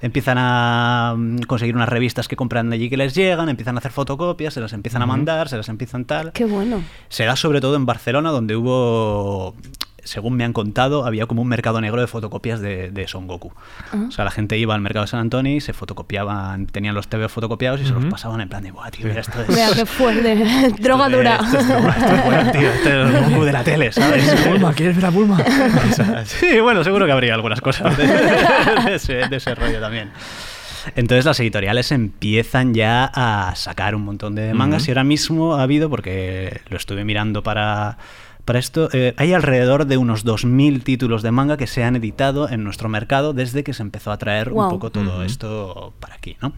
Empiezan 0.00 0.36
a 0.40 1.14
mm, 1.16 1.40
conseguir 1.42 1.76
unas 1.76 1.88
revistas 1.88 2.26
que 2.26 2.34
compran 2.34 2.70
de 2.70 2.76
allí 2.76 2.90
que 2.90 2.96
les 2.96 3.14
llegan, 3.14 3.48
empiezan 3.48 3.76
a 3.76 3.78
hacer 3.78 3.92
fotocopias, 3.92 4.54
se 4.54 4.60
las 4.60 4.72
empiezan 4.72 5.02
a 5.02 5.06
mandar, 5.06 5.48
se 5.48 5.56
las 5.58 5.68
empiezan 5.68 6.06
tal. 6.06 6.32
Qué 6.32 6.44
bueno. 6.44 6.82
Se 7.08 7.24
da 7.24 7.36
sobre 7.36 7.60
todo 7.60 7.76
en 7.76 7.86
Barcelona, 7.86 8.30
donde 8.30 8.56
hubo, 8.56 9.54
según 10.04 10.34
me 10.36 10.44
han 10.44 10.52
contado, 10.52 11.04
había 11.06 11.26
como 11.26 11.42
un 11.42 11.48
mercado 11.48 11.80
negro 11.80 12.00
de 12.00 12.06
fotocopias 12.06 12.60
de, 12.60 12.90
de 12.90 13.08
Son 13.08 13.26
Goku. 13.26 13.52
Ah. 13.92 14.04
O 14.08 14.10
sea, 14.10 14.24
la 14.24 14.30
gente 14.30 14.58
iba 14.58 14.74
al 14.74 14.80
mercado 14.80 15.04
de 15.04 15.08
San 15.08 15.20
Antonio 15.20 15.54
y 15.56 15.60
se 15.60 15.72
fotocopiaban, 15.72 16.66
tenían 16.66 16.94
los 16.94 17.08
TV 17.08 17.28
fotocopiados 17.28 17.80
y 17.80 17.86
se 17.86 17.92
los 17.92 18.04
pasaban 18.06 18.40
en 18.40 18.48
plan 18.48 18.62
de, 18.62 18.70
¡buah, 18.72 18.90
tío, 18.90 19.06
mira 19.06 19.20
esto 19.20 19.40
es... 19.48 19.48
Vea 19.54 19.68
qué 19.74 19.86
fuerte. 19.86 20.72
Droga 20.80 21.08
dura. 21.08 21.36
es- 21.36 21.44
Esto 21.54 21.58
es, 21.58 21.68
droga, 21.68 21.90
esto 21.96 22.14
es 22.14 22.24
bueno, 22.24 22.52
tío. 22.52 22.72
Esto 22.72 22.88
es 22.88 23.14
el 23.14 23.24
Goku 23.30 23.44
de 23.44 23.52
la 23.52 23.64
tele, 23.64 23.92
¿sabes? 23.92 24.48
Bulma, 24.48 24.72
¿quieres 24.74 24.96
ver 24.96 25.06
a 25.06 25.10
Bulma? 25.10 25.38
O 25.90 25.94
sea, 25.94 26.24
sí, 26.26 26.60
bueno, 26.60 26.82
seguro 26.84 27.06
que 27.06 27.12
habría 27.12 27.34
algunas 27.34 27.60
cosas 27.60 27.96
de, 27.96 28.06
de 28.06 28.94
ese, 28.96 29.14
de 29.28 29.36
ese 29.36 29.54
rollo 29.54 29.80
también. 29.80 30.10
Entonces 30.96 31.24
las 31.24 31.38
editoriales 31.38 31.92
empiezan 31.92 32.74
ya 32.74 33.04
a 33.14 33.54
sacar 33.54 33.94
un 33.94 34.04
montón 34.04 34.34
de 34.34 34.52
mangas 34.52 34.88
y 34.88 34.90
ahora 34.90 35.04
mismo 35.04 35.54
ha 35.54 35.62
habido, 35.62 35.88
porque 35.88 36.60
lo 36.70 36.76
estuve 36.76 37.04
mirando 37.04 37.44
para, 37.44 37.98
Para 38.44 38.58
esto 38.58 38.88
eh, 38.92 39.14
hay 39.16 39.32
alrededor 39.32 39.86
de 39.86 39.96
unos 39.96 40.26
2.000 40.26 40.82
títulos 40.82 41.22
de 41.22 41.30
manga 41.30 41.56
que 41.56 41.68
se 41.68 41.84
han 41.84 41.94
editado 41.94 42.48
en 42.48 42.64
nuestro 42.64 42.88
mercado 42.88 43.32
desde 43.32 43.62
que 43.62 43.72
se 43.72 43.82
empezó 43.82 44.10
a 44.10 44.18
traer 44.18 44.52
un 44.52 44.68
poco 44.68 44.90
todo 44.90 45.22
esto 45.22 45.92
para 46.00 46.14
aquí, 46.14 46.36
¿no? 46.40 46.52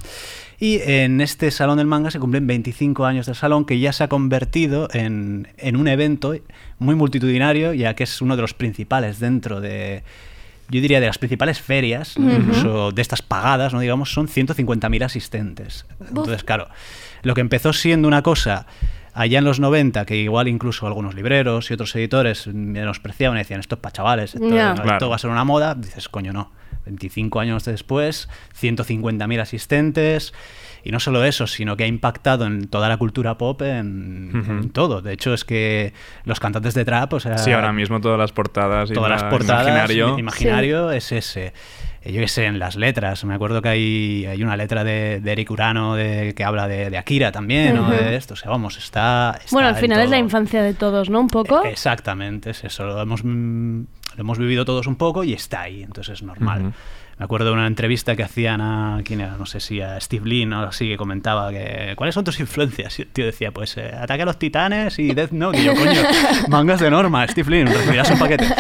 Y 0.58 0.80
en 0.82 1.20
este 1.20 1.50
Salón 1.50 1.78
del 1.78 1.86
Manga 1.86 2.10
se 2.10 2.20
cumplen 2.20 2.46
25 2.46 3.04
años 3.04 3.26
del 3.26 3.34
salón 3.34 3.64
que 3.64 3.78
ya 3.80 3.92
se 3.92 4.04
ha 4.04 4.08
convertido 4.08 4.88
en, 4.92 5.48
en 5.58 5.76
un 5.76 5.88
evento 5.88 6.34
muy 6.78 6.94
multitudinario, 6.94 7.74
ya 7.74 7.94
que 7.94 8.04
es 8.04 8.22
uno 8.22 8.36
de 8.36 8.42
los 8.42 8.54
principales 8.54 9.18
dentro 9.18 9.60
de, 9.60 10.04
yo 10.70 10.80
diría, 10.80 11.00
de 11.00 11.06
las 11.06 11.18
principales 11.18 11.60
ferias, 11.60 12.16
incluso 12.16 12.92
de 12.92 13.02
estas 13.02 13.20
pagadas, 13.20 13.74
¿no? 13.74 13.80
digamos, 13.80 14.12
son 14.12 14.28
150.000 14.28 15.04
asistentes. 15.04 15.86
Entonces, 16.08 16.44
claro, 16.44 16.68
lo 17.22 17.34
que 17.34 17.42
empezó 17.42 17.72
siendo 17.72 18.08
una 18.08 18.22
cosa 18.22 18.66
allá 19.14 19.38
en 19.38 19.44
los 19.44 19.60
90, 19.60 20.04
que 20.04 20.16
igual 20.16 20.48
incluso 20.48 20.86
algunos 20.86 21.14
libreros 21.14 21.70
y 21.70 21.74
otros 21.74 21.94
editores 21.96 22.46
menospreciaban 22.48 23.38
y 23.38 23.40
decían, 23.40 23.60
esto 23.60 23.76
es 23.76 23.80
para 23.80 23.92
chavales, 23.92 24.34
esto, 24.34 24.48
Ya. 24.54 24.70
esto 24.72 24.82
Claro. 24.82 25.08
va 25.08 25.16
a 25.16 25.18
ser 25.18 25.30
una 25.30 25.44
moda, 25.44 25.74
dices, 25.74 26.08
coño, 26.08 26.32
no. 26.32 26.50
25 26.86 27.40
años 27.40 27.64
después, 27.64 28.28
150.000 28.60 29.40
asistentes. 29.40 30.34
Y 30.86 30.90
no 30.92 31.00
solo 31.00 31.24
eso, 31.24 31.46
sino 31.46 31.78
que 31.78 31.84
ha 31.84 31.86
impactado 31.86 32.44
en 32.44 32.68
toda 32.68 32.90
la 32.90 32.98
cultura 32.98 33.38
pop, 33.38 33.62
en, 33.62 34.68
todo. 34.74 35.00
De 35.00 35.14
hecho, 35.14 35.32
es 35.32 35.46
que 35.46 35.94
los 36.24 36.40
cantantes 36.40 36.74
de 36.74 36.84
trap, 36.84 37.14
o 37.14 37.20
sea, 37.20 37.38
Sí, 37.38 37.52
ahora 37.52 37.72
mismo 37.72 38.02
todas 38.02 38.18
las 38.18 38.32
portadas 38.32 38.90
y 38.90 38.92
todas 38.94 39.08
la- 39.08 39.16
las 39.16 39.24
portadas, 39.24 39.90
imaginario 40.18 40.90
es 40.90 41.10
ese. 41.12 41.54
Eh, 42.04 42.12
Yo 42.12 42.20
qué 42.20 42.28
sé, 42.28 42.44
en 42.46 42.58
las 42.58 42.76
letras. 42.76 43.24
Me 43.24 43.34
acuerdo 43.34 43.62
que 43.62 43.68
hay, 43.70 44.26
hay 44.26 44.42
una 44.42 44.56
letra 44.56 44.84
de, 44.84 45.20
de 45.20 45.32
Eric 45.32 45.50
Urano 45.50 45.94
de, 45.94 46.34
que 46.34 46.44
habla 46.44 46.68
de, 46.68 46.90
de 46.90 46.98
Akira 46.98 47.32
también, 47.32 47.78
o 47.78 47.90
de 47.90 48.16
esto. 48.16 48.34
O 48.34 48.36
sea, 48.36 48.50
vamos, 48.50 48.76
está. 48.76 49.38
está 49.38 49.50
Bueno, 49.54 49.68
al 49.68 49.76
final 49.76 50.00
es 50.00 50.10
la 50.10 50.18
infancia 50.18 50.62
de 50.62 50.74
todos, 50.74 51.08
¿no? 51.10 51.20
Un 51.20 51.28
poco. 51.28 51.64
Exactamente, 51.64 52.50
es 52.50 52.62
eso. 52.64 52.84
Lo 52.84 53.00
hemos, 53.00 53.24
mm, 53.24 53.82
lo 54.16 54.20
hemos 54.20 54.38
vivido 54.38 54.64
todos 54.64 54.86
un 54.86 54.96
poco 54.96 55.24
y 55.24 55.32
está 55.32 55.62
ahí, 55.62 55.82
entonces 55.82 56.14
es 56.14 56.22
normal. 56.22 56.72
Me 57.16 57.24
acuerdo 57.24 57.46
de 57.46 57.52
una 57.52 57.68
entrevista 57.68 58.16
que 58.16 58.24
hacían 58.24 58.60
a, 58.60 59.00
¿quién 59.04 59.20
era? 59.20 59.36
No 59.36 59.46
sé 59.46 59.60
si 59.60 59.80
a 59.80 60.00
Steve 60.00 60.28
Lee, 60.28 60.46
o 60.46 60.58
así, 60.58 60.88
que 60.88 60.96
comentaba 60.96 61.50
que, 61.52 61.92
¿cuáles 61.94 62.12
son 62.14 62.24
tus 62.24 62.40
influencias? 62.40 62.98
Y 62.98 63.02
el 63.02 63.08
tío 63.08 63.24
decía, 63.24 63.52
pues, 63.52 63.76
eh, 63.76 63.94
Ataque 63.96 64.22
a 64.22 64.26
los 64.26 64.36
Titanes 64.36 64.98
y 64.98 65.14
Death 65.14 65.30
Note. 65.30 65.60
Y 65.60 65.64
yo, 65.64 65.76
coño, 65.76 66.02
mangas 66.48 66.80
de 66.80 66.90
norma, 66.90 67.24
Steve 67.28 67.50
Lee, 67.50 67.64
recibirás 67.64 68.10
un 68.10 68.18
paquete. 68.18 68.46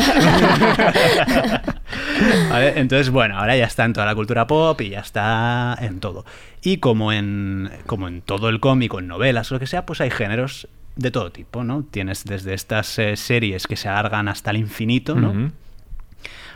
Vale, 2.50 2.78
Entonces, 2.78 3.10
bueno, 3.10 3.38
ahora 3.38 3.56
ya 3.56 3.64
está 3.64 3.84
en 3.84 3.92
toda 3.92 4.06
la 4.06 4.14
cultura 4.14 4.46
pop 4.46 4.80
y 4.80 4.90
ya 4.90 5.00
está 5.00 5.76
en 5.80 5.98
todo. 5.98 6.24
Y 6.62 6.76
como 6.76 7.12
en, 7.12 7.72
como 7.86 8.06
en 8.06 8.22
todo 8.22 8.48
el 8.48 8.60
cómic 8.60 8.94
en 8.94 9.08
novelas 9.08 9.50
o 9.50 9.56
lo 9.56 9.60
que 9.60 9.66
sea, 9.66 9.84
pues 9.84 10.00
hay 10.00 10.10
géneros 10.10 10.68
de 10.96 11.10
todo 11.10 11.30
tipo, 11.32 11.64
¿no? 11.64 11.84
Tienes 11.90 12.24
desde 12.24 12.54
estas 12.54 12.98
eh, 12.98 13.16
series 13.16 13.66
que 13.66 13.76
se 13.76 13.88
alargan 13.88 14.28
hasta 14.28 14.50
el 14.50 14.58
infinito, 14.58 15.14
¿no? 15.14 15.52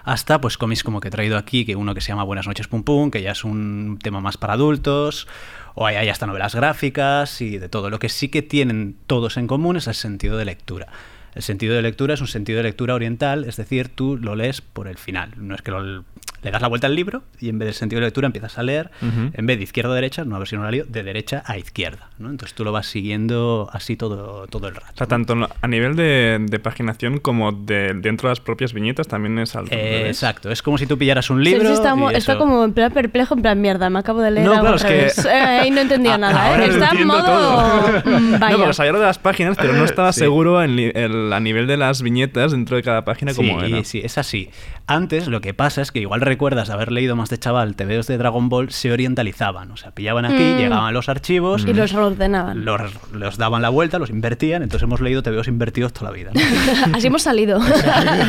Hasta 0.04 0.40
pues 0.40 0.56
cómics 0.56 0.82
como 0.82 1.00
que 1.00 1.08
he 1.08 1.10
traído 1.10 1.36
aquí, 1.36 1.64
que 1.66 1.76
uno 1.76 1.94
que 1.94 2.00
se 2.00 2.08
llama 2.08 2.22
Buenas 2.22 2.46
noches 2.46 2.66
Pum 2.68 2.82
Pum, 2.82 3.10
que 3.10 3.20
ya 3.20 3.32
es 3.32 3.44
un 3.44 3.98
tema 4.02 4.20
más 4.20 4.36
para 4.38 4.54
adultos, 4.54 5.26
o 5.74 5.86
hay, 5.86 5.96
hay 5.96 6.08
hasta 6.08 6.26
novelas 6.26 6.54
gráficas 6.54 7.40
y 7.42 7.58
de 7.58 7.68
todo. 7.68 7.90
Lo 7.90 7.98
que 7.98 8.08
sí 8.08 8.28
que 8.28 8.40
tienen 8.42 8.96
todos 9.06 9.36
en 9.36 9.46
común 9.46 9.76
es 9.76 9.86
el 9.86 9.94
sentido 9.94 10.38
de 10.38 10.44
lectura. 10.46 10.86
El 11.34 11.42
sentido 11.42 11.74
de 11.74 11.82
lectura 11.82 12.14
es 12.14 12.20
un 12.20 12.26
sentido 12.26 12.56
de 12.58 12.62
lectura 12.62 12.94
oriental, 12.94 13.44
es 13.44 13.56
decir, 13.56 13.88
tú 13.88 14.16
lo 14.16 14.34
lees 14.34 14.60
por 14.62 14.88
el 14.88 14.96
final. 14.96 15.34
No 15.36 15.54
es 15.54 15.62
que 15.62 15.70
lo- 15.72 16.04
le 16.42 16.50
das 16.50 16.62
la 16.62 16.68
vuelta 16.68 16.86
al 16.86 16.94
libro 16.94 17.22
y 17.40 17.48
en 17.48 17.58
vez 17.58 17.66
del 17.66 17.74
sentido 17.74 18.00
de 18.00 18.06
lectura 18.06 18.26
empiezas 18.26 18.58
a 18.58 18.62
leer, 18.62 18.90
Ujú. 19.02 19.30
en 19.32 19.46
vez 19.46 19.58
de 19.58 19.64
izquierda 19.64 19.92
a 19.92 19.94
derecha, 19.94 20.24
no 20.24 20.36
a 20.36 20.38
ver 20.38 20.48
si 20.48 20.56
no 20.56 20.62
la 20.64 20.70
lío, 20.70 20.84
de 20.86 21.02
derecha 21.02 21.42
a 21.46 21.58
izquierda. 21.58 22.10
¿no? 22.18 22.30
Entonces 22.30 22.54
tú 22.54 22.64
lo 22.64 22.72
vas 22.72 22.86
siguiendo 22.86 23.68
así 23.72 23.96
todo, 23.96 24.46
todo 24.48 24.68
el 24.68 24.74
rato. 24.74 24.88
O 24.94 24.96
sea, 24.98 25.06
tanto 25.06 25.34
a 25.60 25.68
nivel 25.68 25.96
de, 25.96 26.38
de 26.40 26.58
paginación 26.58 27.18
como 27.18 27.52
de 27.52 27.94
dentro 27.94 28.28
de 28.28 28.32
las 28.32 28.40
propias 28.40 28.72
viñetas 28.72 29.08
también 29.08 29.38
es 29.38 29.56
al 29.56 29.66
Eh, 29.66 29.98
revés. 29.98 30.08
exacto, 30.16 30.50
es 30.50 30.62
como 30.62 30.78
si 30.78 30.86
tú 30.86 30.98
pillaras 30.98 31.30
un 31.30 31.42
Sí, 31.44 31.50
libro. 31.50 31.68
sí, 31.68 31.74
está, 31.74 31.94
mo- 31.94 32.10
y 32.10 32.14
está 32.14 32.32
eso- 32.32 32.38
como 32.38 32.64
en 32.64 32.72
plan 32.72 32.92
perplejo, 32.92 33.34
en 33.34 33.42
plan 33.42 33.60
mierda. 33.60 33.88
Me 33.90 33.98
acabo 33.98 34.20
de 34.20 34.30
leer 34.30 34.46
No, 34.46 34.52
algo 34.52 34.62
claro, 34.62 34.76
es 34.76 34.84
que- 34.84 34.88
revés. 34.88 35.26
Eh, 35.30 35.62
y 35.66 35.70
no 35.70 35.80
entendía 35.80 36.14
A- 36.14 36.18
nada. 36.18 36.46
ahora 36.46 36.64
¿eh? 36.66 36.68
Está 36.68 36.90
en 36.90 37.06
modo. 37.06 37.24
todo. 37.24 38.02
Vaya. 38.38 38.50
No, 38.50 38.58
porque 38.58 38.72
sabía 38.74 38.92
lo 38.92 39.00
de 39.00 39.06
las 39.06 39.18
páginas, 39.18 39.56
pero 39.56 39.72
no 39.72 39.84
estaba 39.84 40.12
Sí. 40.18 40.20
seguro 40.20 40.62
en 40.62 40.78
el- 40.78 41.32
a 41.32 41.40
nivel 41.40 41.66
de 41.66 41.76
las 41.76 42.02
viñetas 42.02 42.52
dentro 42.52 42.76
de 42.76 42.82
cada 42.82 43.04
página 43.04 43.34
como 43.34 43.60
sí, 43.60 43.66
era. 43.72 43.84
sí, 43.84 44.00
es 44.04 44.18
así. 44.18 44.50
Antes 44.86 45.28
lo 45.28 45.40
que 45.40 45.54
pasa 45.54 45.82
es 45.82 45.92
que 45.92 46.00
igual 46.00 46.20
recuerdas 46.28 46.70
haber 46.70 46.92
leído 46.92 47.16
más 47.16 47.28
de 47.30 47.38
chaval 47.38 47.74
TVOs 47.74 48.06
de 48.06 48.18
Dragon 48.18 48.48
Ball, 48.48 48.70
se 48.70 48.92
orientalizaban. 48.92 49.70
O 49.72 49.76
sea, 49.76 49.90
pillaban 49.90 50.24
aquí, 50.24 50.42
Mm. 50.42 50.58
llegaban 50.58 50.94
los 50.94 51.08
archivos, 51.08 51.64
Y 51.66 51.72
los 51.72 51.92
ordenaban. 51.94 52.64
los, 52.64 52.80
los 53.12 53.36
daban 53.38 53.62
la 53.62 53.68
vuelta, 53.70 53.98
los 53.98 54.10
invertían. 54.10 54.62
Entonces 54.62 54.84
hemos 54.84 55.00
leído 55.00 55.22
TVOs 55.22 55.48
invertidos 55.48 55.92
toda 55.92 56.10
la 56.10 56.16
vida. 56.16 56.30
¿no? 56.34 56.40
Así 56.96 57.06
hemos 57.08 57.22
salido. 57.22 57.60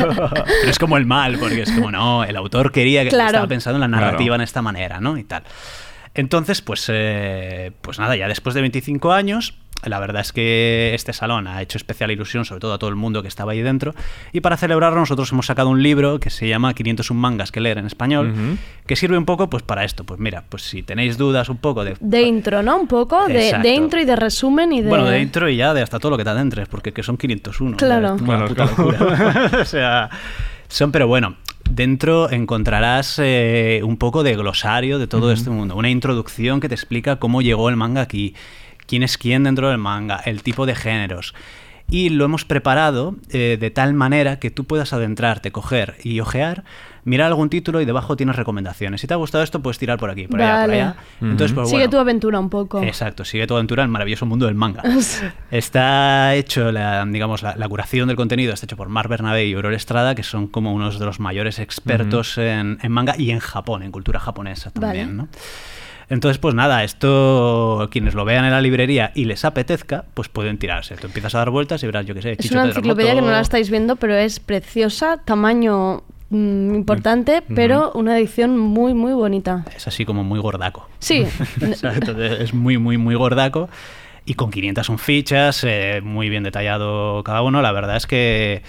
Pero 0.08 0.44
es 0.70 0.78
como 0.78 0.96
el 0.96 1.06
mal, 1.06 1.38
porque 1.38 1.62
es 1.62 1.70
como, 1.72 1.90
no, 1.90 2.24
el 2.24 2.36
autor 2.36 2.72
quería 2.72 3.02
que 3.04 3.10
Claro. 3.10 3.28
estaba 3.28 3.46
pensando 3.46 3.76
en 3.76 3.80
la 3.82 3.88
narrativa 3.88 4.16
Claro. 4.16 4.34
en 4.36 4.40
esta 4.42 4.62
manera, 4.62 5.00
¿no? 5.00 5.16
Y 5.16 5.24
tal. 5.24 5.42
Entonces, 6.14 6.60
pues, 6.62 6.86
eh, 6.88 7.72
pues 7.82 7.98
nada, 7.98 8.16
ya 8.16 8.26
después 8.28 8.54
de 8.54 8.60
25 8.62 9.12
años, 9.12 9.54
la 9.84 9.98
verdad 9.98 10.20
es 10.20 10.32
que 10.32 10.92
este 10.94 11.12
salón 11.12 11.46
ha 11.46 11.62
hecho 11.62 11.78
especial 11.78 12.10
ilusión, 12.10 12.44
sobre 12.44 12.60
todo 12.60 12.74
a 12.74 12.78
todo 12.78 12.90
el 12.90 12.96
mundo 12.96 13.22
que 13.22 13.28
estaba 13.28 13.52
ahí 13.52 13.62
dentro. 13.62 13.94
Y 14.32 14.40
para 14.40 14.56
celebrarlo, 14.56 15.00
nosotros 15.00 15.32
hemos 15.32 15.46
sacado 15.46 15.68
un 15.70 15.82
libro 15.82 16.20
que 16.20 16.30
se 16.30 16.48
llama 16.48 16.74
501 16.74 17.18
mangas 17.20 17.50
que 17.50 17.60
leer 17.60 17.78
en 17.78 17.86
español, 17.86 18.34
que 18.86 18.96
sirve 18.96 19.16
un 19.16 19.24
poco 19.24 19.48
pues 19.48 19.62
para 19.62 19.84
esto. 19.84 20.04
Pues 20.04 20.20
mira, 20.20 20.44
pues 20.48 20.62
si 20.62 20.82
tenéis 20.82 21.16
dudas 21.16 21.48
un 21.48 21.56
poco 21.58 21.84
de 21.84 21.96
De 22.00 22.22
intro, 22.22 22.62
¿no? 22.62 22.76
Un 22.78 22.86
poco. 22.86 23.26
De, 23.26 23.58
de 23.62 23.74
intro 23.74 24.00
y 24.00 24.04
de 24.04 24.16
resumen 24.16 24.72
y 24.72 24.82
de. 24.82 24.88
bueno, 24.88 25.04
de 25.06 25.20
intro 25.20 25.48
y 25.48 25.56
ya 25.56 25.72
de 25.74 25.82
hasta 25.82 25.98
todo 25.98 26.10
lo 26.10 26.18
que 26.18 26.24
te 26.24 26.30
adentres, 26.30 26.68
porque 26.68 26.92
que 26.92 27.02
son 27.02 27.16
501. 27.16 27.76
Claro. 27.76 28.16
Es 28.16 28.20
una 28.22 28.26
Bueno, 28.26 28.46
puta 28.48 28.66
claro. 28.68 28.90
locura. 28.92 29.50
o 29.60 29.64
sea, 29.64 30.10
son, 30.68 30.92
pero 30.92 31.06
bueno, 31.08 31.36
dentro 31.68 32.30
encontrarás 32.30 33.18
eh, 33.22 33.80
un 33.84 33.96
poco 33.96 34.22
de 34.22 34.34
glosario 34.36 34.98
de 34.98 35.06
todo 35.06 35.32
este 35.32 35.50
mundo, 35.50 35.76
una 35.76 35.90
introducción 35.90 36.60
que 36.60 36.68
te 36.68 36.74
explica 36.74 37.16
cómo 37.16 37.42
llegó 37.42 37.68
el 37.68 37.76
manga 37.76 38.00
aquí, 38.00 38.34
quién 38.90 39.04
es 39.04 39.16
quién 39.18 39.44
dentro 39.44 39.68
del 39.68 39.78
manga, 39.78 40.20
el 40.24 40.42
tipo 40.42 40.66
de 40.66 40.74
géneros. 40.74 41.32
Y 41.88 42.08
lo 42.08 42.24
hemos 42.24 42.44
preparado 42.44 43.14
eh, 43.30 43.56
de 43.58 43.70
tal 43.70 43.94
manera 43.94 44.40
que 44.40 44.50
tú 44.50 44.64
puedas 44.64 44.92
adentrarte, 44.92 45.52
coger 45.52 45.96
y 46.02 46.18
ojear, 46.18 46.64
mirar 47.04 47.28
algún 47.28 47.50
título 47.50 47.80
y 47.80 47.84
debajo 47.84 48.16
tienes 48.16 48.34
recomendaciones. 48.34 49.00
Si 49.00 49.06
te 49.06 49.14
ha 49.14 49.16
gustado 49.16 49.44
esto, 49.44 49.62
puedes 49.62 49.78
tirar 49.78 49.98
por 49.98 50.10
aquí, 50.10 50.26
por 50.26 50.42
allá, 50.42 50.64
por 50.64 50.74
allá. 50.74 50.96
Entonces, 51.20 51.52
pues, 51.52 51.68
Sigue 51.68 51.82
bueno, 51.82 51.90
tu 51.90 51.98
aventura 51.98 52.40
un 52.40 52.50
poco. 52.50 52.82
Exacto, 52.82 53.24
sigue 53.24 53.46
tu 53.46 53.54
aventura 53.54 53.84
en 53.84 53.88
el 53.88 53.92
maravilloso 53.92 54.26
mundo 54.26 54.46
del 54.46 54.56
manga. 54.56 54.82
Está 55.52 56.34
hecho, 56.34 56.72
la, 56.72 57.04
digamos, 57.06 57.42
la, 57.42 57.54
la 57.54 57.68
curación 57.68 58.08
del 58.08 58.16
contenido 58.16 58.52
está 58.52 58.66
hecho 58.66 58.76
por 58.76 58.88
Mar 58.88 59.06
Bernabé 59.06 59.46
y 59.46 59.54
Aurora 59.54 59.76
Estrada, 59.76 60.16
que 60.16 60.24
son 60.24 60.48
como 60.48 60.74
unos 60.74 60.98
de 60.98 61.06
los 61.06 61.20
mayores 61.20 61.60
expertos 61.60 62.38
en, 62.38 62.78
en 62.82 62.90
manga 62.90 63.14
y 63.16 63.30
en 63.30 63.38
Japón, 63.38 63.84
en 63.84 63.92
cultura 63.92 64.18
japonesa 64.18 64.70
también, 64.72 65.16
Vale. 65.16 65.28
¿no? 65.28 65.28
Entonces, 66.10 66.38
pues 66.38 66.56
nada, 66.56 66.82
esto 66.82 67.88
quienes 67.92 68.14
lo 68.14 68.24
vean 68.24 68.44
en 68.44 68.50
la 68.50 68.60
librería 68.60 69.12
y 69.14 69.26
les 69.26 69.44
apetezca, 69.44 70.04
pues 70.12 70.28
pueden 70.28 70.58
tirarse. 70.58 70.96
Tú 70.96 71.06
empiezas 71.06 71.36
a 71.36 71.38
dar 71.38 71.50
vueltas 71.50 71.80
y 71.84 71.86
verás, 71.86 72.04
yo 72.04 72.14
qué 72.14 72.22
sé, 72.22 72.32
Es 72.32 72.38
Chicho 72.38 72.54
una 72.54 72.66
enciclopedia 72.66 73.14
que 73.14 73.22
no 73.22 73.30
la 73.30 73.40
estáis 73.40 73.70
viendo, 73.70 73.94
pero 73.94 74.16
es 74.16 74.40
preciosa, 74.40 75.18
tamaño 75.24 76.02
mm, 76.30 76.74
importante, 76.74 77.44
pero 77.54 77.92
una 77.94 78.18
edición 78.18 78.58
muy, 78.58 78.92
muy 78.92 79.12
bonita. 79.12 79.64
Es 79.74 79.86
así 79.86 80.04
como 80.04 80.24
muy 80.24 80.40
gordaco. 80.40 80.88
Sí. 80.98 81.24
Exacto, 81.60 82.20
es 82.20 82.52
muy, 82.52 82.76
muy, 82.76 82.98
muy 82.98 83.14
gordaco. 83.14 83.70
Y 84.24 84.34
con 84.34 84.50
500 84.50 84.84
son 84.84 84.98
fichas, 84.98 85.64
eh, 85.64 86.00
muy 86.02 86.28
bien 86.28 86.42
detallado 86.42 87.22
cada 87.22 87.42
uno. 87.42 87.62
La 87.62 87.70
verdad 87.70 87.96
es 87.96 88.06
que. 88.06 88.62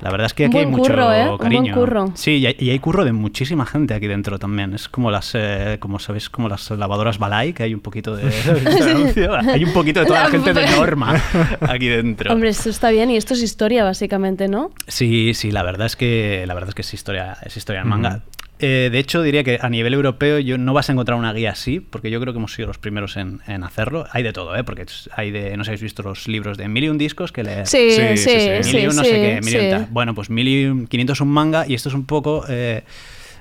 La 0.00 0.10
verdad 0.10 0.26
es 0.26 0.34
que 0.34 0.46
aquí 0.46 0.58
hay 0.58 0.66
mucho 0.66 0.92
curro, 0.92 1.12
¿eh? 1.12 1.22
Un 1.22 1.28
buen 1.28 1.38
cariño. 1.38 1.74
curro. 1.74 2.12
Sí, 2.14 2.32
y 2.32 2.46
hay, 2.46 2.56
y 2.58 2.70
hay 2.70 2.78
curro 2.78 3.04
de 3.04 3.12
muchísima 3.12 3.66
gente 3.66 3.94
aquí 3.94 4.06
dentro 4.06 4.38
también. 4.38 4.74
Es 4.74 4.88
como 4.88 5.10
las, 5.10 5.32
eh, 5.34 5.78
como 5.80 5.98
sabéis, 5.98 6.28
como 6.28 6.48
las 6.48 6.70
lavadoras 6.70 7.18
Balay, 7.18 7.52
que 7.52 7.62
hay 7.62 7.74
un 7.74 7.80
poquito 7.80 8.16
de. 8.16 8.24
hay 9.52 9.64
un 9.64 9.72
poquito 9.72 10.00
de 10.00 10.06
toda 10.06 10.24
la 10.24 10.30
gente 10.30 10.52
de 10.52 10.66
norma 10.66 11.20
aquí 11.60 11.88
dentro. 11.88 12.32
Hombre, 12.32 12.50
esto 12.50 12.70
está 12.70 12.90
bien 12.90 13.10
y 13.10 13.16
esto 13.16 13.34
es 13.34 13.42
historia, 13.42 13.84
básicamente, 13.84 14.48
¿no? 14.48 14.70
Sí, 14.86 15.34
sí, 15.34 15.50
la 15.50 15.62
verdad 15.62 15.86
es 15.86 15.96
que 15.96 16.44
la 16.46 16.54
verdad 16.54 16.70
es 16.70 16.74
que 16.74 16.82
es 16.82 16.94
historia, 16.94 17.36
es 17.42 17.56
historia 17.56 17.82
en 17.82 17.88
manga. 17.88 18.20
Eh, 18.60 18.88
de 18.92 18.98
hecho, 19.00 19.20
diría 19.22 19.42
que 19.42 19.58
a 19.60 19.68
nivel 19.68 19.94
europeo 19.94 20.38
yo 20.38 20.56
no 20.58 20.72
vas 20.72 20.88
a 20.88 20.92
encontrar 20.92 21.18
una 21.18 21.32
guía 21.32 21.50
así, 21.50 21.80
porque 21.80 22.10
yo 22.10 22.20
creo 22.20 22.32
que 22.32 22.38
hemos 22.38 22.54
sido 22.54 22.68
los 22.68 22.78
primeros 22.78 23.16
en, 23.16 23.40
en 23.48 23.64
hacerlo. 23.64 24.06
Hay 24.12 24.22
de 24.22 24.32
todo, 24.32 24.54
¿eh? 24.56 24.62
Porque 24.64 24.82
es- 24.82 25.10
hay 25.14 25.30
de, 25.32 25.56
no 25.56 25.64
sé 25.64 25.68
si 25.68 25.70
habéis 25.72 25.82
visto 25.82 26.02
los 26.02 26.28
libros 26.28 26.56
de 26.56 26.68
mil 26.68 26.84
y 26.84 26.88
un 26.88 26.96
discos 26.96 27.32
que 27.32 27.42
le... 27.42 27.66
Sí, 27.66 27.90
sí, 27.90 28.16
sí, 28.16 28.72
Mil 28.76 28.84
y 28.84 28.86
un 28.86 28.96
no 28.96 29.02
sí, 29.04 29.10
sé 29.10 29.40
qué, 29.42 29.80
sí. 29.80 29.86
Bueno, 29.90 30.14
pues 30.14 30.30
mil 30.30 30.46
y 30.46 30.66
un, 30.66 30.86
500 30.86 31.20
un 31.20 31.28
manga 31.28 31.66
y 31.66 31.74
esto 31.74 31.88
es 31.88 31.94
un 31.94 32.06
poco... 32.06 32.44
eh, 32.48 32.84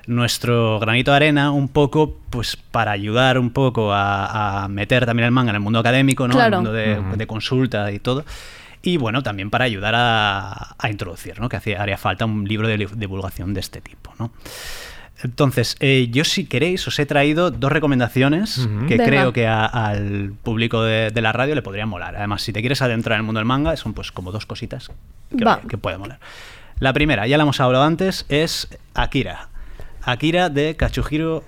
nuestro 0.06 0.80
granito 0.80 1.12
de 1.12 1.16
arena 1.18 1.52
un 1.52 1.70
poco 1.70 2.18
pues 2.30 2.58
para 2.58 2.92
ayudar 2.92 3.40
un 3.40 3.52
poco 3.52 3.94
a, 3.94 4.64
a 4.64 4.68
meter 4.68 5.06
también 5.06 5.28
el 5.28 5.32
manga 5.32 5.52
en 5.52 5.56
el 5.56 5.62
mundo 5.62 5.80
académico, 5.80 6.28
¿no? 6.28 6.34
Claro. 6.34 6.58
El 6.58 6.64
mundo 7.02 7.18
de, 7.18 7.26
consulta 7.28 7.90
y 7.92 8.00
todo. 8.00 8.26
Y 8.82 8.98
bueno, 8.98 9.24
también 9.24 9.50
para 9.50 9.64
ayudar 9.64 9.94
a, 9.96 10.76
a 10.78 10.90
introducir, 10.90 11.40
¿no? 11.40 11.48
Que 11.48 11.56
hacía, 11.56 11.82
haría 11.82 11.98
falta 11.98 12.26
un 12.26 12.46
libro 12.46 12.68
de 12.68 12.86
divulgación 12.98 13.54
de 13.54 13.62
este 13.62 13.80
tipo, 13.80 14.14
¿no? 14.20 14.34
Entonces, 15.22 15.76
eh, 15.80 16.08
yo 16.12 16.24
si 16.26 16.46
queréis 16.46 16.86
os 16.88 16.98
he 17.00 17.06
traído 17.06 17.52
dos 17.52 17.72
recomendaciones 17.72 18.68
que 18.88 18.98
Venga. 18.98 19.06
creo 19.06 19.34
que 19.34 19.48
a- 19.48 19.66
al 19.66 20.34
público 20.44 20.82
de, 20.84 21.12
de 21.12 21.22
la 21.22 21.32
radio 21.32 21.56
le 21.56 21.62
podrían 21.62 21.88
molar. 21.88 22.16
Además, 22.16 22.42
si 22.42 22.52
te 22.52 22.60
quieres 22.62 22.82
adentrar 22.82 23.16
en 23.16 23.20
el 23.22 23.26
mundo 23.26 23.40
del 23.40 23.46
manga, 23.46 23.76
son 23.78 23.94
pues 23.94 24.12
como 24.12 24.32
dos 24.32 24.46
cositas 24.46 24.92
que, 25.38 25.46
Va. 25.46 25.62
que 25.62 25.78
pueden 25.78 26.00
molar. 26.00 26.20
La 26.80 26.92
primera, 26.92 27.26
ya 27.28 27.38
la 27.38 27.44
hemos 27.44 27.60
hablado 27.62 27.84
antes, 27.86 28.26
es 28.28 28.68
Akira. 28.96 29.50
Akira 30.02 30.50
de 30.50 30.76
Kachuhiro 30.76 31.44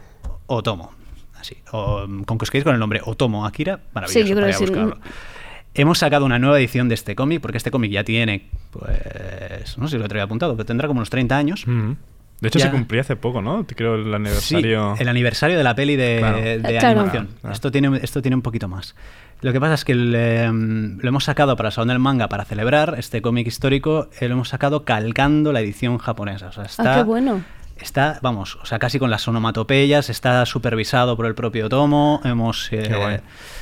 Otomo. 0.45 0.93
Así, 1.37 1.57
o, 1.71 2.05
con 2.25 2.37
que 2.37 2.43
os 2.43 2.51
quedéis 2.51 2.63
con 2.63 2.73
el 2.73 2.79
nombre 2.79 3.01
Otomo 3.03 3.45
Akira, 3.45 3.79
maravilloso. 3.93 4.23
Sí, 4.23 4.29
yo 4.29 4.35
creo 4.35 4.47
para 4.47 4.57
que 4.57 4.65
sí. 4.65 4.65
buscarlo. 4.71 4.97
Hemos 5.73 5.97
sacado 5.97 6.23
una 6.25 6.39
nueva 6.39 6.57
edición 6.59 6.87
de 6.87 6.95
este 6.95 7.15
cómic, 7.15 7.41
porque 7.41 7.57
este 7.57 7.69
cómic 7.71 7.91
ya 7.91 8.05
tiene, 8.05 8.47
pues, 8.71 9.77
no 9.77 9.87
sé 9.89 9.97
si 9.97 10.01
lo 10.01 10.07
traía 10.07 10.23
apuntado, 10.23 10.55
pero 10.55 10.65
tendrá 10.65 10.87
como 10.87 10.99
unos 10.99 11.09
30 11.09 11.35
años. 11.37 11.67
Mm. 11.67 11.91
De 12.41 12.49
hecho, 12.49 12.59
Ya. 12.59 12.65
se 12.65 12.71
cumplía 12.71 13.01
hace 13.01 13.15
poco, 13.15 13.41
¿no? 13.41 13.65
Creo 13.65 13.95
el 13.95 14.13
aniversario. 14.13 14.95
Sí, 14.97 15.01
el 15.03 15.09
aniversario 15.09 15.57
de 15.57 15.63
la 15.63 15.73
peli 15.73 15.95
de, 15.95 16.17
Claro. 16.19 16.37
de 16.37 16.59
claro. 16.61 16.87
animación. 16.99 17.29
Claro. 17.41 17.53
Esto, 17.53 17.71
tiene, 17.71 17.99
esto 18.03 18.21
tiene 18.21 18.35
un 18.35 18.41
poquito 18.41 18.67
más. 18.67 18.93
Lo 19.41 19.53
que 19.53 19.59
pasa 19.59 19.73
es 19.75 19.85
que 19.85 19.91
el, 19.93 20.13
eh, 20.15 20.49
lo 20.51 21.07
hemos 21.07 21.23
sacado 21.23 21.55
para 21.55 21.69
el 21.69 21.73
Salón 21.73 21.89
del 21.89 21.99
Manga 21.99 22.27
para 22.29 22.45
celebrar 22.45 22.95
este 22.97 23.21
cómic 23.21 23.47
histórico, 23.47 24.09
eh, 24.19 24.27
lo 24.27 24.33
hemos 24.35 24.49
sacado 24.49 24.83
calcando 24.85 25.53
la 25.53 25.61
edición 25.61 25.97
japonesa. 25.97 26.47
O 26.47 26.51
sea, 26.51 26.63
está, 26.65 26.93
Ah, 26.93 26.97
qué 26.97 27.03
bueno. 27.03 27.41
Está, 27.77 28.19
vamos, 28.21 28.57
o 28.61 28.65
sea, 28.65 28.79
casi 28.79 28.99
con 28.99 29.11
las 29.11 29.27
onomatopeyas, 29.27 30.09
está 30.09 30.45
supervisado 30.45 31.17
por 31.17 31.25
el 31.25 31.35
propio 31.35 31.67
Tomo, 31.67 32.21
hemos, 32.23 32.69
eh, 32.71 33.19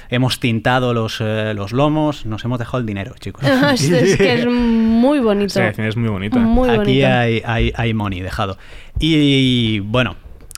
hemos 0.09 0.39
tintado 0.39 0.93
los, 0.93 1.19
eh, 1.19 1.53
los 1.55 1.71
lomos, 1.71 2.25
nos 2.27 2.45
hemos 2.45 2.59
dejado 2.59 2.77
el 2.77 2.85
dinero, 2.85 3.15
chicos. 3.19 3.43
es, 3.73 3.89
es 3.89 4.17
que 4.17 4.33
es 4.35 4.45
muy 4.45 5.19
bonito. 5.19 5.55
Sí, 5.55 5.81
es 5.81 5.97
muy 5.97 6.09
bonita. 6.09 6.37
Muy 6.37 6.69
Aquí 6.69 6.77
bonito. 6.77 7.07
hay, 7.07 7.41
hay, 7.43 7.73
hay 7.75 7.93
money 7.95 8.21
dejado. 8.21 8.59
Y, 8.99 9.79
bueno, 9.79 10.15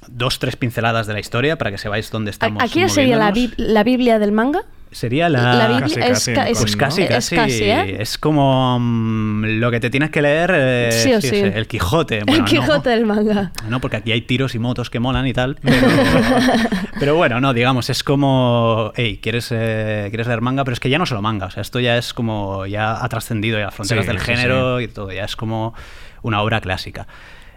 dos, 0.10 0.38
tres 0.39 0.58
pinceladas 0.58 1.08
de 1.08 1.14
la 1.14 1.20
historia 1.22 1.58
para 1.58 1.72
que 1.72 1.78
sepáis 1.78 2.12
dónde 2.12 2.32
estamos. 2.32 2.62
¿Aquí 2.62 2.88
sería 2.89 3.16
la, 3.16 3.34
la 3.56 3.84
Biblia 3.84 4.20
del 4.20 4.34
manga? 4.34 4.64
Sería 4.95 5.27
la... 5.27 5.55
La 5.55 5.67
Biblia 5.67 5.81
Casi, 5.87 5.99
es, 5.99 6.07
casi, 6.07 6.33
ca- 6.33 6.47
es- 6.49 6.57
Pues 6.59 6.75
casi, 6.77 7.01
es 7.01 7.09
casi. 7.09 7.35
casi, 7.35 7.63
¿eh? 7.65 7.97
Es 8.01 8.17
como 8.17 8.77
mm, 8.79 9.43
lo 9.59 9.69
que 9.69 9.81
te 9.81 9.89
tienes 9.89 10.09
que 10.09 10.21
leer. 10.21 10.51
eh, 10.55 10.89
Sí 10.93 11.13
o 11.13 11.19
sí. 11.19 11.35
El 11.35 11.67
Quijote. 11.67 12.19
Bueno, 12.25 12.33
el 12.33 12.39
no. 12.39 12.45
Quijote 12.45 12.89
del 12.91 13.05
manga. 13.05 13.51
No, 13.67 13.81
porque 13.81 13.97
aquí 13.97 14.13
hay 14.13 14.21
tiros 14.21 14.55
y 14.55 14.59
motos 14.59 14.89
que 14.89 15.01
molan 15.01 15.27
y 15.27 15.33
tal. 15.33 15.57
Pero, 15.61 15.75
pero 16.99 17.15
bueno, 17.15 17.41
no, 17.41 17.53
digamos, 17.53 17.89
es 17.89 18.03
como, 18.03 18.93
hey, 18.95 19.19
¿quieres, 19.21 19.49
eh, 19.51 20.07
quieres 20.09 20.27
leer 20.27 20.39
manga, 20.39 20.63
pero 20.63 20.73
es 20.73 20.79
que 20.79 20.89
ya 20.89 20.97
no 20.97 21.05
solo 21.05 21.21
manga. 21.21 21.47
O 21.47 21.51
sea, 21.51 21.61
esto 21.61 21.81
ya 21.81 21.97
es 21.97 22.13
como, 22.13 22.65
ya 22.65 23.03
ha 23.03 23.09
trascendido 23.09 23.57
ya 23.59 23.65
las 23.65 23.75
fronteras 23.75 24.05
Sí, 24.05 24.11
del 24.11 24.19
sí, 24.19 24.25
género 24.25 24.79
y 24.79 24.87
todo, 24.87 25.11
ya 25.11 25.25
es 25.25 25.35
como 25.35 25.73
una 26.21 26.41
obra 26.41 26.61
clásica. 26.61 27.05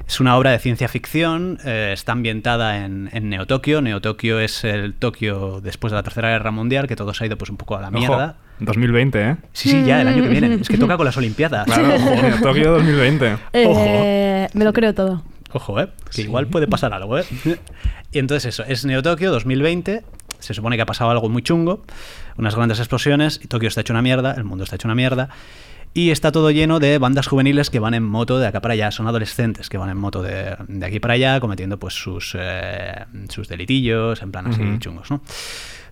Es 0.09 0.21
una 0.21 0.39
obra 0.39 0.53
de 0.53 0.59
ciencia 0.59 0.89
ficción, 0.89 1.59
eh, 1.67 1.91
está 1.93 2.13
ambientada 2.13 2.83
en, 2.83 3.11
en 3.13 3.29
Neo 3.29 3.47
Tokio. 3.47 3.83
Neo 3.83 4.01
Tokio 4.01 4.41
es 4.41 4.65
el 4.65 4.95
Tokio 4.95 5.61
después 5.61 5.91
de 5.91 5.97
la 5.97 6.03
Tercera 6.03 6.31
Guerra 6.31 6.51
Mundial, 6.51 6.89
que 6.89 6.97
todo 6.97 7.13
se 7.13 7.25
ha 7.25 7.27
ido 7.27 7.37
pues 7.37 7.51
un 7.51 7.59
poco 7.59 7.77
a 7.77 7.83
la 7.83 7.89
Ojo, 7.89 7.99
mierda. 7.99 8.37
2020, 8.61 9.21
¿eh? 9.21 9.37
Sí, 9.53 9.69
sí, 9.69 9.85
ya 9.85 10.01
el 10.01 10.09
año 10.09 10.23
que 10.23 10.31
viene. 10.31 10.55
Es 10.55 10.69
que 10.69 10.79
toca 10.79 10.97
con 10.97 11.05
las 11.05 11.17
Olimpiadas. 11.19 11.67
Claro, 11.67 11.91
joder, 12.01 12.41
Tokio 12.41 12.73
2020. 12.73 13.37
Eh, 13.53 14.49
me 14.55 14.65
lo 14.65 14.73
creo 14.73 14.95
todo. 14.95 15.23
Ojo, 15.53 15.79
¿eh? 15.79 15.91
Que 16.11 16.23
igual 16.23 16.47
puede 16.47 16.67
pasar 16.67 16.95
algo, 16.95 17.19
¿eh? 17.19 17.25
Y 18.11 18.19
entonces 18.19 18.47
eso, 18.55 18.65
es 18.67 18.87
Neo 18.87 19.03
Tokio 19.03 19.31
2020. 19.31 20.05
Se 20.39 20.55
supone 20.55 20.77
que 20.77 20.83
ha 20.83 20.87
pasado 20.87 21.11
algo 21.11 21.29
muy 21.29 21.43
chungo, 21.43 21.85
unas 22.39 22.55
grandes 22.55 22.79
explosiones, 22.79 23.41
y 23.45 23.49
Tokio 23.49 23.69
está 23.69 23.83
hecho 23.83 23.93
una 23.93 24.01
mierda, 24.01 24.33
el 24.33 24.45
mundo 24.45 24.65
está 24.65 24.77
hecho 24.77 24.89
una 24.89 24.95
mierda. 24.95 25.29
Y 25.95 26.11
está 26.11 26.31
todo 26.33 26.51
lleno 26.51 26.79
de 26.79 26.99
bandas 26.99 27.27
juveniles 27.27 27.71
que 27.71 27.81
van 27.81 27.95
en 27.95 28.05
moto 28.05 28.39
de 28.39 28.47
acá 28.47 28.61
para 28.61 28.75
allá. 28.75 28.91
Son 28.91 29.07
adolescentes 29.07 29.69
que 29.69 29.79
van 29.79 29.91
en 29.91 29.97
moto 29.97 30.23
de, 30.23 30.57
de 30.69 30.87
aquí 30.87 31.01
para 31.01 31.15
allá 31.15 31.41
cometiendo 31.41 31.79
pues 31.79 31.95
sus, 31.95 32.37
eh, 32.39 33.05
sus 33.29 33.49
delitillos, 33.49 34.23
en 34.23 34.31
plan 34.31 34.47
así 34.47 34.63
chungos, 34.79 35.11
¿no? 35.11 35.21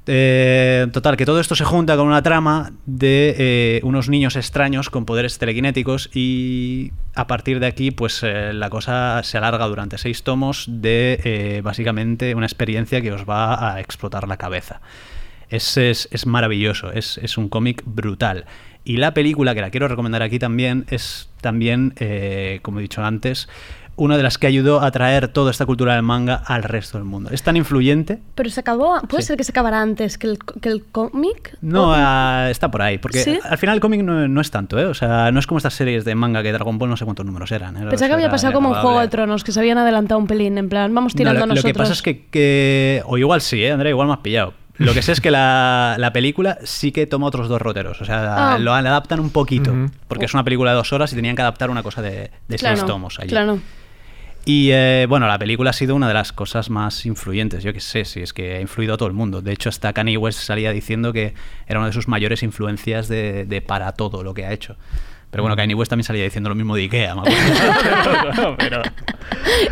Eh, 0.08 0.86
total, 0.92 1.16
que 1.16 1.26
todo 1.26 1.40
esto 1.40 1.56
se 1.56 1.64
junta 1.64 1.96
con 1.96 2.06
una 2.06 2.22
trama 2.22 2.72
de 2.86 3.34
eh, 3.38 3.80
unos 3.82 4.08
niños 4.08 4.36
extraños 4.36 4.88
con 4.88 5.04
poderes 5.04 5.36
telequinéticos 5.38 6.10
y 6.14 6.92
a 7.14 7.26
partir 7.26 7.58
de 7.58 7.66
aquí 7.66 7.90
pues 7.90 8.22
eh, 8.22 8.52
la 8.52 8.70
cosa 8.70 9.20
se 9.24 9.36
alarga 9.36 9.66
durante 9.66 9.98
seis 9.98 10.22
tomos 10.22 10.66
de 10.68 11.60
básicamente 11.64 12.36
una 12.36 12.46
experiencia 12.46 13.00
que 13.00 13.12
os 13.12 13.28
va 13.28 13.74
a 13.74 13.80
explotar 13.80 14.28
la 14.28 14.36
cabeza. 14.36 14.80
Es, 15.48 15.76
es, 15.76 16.08
es 16.10 16.26
maravilloso, 16.26 16.90
es, 16.92 17.18
es 17.18 17.38
un 17.38 17.48
cómic 17.48 17.82
brutal. 17.86 18.44
Y 18.84 18.98
la 18.98 19.14
película 19.14 19.54
que 19.54 19.60
la 19.60 19.70
quiero 19.70 19.88
recomendar 19.88 20.22
aquí 20.22 20.38
también 20.38 20.86
es 20.90 21.28
también, 21.40 21.94
eh, 21.98 22.60
como 22.62 22.78
he 22.78 22.82
dicho 22.82 23.02
antes, 23.04 23.48
una 23.98 24.16
de 24.18 24.22
las 24.22 24.36
que 24.36 24.46
ayudó 24.46 24.82
a 24.82 24.90
traer 24.90 25.28
toda 25.28 25.50
esta 25.50 25.64
cultura 25.64 25.94
del 25.94 26.02
manga 26.02 26.34
al 26.34 26.62
resto 26.64 26.98
del 26.98 27.06
mundo. 27.06 27.30
Es 27.32 27.42
tan 27.42 27.56
influyente 27.56 28.18
Pero 28.34 28.50
se 28.50 28.60
acabó. 28.60 29.00
¿Puede 29.08 29.22
Sí. 29.22 29.28
ser 29.28 29.36
que 29.38 29.44
se 29.44 29.52
acabara 29.52 29.80
antes 29.80 30.18
que 30.18 30.26
el, 30.26 30.38
que 30.60 30.68
el 30.68 30.84
cómic? 30.84 31.56
No, 31.62 31.88
¿O- 31.88 31.94
ah, 31.96 32.48
está 32.50 32.70
por 32.70 32.82
ahí. 32.82 32.98
Porque 32.98 33.20
¿Sí? 33.20 33.38
al 33.42 33.56
final 33.56 33.76
el 33.76 33.80
cómic 33.80 34.02
no, 34.02 34.28
no 34.28 34.40
es 34.40 34.50
tanto, 34.50 34.78
¿eh? 34.78 34.84
O 34.84 34.94
sea, 34.94 35.32
no 35.32 35.38
es 35.40 35.46
como 35.46 35.56
estas 35.58 35.72
series 35.74 36.04
de 36.04 36.14
manga 36.14 36.42
que 36.42 36.52
Dragon 36.52 36.76
Ball 36.78 36.90
no 36.90 36.96
sé 36.98 37.04
cuántos 37.06 37.24
números 37.24 37.50
eran. 37.52 37.74
¿eh? 37.76 37.86
Pensaba 37.88 38.08
que 38.08 38.14
había 38.14 38.30
pasado 38.30 38.52
como 38.52 38.74
en 38.74 38.82
Juego 38.82 39.00
de. 39.00 39.08
Tronos, 39.08 39.42
que 39.44 39.52
se 39.52 39.60
habían 39.60 39.78
adelantado 39.78 40.20
un 40.20 40.26
pelín, 40.26 40.58
en 40.58 40.68
plan, 40.68 40.94
vamos 40.94 41.14
No, 41.14 41.18
tirando 41.18 41.40
lo, 41.40 41.46
lo 41.46 41.54
nosotros. 41.54 41.72
que 41.72 41.78
pasa 41.78 41.92
es 41.94 42.02
que, 42.02 42.26
que- 42.26 43.02
O 43.06 43.16
igual 43.16 43.40
sí, 43.40 43.62
¿eh? 43.64 43.72
Andrea, 43.72 43.90
igual 43.90 44.08
me 44.08 44.12
has 44.14 44.20
pillado. 44.20 44.52
Lo 44.78 44.92
que 44.94 45.02
sé 45.02 45.12
es 45.12 45.20
que 45.20 45.30
la, 45.30 45.96
la 45.98 46.12
película 46.12 46.58
sí 46.64 46.92
que 46.92 47.06
toma 47.06 47.26
otros 47.26 47.48
dos 47.48 47.60
roteros. 47.62 48.00
O 48.00 48.04
sea, 48.04 48.54
Ah. 48.54 48.58
lo 48.58 48.74
adaptan 48.74 49.20
un 49.20 49.30
poquito. 49.30 49.72
Porque 50.08 50.26
es 50.26 50.34
una 50.34 50.44
película 50.44 50.72
de 50.72 50.76
dos 50.76 50.92
horas 50.92 51.12
y 51.12 51.16
tenían 51.16 51.34
que 51.36 51.42
adaptar 51.42 51.70
una 51.70 51.82
cosa 51.82 52.02
de, 52.02 52.30
de 52.48 52.56
Claro, 52.58 52.76
seis 52.76 52.86
tomos 52.86 53.18
allí. 53.18 53.28
Claro. 53.30 53.58
Y 54.44 54.70
eh, 54.70 55.06
bueno, 55.08 55.26
la 55.26 55.38
película 55.38 55.70
ha 55.70 55.72
sido 55.72 55.96
una 55.96 56.06
de 56.06 56.14
las 56.14 56.32
cosas 56.32 56.70
más 56.70 57.04
influyentes. 57.04 57.64
Yo 57.64 57.72
que 57.72 57.80
sé, 57.80 58.04
si 58.04 58.20
es 58.20 58.32
que 58.32 58.56
ha 58.56 58.60
influido 58.60 58.94
a 58.94 58.96
todo 58.96 59.08
el 59.08 59.14
mundo. 59.14 59.42
De 59.42 59.52
hecho, 59.52 59.68
hasta 59.68 59.92
Kanye 59.92 60.16
West 60.18 60.38
salía 60.40 60.70
diciendo 60.70 61.12
que 61.12 61.34
era 61.66 61.80
una 61.80 61.88
de 61.88 61.92
sus 61.92 62.06
mayores 62.06 62.44
influencias 62.44 63.08
de, 63.08 63.44
de 63.44 63.60
para 63.60 63.90
todo 63.92 64.22
lo 64.22 64.34
que 64.34 64.44
ha 64.46 64.52
hecho. 64.52 64.76
Pero 65.36 65.42
bueno, 65.42 65.54
Kanye 65.54 65.74
West 65.74 65.90
también 65.90 66.04
salía 66.04 66.24
diciendo 66.24 66.48
lo 66.48 66.54
mismo 66.54 66.74
de 66.74 66.82
Ikea, 66.84 67.14
me 67.14 67.20
acuerdo. 67.20 68.56
Pero, 68.58 68.80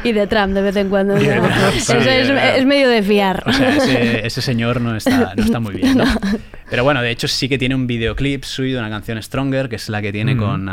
Y 0.05 0.13
de 0.13 0.27
Trump 0.27 0.53
de 0.53 0.61
vez 0.61 0.77
en 0.77 0.91
cuando. 0.91 1.17
Eso 1.17 2.01
sí, 2.03 2.07
es, 2.07 2.29
es 2.29 2.67
medio 2.67 2.87
de 2.91 3.03
fiar. 3.03 3.43
o 3.47 3.51
sea, 3.53 3.77
ese, 3.77 4.27
ese 4.27 4.43
señor 4.43 4.83
no 4.83 4.95
está, 4.95 5.33
no 5.35 5.43
está 5.43 5.61
muy 5.61 5.77
bien. 5.77 5.97
¿no? 5.97 6.05
Pero 6.69 6.85
bueno, 6.85 7.01
de 7.01 7.11
hecho 7.11 7.29
sí 7.29 7.49
que 7.49 7.57
tiene 7.57 7.75
un 7.75 7.87
videoclip 7.87 8.45
suyo 8.45 8.75
de 8.75 8.81
una 8.81 8.91
canción 8.91 9.23
Stronger, 9.23 9.71
que 9.71 9.77
es 9.77 9.89
la 9.89 10.03
que 10.03 10.13
tiene 10.13 10.35
Mm. 10.35 10.39
con, 10.39 10.67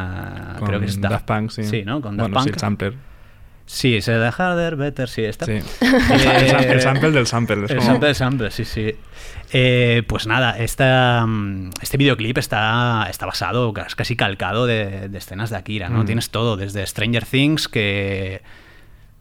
Con 0.60 0.68
creo 0.68 0.80
que 0.82 0.88
es 0.88 1.00
Daft 1.00 1.26
Punk, 1.26 1.52
sí. 1.52 1.64
Sí, 1.64 1.84
¿no? 1.86 2.02
Con 2.02 2.18
Daft 2.18 2.30
bueno, 2.32 2.44
sí, 2.44 2.50
Punk. 2.50 2.56
el 2.56 2.60
sampler. 2.60 2.94
Sí, 3.66 4.02
se 4.02 4.12
da 4.14 4.30
harder, 4.38 4.76
better, 4.76 5.08
sí, 5.08 5.24
está. 5.24 5.46
Sí. 5.46 5.54
Eh, 5.82 6.56
el, 6.60 6.66
el 6.72 6.82
sample 6.82 7.12
del 7.12 7.26
sample. 7.28 7.66
es 7.66 7.72
El 7.72 7.78
como- 7.78 7.88
sample 7.90 8.08
del 8.08 8.16
sample, 8.16 8.52
sí, 8.52 8.66
sí. 8.66 8.96
Eh, 9.54 10.04
pues 10.08 10.28
nada, 10.28 10.58
esta, 10.58 11.26
mm, 11.26 11.72
este 11.82 11.98
videoclip 11.98 12.38
está, 12.38 13.08
está 13.10 13.26
basado, 13.26 13.72
cas- 13.74 13.96
casi 13.96 14.16
calcado 14.16 14.66
de, 14.66 15.10
de 15.10 15.18
escenas 15.18 15.50
de 15.50 15.58
Akira, 15.58 15.90
¿no? 15.90 16.04
Mm. 16.04 16.06
Tienes 16.06 16.30
todo, 16.30 16.58
desde 16.58 16.86
Stranger 16.86 17.26
Things, 17.26 17.68
que... 17.68 18.42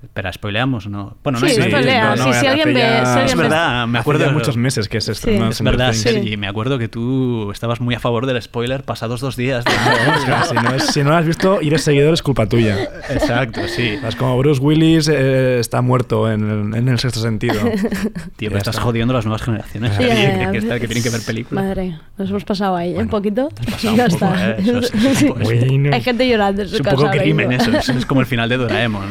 Espera, 0.03 0.32
¿spoileamos? 0.32 0.86
No. 0.88 1.16
Bueno, 1.22 1.38
no 1.40 1.46
Sí, 1.46 1.61
hay- 1.61 1.68
spoilea, 1.70 2.16
sí, 2.16 2.32
si 2.40 2.46
alguien 2.46 2.72
ve- 2.72 3.03
si 3.05 3.18
Es 3.20 3.36
verdad, 3.36 3.86
me 3.86 3.98
acuerdo 3.98 4.24
ya 4.24 4.32
muchos 4.32 4.57
meses 4.57 4.88
que 4.88 4.98
se 5.01 5.12
estrenó 5.12 5.48
Es 5.51 5.57
Stranger 5.57 5.76
verdad, 5.76 5.92
Things. 5.92 6.03
Sergi, 6.03 6.36
me 6.38 6.48
acuerdo 6.48 6.78
que 6.78 6.88
tú 6.88 7.51
estabas 7.53 7.80
muy 7.82 7.94
a 7.94 8.01
favor 8.01 8.24
del 8.24 8.40
spoiler 8.40 8.82
pasados 8.82 9.20
dos 9.20 9.36
días. 9.36 9.62
de- 9.64 9.70
O 10.16 10.24
sea, 10.24 10.42
si, 10.44 10.55
no 10.55 10.74
es- 10.74 10.86
si 10.86 11.03
no 11.05 11.11
lo 11.11 11.16
has 11.16 11.26
visto 11.26 11.61
y 11.61 11.68
eres 11.68 11.82
seguidor 11.84 12.14
es 12.14 12.22
culpa 12.22 12.46
tuya. 12.46 12.78
Exacto, 13.11 13.61
sí. 13.68 13.98
Es 14.07 14.16
como 14.16 14.38
Bruce 14.38 14.61
Willis 14.61 15.07
eh, 15.12 15.59
está 15.61 15.82
muerto 15.82 16.30
en 16.32 16.48
el, 16.72 16.78
en 16.78 16.88
el 16.88 16.98
sexto 16.98 17.20
sentido. 17.20 17.61
Tío, 17.61 17.70
Ya 17.70 18.48
pero 18.48 18.57
estás 18.57 18.76
está. 18.76 18.82
jodiendo 18.82 19.12
a 19.12 19.16
las 19.16 19.26
nuevas 19.26 19.42
generaciones. 19.42 19.92
Ya, 19.92 19.98
que, 19.98 20.07
ya, 20.09 20.51
que- 20.53 20.61
ya. 20.62 20.78
que 20.80 20.86
tienen 20.86 21.03
que 21.05 21.11
ver 21.11 21.20
películas. 21.20 21.62
Madre, 21.64 21.98
nos 22.16 22.30
hemos 22.30 22.44
pasado 22.44 22.74
ahí 22.74 22.94
un 22.96 23.09
poquito. 23.09 23.51
ya 23.82 23.90
un 23.90 23.96
poco, 23.98 24.07
está. 24.09 24.51
¿eh? 24.53 24.57
Es- 24.59 24.94
es 24.94 25.18
Sí. 25.18 25.28
Bueno. 25.28 25.90
Hay 25.94 26.01
gente 26.01 26.26
llorando 26.26 26.62
en 26.62 26.68
su 26.68 26.76
Es 26.76 26.80
un 26.80 26.86
poco 26.86 27.11
crimen 27.11 27.53
eso, 27.53 27.70
es, 27.70 27.86
es 27.90 28.07
como 28.07 28.20
el 28.22 28.26
final 28.26 28.48
de 28.48 28.57
Doraemon. 28.57 29.05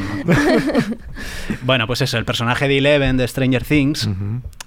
¿No? 0.79 0.95
bueno, 1.63 1.87
pues 1.87 2.01
eso, 2.01 2.17
el 2.17 2.25
personaje 2.25 2.67
de 2.67 2.77
Eleven 2.77 3.17
de 3.17 3.27
Stranger 3.27 3.63
Things 3.63 4.09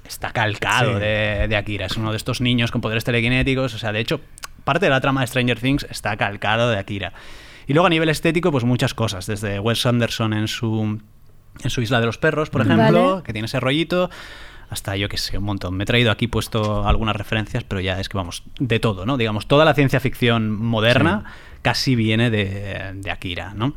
está 0.07 0.31
calcado 0.33 0.95
Sí. 0.95 1.01
de, 1.01 1.47
de 1.49 1.57
Akira. 1.57 1.87
Es 1.87 1.97
uno 1.97 2.11
de 2.11 2.17
estos 2.17 2.41
niños 2.41 2.71
con 2.71 2.81
poderes 2.81 3.05
telequinéticos. 3.05 3.75
O 3.75 3.79
sea, 3.79 3.93
de 3.93 4.01
hecho, 4.01 4.21
parte 4.65 4.87
de 4.87 4.91
la 4.91 5.01
trama 5.01 5.21
de 5.23 5.27
Stranger 5.27 5.59
Things 5.61 5.87
está 5.91 6.17
calcado 6.17 6.71
de 6.71 6.79
Akira. 6.79 7.13
Y 7.67 7.75
luego 7.75 7.87
a 7.87 7.91
nivel 7.91 8.09
estético, 8.09 8.51
pues 8.51 8.65
muchas 8.65 8.93
cosas. 8.95 9.27
Desde 9.27 9.59
Wes 9.61 9.87
Anderson 9.87 10.33
en 10.33 10.49
su, 10.49 11.01
en 11.63 11.71
su 11.71 11.81
Isla 11.83 12.01
de 12.01 12.07
los 12.07 12.19
Perros, 12.19 12.51
por 12.51 12.63
ejemplo, 12.63 13.11
Vale. 13.13 13.23
que 13.25 13.33
tiene 13.33 13.47
ese 13.47 13.61
rollito. 13.61 14.11
Hasta 14.69 14.97
yo 14.97 15.09
que 15.11 15.19
sé, 15.19 15.37
un 15.37 15.45
montón. 15.45 15.75
Me 15.77 15.85
he 15.85 15.87
traído 15.87 16.11
aquí 16.11 16.29
puesto 16.29 16.89
algunas 16.89 17.15
referencias, 17.15 17.63
pero 17.63 17.81
ya 17.83 18.01
es 18.01 18.09
que 18.09 18.17
vamos, 18.17 18.43
de 18.59 18.81
todo, 18.81 19.05
¿no? 19.05 19.19
Digamos, 19.19 19.47
toda 19.47 19.67
la 19.67 19.75
ciencia 19.75 20.01
ficción 20.01 20.51
moderna 20.51 21.25
casi 21.61 21.95
viene 21.95 22.31
de, 22.31 22.93
de 22.95 23.11
Akira, 23.11 23.53
¿no? 23.55 23.75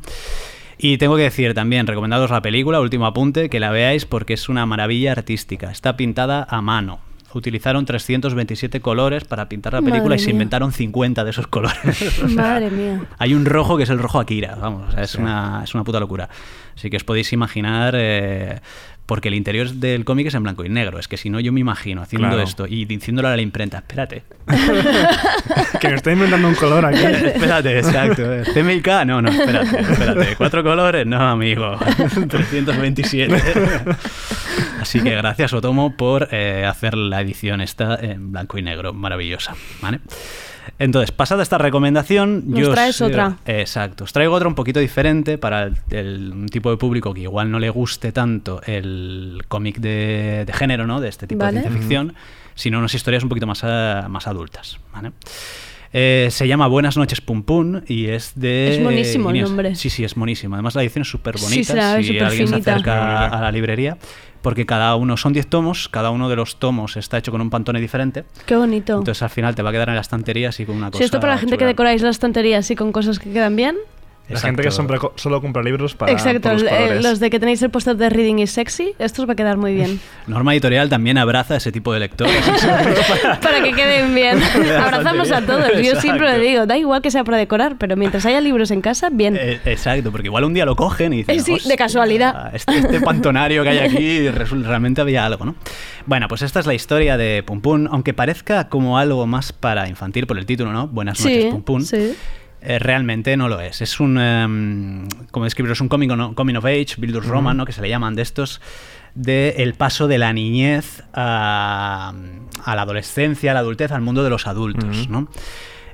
Y 0.78 0.98
tengo 0.98 1.16
que 1.16 1.22
decir 1.22 1.54
también, 1.54 1.86
recomendados 1.86 2.30
la 2.30 2.42
película, 2.42 2.80
último 2.80 3.06
apunte, 3.06 3.48
que 3.48 3.60
la 3.60 3.70
veáis 3.70 4.04
porque 4.04 4.34
es 4.34 4.48
una 4.48 4.66
maravilla 4.66 5.12
artística. 5.12 5.70
Está 5.70 5.96
pintada 5.96 6.46
a 6.48 6.60
mano. 6.60 7.00
utilizaron 7.32 7.84
327 7.84 8.80
colores 8.80 9.24
para 9.24 9.46
pintar 9.48 9.74
la 9.74 9.80
película 9.80 10.02
Madre 10.10 10.16
y 10.16 10.18
se 10.20 10.26
mía. 10.26 10.32
inventaron 10.34 10.72
50 10.72 11.22
de 11.24 11.30
esos 11.30 11.46
colores. 11.46 12.22
O 12.22 12.28
sea, 12.28 12.42
Madre 12.42 12.70
mía. 12.70 13.04
hay 13.18 13.34
un 13.34 13.44
rojo 13.44 13.76
que 13.76 13.82
es 13.82 13.90
el 13.90 13.98
rojo 13.98 14.18
Akira, 14.20 14.54
vamos, 14.54 14.88
o 14.88 14.92
sea, 14.92 15.02
es, 15.02 15.14
una, 15.16 15.60
es 15.64 15.74
una 15.74 15.84
puta 15.84 16.00
locura. 16.00 16.28
Así 16.74 16.88
que 16.90 16.96
os 16.96 17.04
podéis 17.04 17.32
imaginar, 17.32 17.94
eh, 17.96 18.60
porque 19.06 19.28
el 19.28 19.34
interior 19.34 19.70
del 19.70 20.04
cómic 20.04 20.26
es 20.26 20.34
en 20.34 20.42
blanco 20.42 20.64
y 20.64 20.68
negro, 20.68 20.98
es 20.98 21.06
que 21.08 21.16
si 21.16 21.30
no 21.30 21.38
yo 21.40 21.52
me 21.52 21.60
imagino 21.60 22.02
haciendo 22.02 22.28
Claro. 22.28 22.42
esto 22.42 22.66
y 22.68 22.84
diciéndole 22.84 23.28
a 23.28 23.36
la 23.36 23.42
imprenta, 23.42 23.78
espérate, 23.78 24.24
Que 25.80 25.88
me 25.88 25.94
estoy 25.94 26.14
inventando 26.14 26.48
un 26.48 26.54
color 26.54 26.84
aquí. 26.86 26.98
espérate, 27.04 27.78
exacto, 27.78 28.22
CMYK, 28.52 28.88
no, 29.06 29.22
no, 29.22 29.28
espérate, 29.30 29.80
espérate, 29.80 30.36
cuatro 30.36 30.62
colores, 30.62 31.06
no, 31.06 31.20
amigo, 31.20 31.78
327. 32.28 33.42
Así 34.80 35.00
que 35.00 35.10
gracias 35.14 35.52
Otomo 35.52 35.96
por 35.96 36.28
eh, 36.32 36.64
hacer 36.64 36.96
la 36.96 37.20
edición 37.20 37.60
esta 37.60 37.96
en 37.96 38.32
blanco 38.32 38.58
y 38.58 38.62
negro, 38.62 38.92
maravillosa, 38.92 39.54
¿vale? 39.80 40.00
Entonces, 40.78 41.10
pasada 41.10 41.42
esta 41.42 41.56
recomendación, 41.58 42.44
Nos 42.46 42.60
yo 42.60 42.68
os- 42.68 42.74
traes 42.74 43.00
otra. 43.00 43.38
Exacto, 43.46 44.04
os 44.04 44.12
traigo 44.12 44.34
otra 44.34 44.46
un 44.48 44.54
poquito 44.54 44.78
diferente 44.80 45.38
para 45.38 45.64
el, 45.64 45.76
el- 45.90 46.32
un 46.32 46.46
tipo 46.48 46.70
de 46.70 46.76
público 46.76 47.14
que 47.14 47.20
igual 47.22 47.50
no 47.50 47.58
le 47.58 47.70
guste 47.70 48.12
tanto 48.12 48.60
el 48.66 49.42
cómic 49.48 49.78
de, 49.78 50.44
de 50.46 50.52
género, 50.52 50.86
¿no? 50.86 51.00
De 51.00 51.08
este 51.08 51.26
tipo 51.26 51.40
Vale. 51.44 51.56
de 51.56 51.60
ciencia 51.62 51.80
ficción, 51.80 52.14
sino 52.54 52.78
unas 52.78 52.92
historias 52.94 53.22
un 53.22 53.28
poquito 53.30 53.46
más, 53.46 53.62
eh, 53.64 54.02
más 54.08 54.26
adultas, 54.26 54.78
¿vale? 54.92 55.12
Eh, 55.92 56.28
se 56.30 56.46
llama 56.48 56.66
Buenas 56.66 56.96
noches 56.96 57.20
Pum 57.20 57.42
Pum 57.42 57.80
y 57.86 58.06
es 58.06 58.32
de... 58.34 58.74
Es 58.74 58.80
monísimo 58.82 59.30
el 59.30 59.42
nombre. 59.42 59.74
Sí, 59.76 59.88
sí, 59.90 60.04
es 60.04 60.16
monísimo. 60.16 60.54
Además 60.56 60.74
la 60.74 60.82
edición 60.82 61.02
es 61.02 61.08
súper 61.08 61.38
Sí, 61.38 61.44
bonita. 61.44 61.72
se 61.72 61.74
la 61.78 61.94
ve 61.96 62.02
si 62.02 62.08
súper 62.08 62.22
alguien 62.24 62.48
se 62.48 62.52
finita. 62.54 62.72
acerca 62.72 63.26
a 63.26 63.40
la 63.40 63.52
librería, 63.52 63.96
porque 64.42 64.66
cada 64.66 64.94
uno, 64.96 65.16
son 65.16 65.32
10 65.32 65.46
tomos, 65.46 65.88
cada 65.88 66.10
uno 66.10 66.28
de 66.28 66.36
los 66.36 66.56
tomos 66.56 66.96
está 66.96 67.18
hecho 67.18 67.30
con 67.32 67.40
un 67.40 67.50
pantone 67.50 67.80
diferente. 67.80 68.24
Qué 68.46 68.56
bonito. 68.56 68.98
Entonces 68.98 69.22
al 69.22 69.30
final 69.30 69.54
te 69.54 69.62
va 69.62 69.70
a 69.70 69.72
quedar 69.72 69.88
en 69.88 69.94
la 69.94 70.00
estantería 70.00 70.50
así 70.50 70.64
con 70.66 70.76
una 70.76 70.90
cosa 70.90 70.98
Si 70.98 71.04
esto 71.04 71.20
para 71.20 71.34
la 71.34 71.38
gente 71.38 71.56
que 71.58 71.64
decoráis 71.66 72.02
las 72.02 72.18
tonterías 72.18 72.70
y 72.70 72.76
con 72.76 72.92
cosas 72.92 73.18
que 73.18 73.30
quedan 73.32 73.56
bien. 73.56 73.76
La 74.28 74.40
gente 74.40 74.62
que 74.62 74.70
siempre 74.72 74.98
solo 75.14 75.40
compra 75.40 75.62
libros 75.62 75.94
para 75.94 76.10
Exacto, 76.10 76.52
los 76.52 76.62
eh, 76.62 76.98
los 77.00 77.20
de 77.20 77.30
que 77.30 77.38
tenéis 77.38 77.62
el 77.62 77.70
póster 77.70 77.96
de 77.96 78.10
Reading 78.10 78.38
is 78.40 78.50
Sexy, 78.50 78.92
esto 78.98 79.22
os 79.22 79.28
va 79.28 79.34
a 79.34 79.36
quedar 79.36 79.56
muy 79.56 79.72
bien. 79.74 80.00
Norma 80.26 80.52
Editorial 80.52 80.88
también 80.88 81.16
abraza 81.16 81.56
ese 81.56 81.70
tipo 81.70 81.92
de 81.92 82.00
lectores. 82.00 82.34
para 83.42 83.62
que 83.62 83.72
queden 83.72 84.14
bien. 84.14 84.38
Abrazamos 84.82 85.30
a 85.30 85.42
todos. 85.42 85.70
Yo 85.82 86.00
siempre 86.00 86.38
le 86.38 86.44
digo, 86.44 86.66
da 86.66 86.76
igual 86.76 87.02
que 87.02 87.10
sea 87.10 87.22
para 87.24 87.36
decorar, 87.36 87.76
pero 87.78 87.96
mientras 87.96 88.26
haya 88.26 88.40
libros 88.40 88.70
en 88.70 88.80
casa, 88.80 89.08
bien. 89.12 89.36
Eh, 89.38 89.60
Exacto, 89.64 90.10
porque 90.10 90.26
igual 90.26 90.44
un 90.44 90.54
día 90.54 90.64
lo 90.64 90.74
cogen 90.76 91.12
y 91.12 91.18
dicen, 91.18 91.36
Eh, 91.36 91.40
sí, 91.40 91.52
de 91.52 91.56
"Hostia, 91.58 91.76
casualidad". 91.76 92.54
Este, 92.54 92.78
este 92.78 93.00
pantonario 93.00 93.62
que 93.62 93.68
hay 93.68 93.78
aquí 93.78 94.28
realmente 94.28 95.00
había 95.00 95.24
algo, 95.24 95.44
¿no? 95.44 95.54
Bueno, 96.06 96.26
pues 96.28 96.42
esta 96.42 96.60
es 96.60 96.66
la 96.66 96.74
historia 96.74 97.16
de 97.16 97.42
Pum 97.44 97.60
Pum, 97.60 97.86
aunque 97.90 98.12
parezca 98.14 98.68
como 98.68 98.98
algo 98.98 99.26
más 99.26 99.52
para 99.52 99.88
infantil 99.88 100.26
por 100.26 100.38
el 100.38 100.46
título, 100.46 100.72
¿no? 100.72 100.88
Buenas 100.88 101.20
noches, 101.20 101.44
sí, 101.44 101.50
Pum 101.50 101.62
Pum. 101.62 101.82
sí. 101.82 102.14
Eh, 102.68 102.80
realmente 102.80 103.36
no 103.36 103.48
lo 103.48 103.60
es. 103.60 103.80
Es 103.80 104.00
un, 104.00 104.18
em, 104.18 105.06
como 105.30 105.44
describiros, 105.44 105.80
un 105.80 105.88
coming, 105.88 106.08
¿no? 106.08 106.34
coming 106.34 106.56
of 106.56 106.64
age, 106.64 106.96
Bildur's 106.98 107.26
Roman, 107.26 107.56
¿no? 107.56 107.64
que 107.64 107.72
se 107.72 107.80
le 107.80 107.88
llaman 107.88 108.16
de 108.16 108.22
estos, 108.22 108.60
de 109.14 109.54
el 109.58 109.74
paso 109.74 110.08
de 110.08 110.18
la 110.18 110.32
niñez 110.32 111.04
a, 111.14 112.12
a 112.64 112.74
la 112.74 112.82
adolescencia, 112.82 113.52
a 113.52 113.54
la 113.54 113.60
adultez, 113.60 113.92
al 113.92 114.02
mundo 114.02 114.24
de 114.24 114.30
los 114.30 114.48
adultos. 114.48 115.08
¿no? 115.08 115.28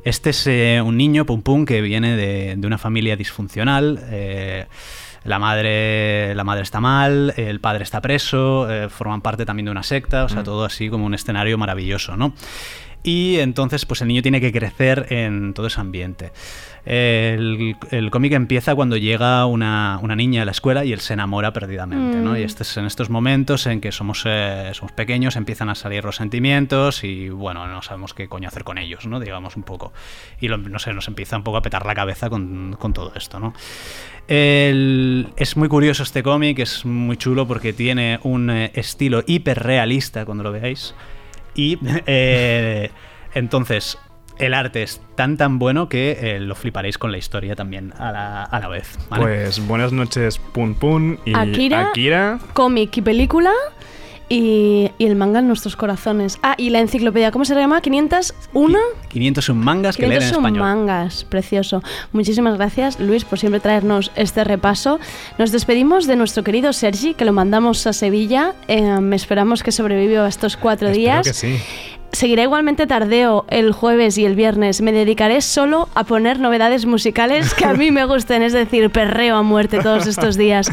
Este 0.04 0.30
es 0.30 0.46
eh, 0.46 0.80
un 0.82 0.96
niño, 0.96 1.26
Pum 1.26 1.42
Pum, 1.42 1.66
que 1.66 1.82
viene 1.82 2.16
de, 2.16 2.54
de 2.56 2.66
una 2.66 2.78
familia 2.78 3.16
disfuncional. 3.16 4.00
eh, 4.10 4.66
la 5.24 5.38
madre, 5.38 6.34
la 6.34 6.42
madre 6.42 6.62
está 6.62 6.80
mal, 6.80 7.32
el 7.36 7.60
padre 7.60 7.84
está 7.84 8.00
preso, 8.00 8.68
eh, 8.68 8.88
forman 8.88 9.20
parte 9.20 9.46
también 9.46 9.66
de 9.66 9.70
una 9.70 9.84
secta, 9.84 10.24
o 10.24 10.28
sea, 10.28 10.42
todo 10.42 10.64
así 10.64 10.88
como 10.88 11.06
un 11.06 11.14
escenario 11.14 11.56
maravilloso, 11.58 12.16
¿no? 12.16 12.34
Y 13.04 13.38
entonces, 13.40 13.84
pues 13.84 14.00
el 14.00 14.08
niño 14.08 14.22
tiene 14.22 14.40
que 14.40 14.52
crecer 14.52 15.06
en 15.10 15.54
todo 15.54 15.66
ese 15.66 15.80
ambiente. 15.80 16.30
El, 16.84 17.76
el 17.90 18.10
cómic 18.10 18.32
empieza 18.32 18.74
cuando 18.74 18.96
llega 18.96 19.44
una, 19.46 19.98
una 20.02 20.14
niña 20.16 20.42
a 20.42 20.44
la 20.44 20.50
escuela 20.50 20.84
y 20.84 20.92
él 20.92 21.00
se 21.00 21.12
enamora 21.14 21.52
perdidamente, 21.52 22.18
¿no? 22.18 22.32
Mm. 22.32 22.36
Y 22.36 22.42
este 22.42 22.62
es 22.64 22.76
en 22.76 22.86
estos 22.86 23.10
momentos 23.10 23.66
en 23.66 23.80
que 23.80 23.92
somos, 23.92 24.22
eh, 24.26 24.70
somos 24.74 24.92
pequeños, 24.92 25.36
empiezan 25.36 25.68
a 25.68 25.74
salir 25.74 26.04
los 26.04 26.16
sentimientos 26.16 27.02
y, 27.04 27.28
bueno, 27.28 27.66
no 27.68 27.82
sabemos 27.82 28.14
qué 28.14 28.28
coño 28.28 28.48
hacer 28.48 28.62
con 28.64 28.78
ellos, 28.78 29.06
¿no? 29.06 29.18
Digamos 29.20 29.56
un 29.56 29.62
poco. 29.64 29.92
Y, 30.40 30.48
lo- 30.48 30.58
no 30.58 30.78
sé, 30.78 30.92
nos 30.92 31.06
empieza 31.08 31.36
un 31.36 31.42
poco 31.44 31.56
a 31.58 31.62
petar 31.62 31.84
la 31.86 31.94
cabeza 31.94 32.30
con, 32.30 32.76
con 32.78 32.92
todo 32.92 33.12
esto, 33.16 33.38
¿no? 33.40 33.52
El- 34.28 35.28
es 35.36 35.56
muy 35.56 35.68
curioso 35.68 36.02
este 36.02 36.22
cómic, 36.22 36.58
es 36.60 36.84
muy 36.84 37.16
chulo 37.16 37.46
porque 37.46 37.72
tiene 37.72 38.18
un 38.22 38.50
eh, 38.50 38.70
estilo 38.74 39.22
hiperrealista 39.26 40.24
cuando 40.24 40.44
lo 40.44 40.52
veáis. 40.52 40.94
Y 41.54 41.78
eh, 42.06 42.90
entonces 43.34 43.98
el 44.38 44.54
arte 44.54 44.82
es 44.82 45.00
tan 45.14 45.36
tan 45.36 45.58
bueno 45.58 45.88
que 45.88 46.18
eh, 46.20 46.40
lo 46.40 46.54
fliparéis 46.54 46.98
con 46.98 47.12
la 47.12 47.18
historia 47.18 47.54
también 47.54 47.92
a 47.98 48.12
la, 48.12 48.44
a 48.44 48.60
la 48.60 48.68
vez. 48.68 48.98
¿vale? 49.08 49.24
Pues 49.24 49.66
buenas 49.66 49.92
noches, 49.92 50.38
Pun 50.38 50.74
Pun 50.74 51.20
y 51.24 51.34
Akira. 51.34 51.88
Akira. 51.90 52.38
Cómic 52.54 52.96
y 52.96 53.02
película. 53.02 53.52
Y, 54.32 54.90
y 54.98 55.06
el 55.06 55.16
manga 55.16 55.40
en 55.40 55.48
nuestros 55.48 55.76
corazones. 55.76 56.38
Ah, 56.42 56.54
y 56.56 56.70
la 56.70 56.80
enciclopedia, 56.80 57.30
¿cómo 57.30 57.44
se 57.44 57.54
llama? 57.54 57.80
501. 57.80 58.78
501 59.08 59.62
mangas 59.62 59.96
que 59.96 60.06
leer 60.06 60.22
en 60.22 60.28
501 60.30 60.48
español. 60.48 60.60
mangas, 60.60 61.24
precioso. 61.24 61.82
Muchísimas 62.12 62.56
gracias, 62.56 62.98
Luis, 62.98 63.24
por 63.24 63.38
siempre 63.38 63.60
traernos 63.60 64.10
este 64.16 64.44
repaso. 64.44 64.98
Nos 65.38 65.52
despedimos 65.52 66.06
de 66.06 66.16
nuestro 66.16 66.42
querido 66.44 66.72
Sergi, 66.72 67.14
que 67.14 67.24
lo 67.24 67.32
mandamos 67.32 67.86
a 67.86 67.92
Sevilla. 67.92 68.54
Eh, 68.68 68.98
esperamos 69.12 69.62
que 69.62 69.72
sobrevivió 69.72 70.24
a 70.24 70.28
estos 70.28 70.56
cuatro 70.56 70.88
Espero 70.88 71.00
días. 71.02 71.26
que 71.26 71.34
sí. 71.34 71.58
Seguirá 72.12 72.42
igualmente 72.42 72.86
tardeo 72.86 73.46
el 73.48 73.72
jueves 73.72 74.18
y 74.18 74.26
el 74.26 74.34
viernes. 74.34 74.82
Me 74.82 74.92
dedicaré 74.92 75.40
solo 75.40 75.88
a 75.94 76.04
poner 76.04 76.40
novedades 76.40 76.84
musicales 76.84 77.54
que 77.54 77.64
a 77.64 77.72
mí 77.72 77.90
me 77.90 78.04
gusten, 78.04 78.42
es 78.42 78.52
decir, 78.52 78.90
perreo 78.90 79.36
a 79.36 79.42
muerte 79.42 79.80
todos 79.82 80.06
estos 80.06 80.36
días. 80.36 80.70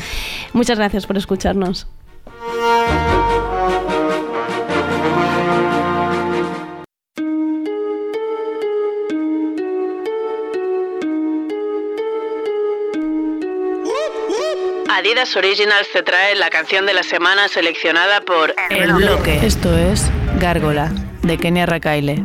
Muchas 0.54 0.78
gracias 0.78 1.08
por 1.08 1.18
escucharnos. 1.18 1.88
Adidas 15.00 15.34
Originals 15.38 15.88
te 15.94 16.04
trae 16.04 16.36
la 16.36 16.50
canción 16.50 16.86
de 16.86 16.94
la 16.94 17.04
semana 17.04 17.48
seleccionada 17.48 18.20
por 18.20 18.54
El 18.70 18.92
bloque. 18.92 19.40
Esto 19.46 19.74
es 19.78 20.12
Gárgola, 20.42 20.92
de 21.22 21.38
Kenia 21.38 21.66
Rakaile. 21.66 22.22